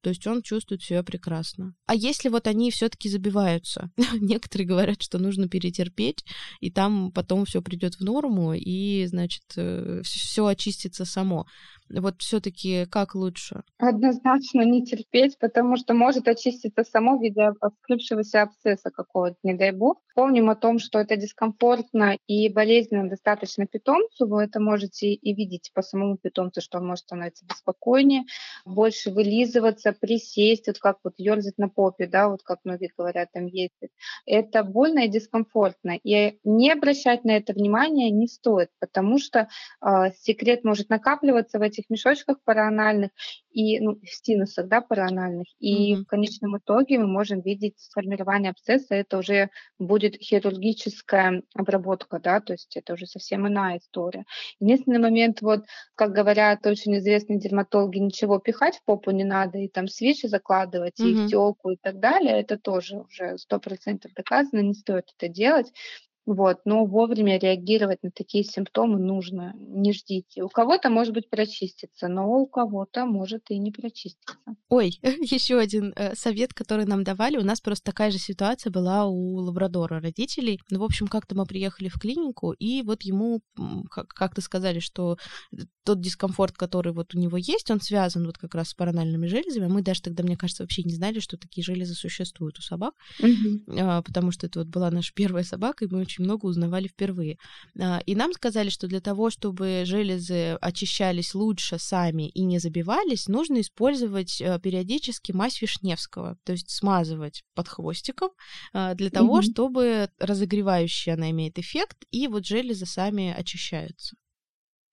То 0.04 0.10
есть 0.10 0.28
он 0.28 0.42
чувствует 0.42 0.84
себя 0.84 1.02
прекрасно. 1.02 1.76
А 1.86 1.96
если 1.96 2.28
вот 2.28 2.46
они 2.48 2.72
все-таки 2.72 3.08
забиваются, 3.08 3.90
некоторые 4.20 4.68
говорят, 4.68 5.02
что 5.02 5.18
нужно 5.18 5.48
перетерпеть, 5.48 6.26
и 6.60 6.70
там 6.70 7.14
потом 7.14 7.46
все 7.46 7.62
придет 7.62 7.96
в 7.96 8.02
норму, 8.02 8.54
и, 8.54 9.06
значит, 9.06 9.44
э, 9.56 10.02
все 10.04 10.46
очистится 10.46 11.06
само. 11.06 11.46
Вот 12.00 12.22
все-таки 12.22 12.86
как 12.86 13.16
лучше? 13.16 13.64
Однозначно 13.78 14.62
не 14.62 14.86
терпеть, 14.86 15.38
потому 15.40 15.78
что 15.78 15.94
может 15.94 16.28
очиститься 16.28 16.84
само 16.84 17.18
в 17.18 17.22
виде 17.22 17.52
открывшегося 17.60 18.44
абсцесса 18.44 18.90
какого-то, 18.90 19.38
не 19.44 19.54
дай 19.54 19.72
бог. 19.72 20.00
Помним 20.16 20.50
о 20.50 20.56
том, 20.56 20.80
что 20.80 21.00
это 21.00 21.16
дискомфортно 21.16 22.18
и 22.28 22.48
болезненно 22.50 23.10
достаточно 23.10 23.66
питомцу. 23.66 24.28
Вы 24.28 24.44
это 24.44 24.60
можете 24.60 25.14
и 25.14 25.34
видеть 25.34 25.72
по 25.74 25.82
самому 25.82 26.18
питомцу, 26.18 26.62
что 26.62 26.78
он 26.78 26.88
может 26.88 27.06
становиться 27.06 27.46
беспокойнее, 27.46 28.24
больше 28.66 29.10
вылизываться, 29.10 29.92
присесть, 29.92 30.68
вот 30.68 30.78
как 30.78 30.98
вот 31.04 31.14
ерзать 31.18 31.58
на 31.58 31.68
попе, 31.68 32.08
да, 32.08 32.30
вот 32.30 32.44
как 32.44 32.60
многие 32.64 32.92
говорят, 32.96 33.32
там 33.34 33.48
ездить. 33.48 33.92
Это 34.26 34.64
больно 34.64 35.06
и 35.06 35.10
дискомфортно. 35.10 35.98
И 36.04 36.38
не 36.44 36.72
обращать 36.72 37.24
на 37.24 37.32
это 37.32 37.54
внимание 37.54 38.12
не 38.12 38.28
стоит, 38.28 38.70
потому 38.80 39.18
что 39.18 39.48
э, 39.82 40.12
секрет 40.20 40.64
может 40.64 40.90
накапливаться 40.90 41.58
в 41.58 41.62
этих 41.62 41.83
этих 41.84 41.90
мешочках 41.90 42.38
параанальных 42.44 43.12
и 43.52 43.80
ну, 43.80 43.96
в 43.96 44.10
синусах 44.10 44.68
да, 44.68 44.82
параанальных. 44.82 45.46
И 45.60 45.94
mm-hmm. 45.94 45.98
в 46.02 46.06
конечном 46.06 46.58
итоге 46.58 46.98
мы 47.00 47.08
можем 47.08 47.42
видеть 47.42 47.76
формирование 47.94 48.52
абсцесса. 48.52 48.96
Это 48.96 49.18
уже 49.18 49.50
будет 49.78 50.16
хирургическая 50.16 51.44
обработка, 51.56 52.20
да, 52.20 52.40
то 52.40 52.54
есть 52.54 52.76
это 52.76 52.94
уже 52.94 53.06
совсем 53.06 53.48
иная 53.48 53.78
история. 53.78 54.26
Единственный 54.60 55.00
момент, 55.00 55.42
вот, 55.42 55.66
как 55.96 56.12
говорят 56.12 56.66
очень 56.66 56.98
известные 56.98 57.40
дерматологи, 57.40 58.00
ничего 58.00 58.40
пихать 58.40 58.78
в 58.78 58.86
попу 58.86 59.12
не 59.12 59.24
надо, 59.24 59.60
и 59.60 59.68
там 59.68 59.88
свечи 59.88 60.28
закладывать, 60.28 61.00
mm-hmm. 61.00 61.10
и 61.10 61.14
в 61.14 61.30
телку 61.30 61.72
и 61.72 61.78
так 61.82 62.00
далее, 62.00 62.42
это 62.42 62.58
тоже 62.58 62.98
уже 62.98 63.38
сто 63.38 63.60
процентов 63.60 64.14
доказано, 64.14 64.62
не 64.62 64.74
стоит 64.74 65.06
это 65.18 65.32
делать. 65.32 65.72
Вот, 66.26 66.60
но 66.66 66.86
вовремя 66.86 67.38
реагировать 67.38 68.02
на 68.02 68.12
такие 68.12 68.44
симптомы 68.44 68.98
нужно, 68.98 69.54
не 69.58 69.92
ждите. 69.92 70.44
У 70.44 70.50
кого-то 70.50 70.90
может 70.90 71.14
быть 71.14 71.30
прочиститься, 71.30 72.08
но 72.08 72.30
у 72.30 72.48
кого-то 72.48 73.06
может 73.06 73.44
и 73.50 73.58
не 73.58 73.72
прочиститься. 73.72 74.38
Ой, 74.70 75.00
еще 75.04 75.60
один 75.60 75.94
э, 75.96 76.16
совет, 76.16 76.54
который 76.54 76.86
нам 76.86 77.04
давали. 77.04 77.38
У 77.38 77.44
нас 77.44 77.60
просто 77.60 77.92
такая 77.92 78.12
же 78.12 78.20
ситуация 78.20 78.72
была 78.72 79.06
у 79.06 79.36
лабрадора 79.36 80.00
родителей. 80.00 80.60
Ну, 80.70 80.80
в 80.80 80.84
общем, 80.84 81.08
как-то 81.08 81.36
мы 81.36 81.46
приехали 81.46 81.90
в 81.90 82.00
клинику, 82.00 82.54
и 82.54 82.84
вот 82.84 83.04
ему 83.04 83.42
как-то 83.90 84.42
сказали, 84.42 84.80
что 84.80 85.18
тот 85.84 86.00
дискомфорт, 86.00 86.56
который 86.56 86.94
вот 86.94 87.14
у 87.16 87.20
него 87.20 87.38
есть, 87.38 87.70
он 87.70 87.82
связан 87.82 88.26
вот 88.26 88.38
как 88.38 88.56
раз 88.56 88.70
с 88.70 88.74
паранальными 88.74 89.28
железами. 89.28 89.68
Мы 89.68 89.82
даже 89.82 90.02
тогда, 90.02 90.24
мне 90.24 90.38
кажется, 90.38 90.64
вообще 90.64 90.84
не 90.84 90.94
знали, 90.94 91.20
что 91.20 91.38
такие 91.38 91.64
железы 91.64 91.94
существуют 91.94 92.60
у 92.60 92.62
собак, 92.62 92.94
mm-hmm. 93.22 94.04
потому 94.04 94.32
что 94.32 94.48
это 94.48 94.60
вот 94.60 94.70
была 94.70 94.90
наша 94.92 95.12
первая 95.16 95.44
собака, 95.44 95.86
и 95.86 95.88
мы 95.90 96.00
очень 96.00 96.13
много 96.20 96.46
узнавали 96.46 96.88
впервые. 96.88 97.38
А, 97.80 98.02
и 98.06 98.16
нам 98.16 98.34
сказали, 98.34 98.70
что 98.70 98.88
для 98.88 99.02
того, 99.02 99.30
чтобы 99.30 99.84
железы 99.86 100.54
очищались 100.62 101.34
лучше 101.34 101.80
сами 101.80 102.30
и 102.30 102.44
не 102.44 102.60
забивались, 102.60 103.28
нужно 103.28 103.62
использовать 103.62 104.42
э, 104.42 104.60
периодически 104.60 105.32
мазь 105.32 105.62
Вишневского, 105.62 106.38
то 106.44 106.52
есть 106.52 106.70
смазывать 106.70 107.44
под 107.56 107.68
хвостиком 107.68 108.30
а, 108.74 108.94
для 108.96 109.10
того, 109.10 109.40
mm-hmm. 109.40 109.52
чтобы 109.52 110.10
разогревающая 110.20 111.14
она 111.14 111.32
имеет 111.32 111.60
эффект, 111.60 112.06
и 112.12 112.28
вот 112.28 112.46
железы 112.46 112.86
сами 112.86 113.34
очищаются. 113.38 114.16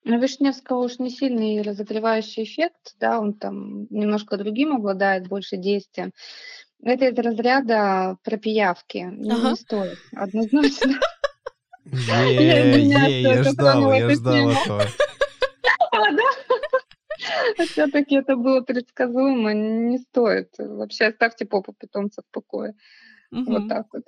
У 0.05 0.09
Вишневского 0.09 0.85
уж 0.85 0.99
не 0.99 1.11
сильный 1.11 1.61
разогревающий 1.61 2.45
эффект, 2.45 2.95
да, 2.99 3.21
он 3.21 3.35
там 3.35 3.87
немножко 3.91 4.39
другим 4.39 4.75
обладает, 4.75 5.29
больше 5.29 5.59
действия. 5.59 6.11
Это 6.83 7.07
из 7.09 7.18
разряда 7.18 8.16
пропиявки. 8.22 8.99
Ага. 8.99 9.51
Не 9.51 9.57
стоит, 9.57 9.99
однозначно. 10.14 10.95
Я 11.93 13.43
ждал, 13.43 13.93
я 13.93 14.11
ждал 14.11 14.51
этого. 14.51 14.83
А, 15.93 16.12
да? 16.12 17.64
Все-таки 17.64 18.16
это 18.16 18.37
было 18.37 18.61
предсказуемо, 18.61 19.53
не 19.55 19.99
стоит. 19.99 20.55
Вообще 20.59 21.07
оставьте 21.07 21.47
попу 21.47 21.72
питомца 21.72 22.22
в 22.22 22.31
покое. 22.31 22.74
Вот 23.31 23.68
так 23.68 23.87
вот. 23.93 24.05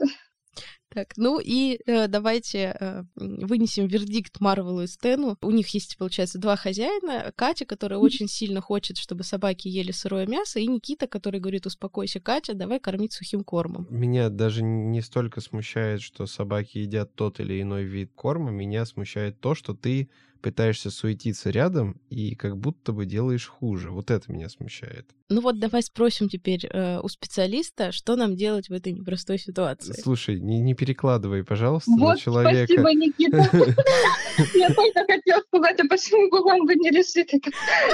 Так, 0.92 1.14
ну 1.16 1.40
и 1.42 1.78
э, 1.86 2.06
давайте 2.06 2.76
э, 2.78 3.02
вынесем 3.16 3.86
вердикт 3.86 4.40
Марвелу 4.40 4.82
и 4.82 4.86
Стэну. 4.86 5.38
У 5.40 5.50
них 5.50 5.68
есть, 5.68 5.96
получается, 5.96 6.38
два 6.38 6.56
хозяина. 6.56 7.32
Катя, 7.34 7.64
которая 7.64 7.98
очень 7.98 8.28
сильно 8.28 8.60
хочет, 8.60 8.98
чтобы 8.98 9.24
собаки 9.24 9.68
ели 9.68 9.90
сырое 9.90 10.26
мясо, 10.26 10.60
и 10.60 10.66
Никита, 10.66 11.06
который 11.06 11.40
говорит, 11.40 11.66
успокойся, 11.66 12.20
Катя, 12.20 12.54
давай 12.54 12.78
кормить 12.78 13.12
сухим 13.12 13.42
кормом. 13.42 13.86
Меня 13.90 14.28
даже 14.28 14.62
не 14.62 15.00
столько 15.00 15.40
смущает, 15.40 16.02
что 16.02 16.26
собаки 16.26 16.78
едят 16.78 17.14
тот 17.14 17.40
или 17.40 17.60
иной 17.62 17.84
вид 17.84 18.12
корма, 18.14 18.50
меня 18.50 18.84
смущает 18.84 19.40
то, 19.40 19.54
что 19.54 19.74
ты 19.74 20.10
пытаешься 20.42 20.90
суетиться 20.90 21.50
рядом 21.50 22.00
и 22.10 22.34
как 22.34 22.58
будто 22.58 22.92
бы 22.92 23.06
делаешь 23.06 23.46
хуже. 23.46 23.90
Вот 23.90 24.10
это 24.10 24.30
меня 24.30 24.48
смущает. 24.48 25.06
Ну 25.28 25.40
вот 25.40 25.58
давай 25.58 25.82
спросим 25.82 26.28
теперь 26.28 26.66
э, 26.66 27.00
у 27.00 27.08
специалиста, 27.08 27.92
что 27.92 28.16
нам 28.16 28.36
делать 28.36 28.68
в 28.68 28.72
этой 28.72 28.92
непростой 28.92 29.38
ситуации. 29.38 29.94
Слушай, 29.98 30.40
не, 30.40 30.60
не 30.60 30.74
перекладывай, 30.74 31.44
пожалуйста, 31.44 31.90
вот, 31.92 32.14
на 32.14 32.16
человека. 32.18 32.70
Спасибо, 32.70 32.92
Никита. 32.92 33.38
Я 34.54 34.68
только 34.74 35.04
хотела 35.06 35.40
сказать, 35.46 35.80
а 35.80 35.88
почему 35.88 36.30
бы 36.30 36.42
вам 36.42 36.66
бы 36.66 36.74
не 36.74 36.90
решить 36.90 37.32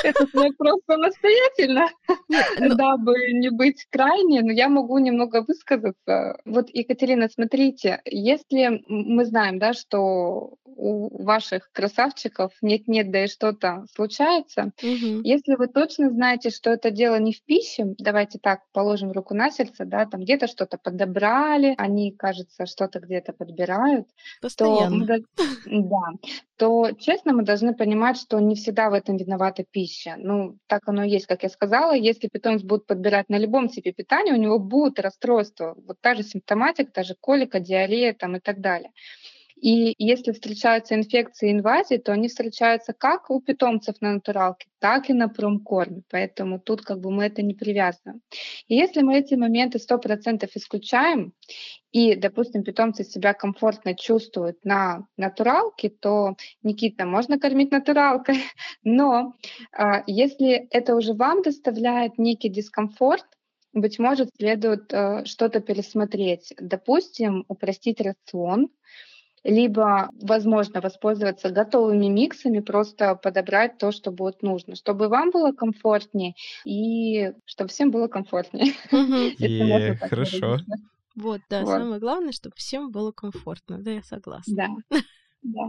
этот 0.02 0.32
вопрос 0.32 0.80
самостоятельно, 0.86 1.88
ну 2.58 2.74
дабы 2.74 3.14
не 3.32 3.50
быть 3.50 3.86
крайне, 3.90 4.42
но 4.42 4.52
я 4.52 4.68
могу 4.68 4.98
немного 4.98 5.44
высказаться. 5.46 6.40
Вот, 6.44 6.68
Екатерина, 6.72 7.28
смотрите, 7.28 8.00
если 8.06 8.82
мы 8.88 9.24
знаем, 9.24 9.58
да, 9.58 9.74
что 9.74 10.54
у 10.64 11.24
ваших 11.24 11.70
красавчиков 11.72 12.37
нет-нет, 12.62 13.10
да 13.10 13.24
и 13.24 13.28
что-то 13.28 13.84
случается. 13.94 14.72
Угу. 14.82 15.22
Если 15.24 15.54
вы 15.56 15.68
точно 15.68 16.10
знаете, 16.10 16.50
что 16.50 16.70
это 16.70 16.90
дело 16.90 17.16
не 17.18 17.32
в 17.32 17.42
пище, 17.44 17.94
давайте 17.98 18.38
так 18.38 18.60
положим 18.72 19.12
руку 19.12 19.34
на 19.34 19.50
сердце, 19.50 19.84
да, 19.84 20.06
там 20.06 20.20
где-то 20.20 20.46
что-то 20.46 20.78
подобрали, 20.78 21.74
они, 21.78 22.12
кажется, 22.12 22.66
что-то 22.66 23.00
где-то 23.00 23.32
подбирают, 23.32 24.06
Постоянно. 24.40 25.06
то 25.06 25.22
да, 25.66 26.28
то 26.58 26.90
честно 26.98 27.32
мы 27.32 27.44
должны 27.44 27.74
понимать, 27.74 28.18
что 28.18 28.38
не 28.40 28.56
всегда 28.56 28.90
в 28.90 28.92
этом 28.92 29.16
виновата 29.16 29.64
пища. 29.70 30.14
Ну, 30.18 30.58
так 30.66 30.82
оно 30.88 31.04
и 31.04 31.10
есть, 31.10 31.26
как 31.26 31.44
я 31.44 31.48
сказала. 31.48 31.92
Если 31.92 32.28
питомец 32.28 32.62
будет 32.62 32.86
подбирать 32.86 33.28
на 33.28 33.38
любом 33.38 33.68
типе 33.68 33.92
питания, 33.92 34.32
у 34.32 34.36
него 34.36 34.58
будут 34.58 34.98
расстройства. 34.98 35.76
Вот 35.86 35.98
та 36.00 36.14
же 36.14 36.22
симптоматика, 36.22 36.90
та 36.90 37.02
же 37.04 37.14
колика, 37.20 37.60
диарея 37.60 38.12
там, 38.12 38.36
и 38.36 38.40
так 38.40 38.60
далее. 38.60 38.90
И 39.60 39.94
если 39.98 40.32
встречаются 40.32 40.94
инфекции 40.94 41.48
и 41.48 41.52
инвазии, 41.52 41.96
то 41.96 42.12
они 42.12 42.28
встречаются 42.28 42.92
как 42.92 43.30
у 43.30 43.40
питомцев 43.40 43.96
на 44.00 44.14
натуралке, 44.14 44.68
так 44.78 45.10
и 45.10 45.12
на 45.12 45.28
промкорме. 45.28 46.02
Поэтому 46.10 46.60
тут 46.60 46.82
как 46.82 47.00
бы 47.00 47.10
мы 47.10 47.24
это 47.24 47.42
не 47.42 47.54
привязываем. 47.54 48.22
И 48.68 48.76
если 48.76 49.02
мы 49.02 49.18
эти 49.18 49.34
моменты 49.34 49.78
100% 49.78 50.48
исключаем, 50.54 51.32
и, 51.90 52.14
допустим, 52.14 52.62
питомцы 52.62 53.02
себя 53.02 53.32
комфортно 53.32 53.94
чувствуют 53.94 54.64
на 54.64 55.06
натуралке, 55.16 55.88
то, 55.88 56.36
Никита, 56.62 57.06
можно 57.06 57.38
кормить 57.38 57.70
натуралкой. 57.70 58.42
Но 58.84 59.34
а, 59.72 60.04
если 60.06 60.68
это 60.70 60.94
уже 60.94 61.14
вам 61.14 61.42
доставляет 61.42 62.18
некий 62.18 62.50
дискомфорт, 62.50 63.24
быть 63.72 63.98
может, 63.98 64.30
следует 64.36 64.92
э, 64.92 65.24
что-то 65.24 65.60
пересмотреть. 65.60 66.54
Допустим, 66.58 67.44
упростить 67.48 68.00
рацион, 68.00 68.70
либо, 69.48 70.10
возможно, 70.20 70.80
воспользоваться 70.82 71.48
готовыми 71.50 72.06
миксами, 72.06 72.60
просто 72.60 73.14
подобрать 73.14 73.78
то, 73.78 73.92
что 73.92 74.12
будет 74.12 74.42
нужно, 74.42 74.76
чтобы 74.76 75.08
вам 75.08 75.30
было 75.30 75.52
комфортнее 75.52 76.34
и 76.66 77.32
чтобы 77.46 77.70
всем 77.70 77.90
было 77.90 78.08
комфортнее. 78.08 78.74
Хорошо. 80.08 80.58
Вот, 81.16 81.40
да, 81.48 81.64
самое 81.64 81.98
главное, 81.98 82.32
чтобы 82.32 82.54
всем 82.56 82.90
было 82.90 83.10
комфортно. 83.10 83.78
Да, 83.82 83.90
я 83.90 84.02
согласна. 84.02 84.54
Да. 84.90 84.98
Да. 85.40 85.68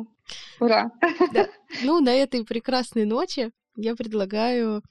Ура! 0.59 0.91
Да. 1.31 1.47
Ну, 1.83 2.01
на 2.01 2.09
этой 2.09 2.43
прекрасной 2.43 3.05
ночи 3.05 3.51
я 3.77 3.95
предлагаю 3.95 4.81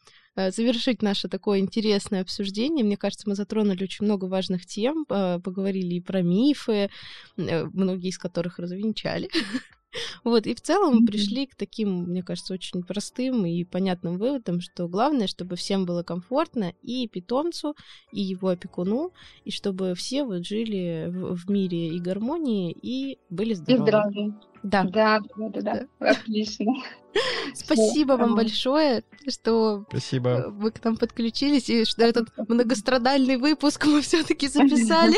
завершить 0.51 1.03
наше 1.03 1.29
такое 1.29 1.59
интересное 1.61 2.23
обсуждение. 2.23 2.85
Мне 2.85 2.97
кажется, 2.97 3.29
мы 3.29 3.35
затронули 3.35 3.85
очень 3.85 4.05
много 4.05 4.27
важных 4.27 4.67
тем, 4.67 5.05
э, 5.09 5.41
поговорили 5.41 5.95
и 5.95 6.01
про 6.01 6.23
мифы, 6.23 6.91
э, 7.37 7.65
многие 7.65 8.09
из 8.09 8.19
которых 8.19 8.59
развенчали. 8.59 9.29
Вот, 10.23 10.47
и 10.47 10.55
в 10.55 10.61
целом 10.61 10.99
мы 10.99 11.07
пришли 11.07 11.47
к 11.47 11.55
таким, 11.55 12.05
мне 12.05 12.23
кажется, 12.23 12.53
очень 12.53 12.83
простым 12.83 13.47
и 13.47 13.65
понятным 13.65 14.19
выводам, 14.19 14.61
что 14.61 14.87
главное, 14.87 15.27
чтобы 15.27 15.57
всем 15.57 15.87
было 15.87 16.03
комфортно 16.03 16.75
и 16.83 17.09
питомцу, 17.09 17.75
и 18.13 18.21
его 18.21 18.49
опекуну, 18.49 19.13
и 19.45 19.51
чтобы 19.51 19.95
все 19.95 20.25
вот 20.25 20.45
жили 20.45 21.07
в, 21.09 21.37
в 21.37 21.51
мире 21.51 21.89
и 21.89 21.99
гармонии 22.01 22.71
и 22.71 23.19
были 23.31 23.55
здоровы. 23.55 23.81
И 23.81 23.89
здравы. 23.89 24.35
Да. 24.63 24.85
Да, 24.85 25.21
да, 25.37 25.49
да, 25.49 25.61
да. 26.01 26.09
Отлично. 26.11 26.73
Спасибо 27.55 28.13
вам 28.13 28.35
большое, 28.35 29.03
что 29.29 29.85
Спасибо. 29.89 30.47
вы 30.49 30.71
к 30.71 30.85
нам 30.85 30.97
подключились, 30.97 31.69
и 31.71 31.85
что 31.85 32.05
этот 32.05 32.29
многострадальный 32.49 33.37
выпуск 33.37 33.87
мы 33.87 34.01
все-таки 34.01 34.49
записали. 34.49 35.17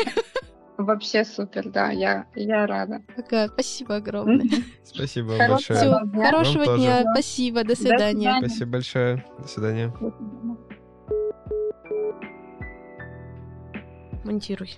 Вообще 0.77 1.23
супер, 1.25 1.69
да, 1.69 1.91
я, 1.91 2.25
я 2.35 2.65
рада. 2.65 3.03
Пока, 3.15 3.47
спасибо 3.49 3.97
огромное. 3.97 4.47
Спасибо 4.83 5.37
большое. 5.37 5.79
Всё, 5.79 5.99
дня. 6.05 6.25
хорошего 6.25 6.63
Вам 6.63 6.77
дня, 6.77 6.97
тоже. 7.01 7.09
спасибо, 7.13 7.63
до 7.63 7.75
свидания. 7.75 8.13
свидания. 8.13 8.47
Спасибо 8.47 8.71
большое. 8.71 9.25
До 9.39 9.47
свидания. 9.47 9.87
До 9.87 9.97
свидания. 9.97 10.57
Монтируй. 14.23 14.75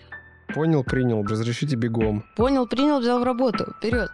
Понял, 0.54 0.84
принял. 0.84 1.24
Разрешите 1.24 1.76
бегом. 1.76 2.24
Понял, 2.36 2.68
принял, 2.68 3.00
взял 3.00 3.20
в 3.20 3.24
работу. 3.24 3.74
Вперед. 3.78 4.10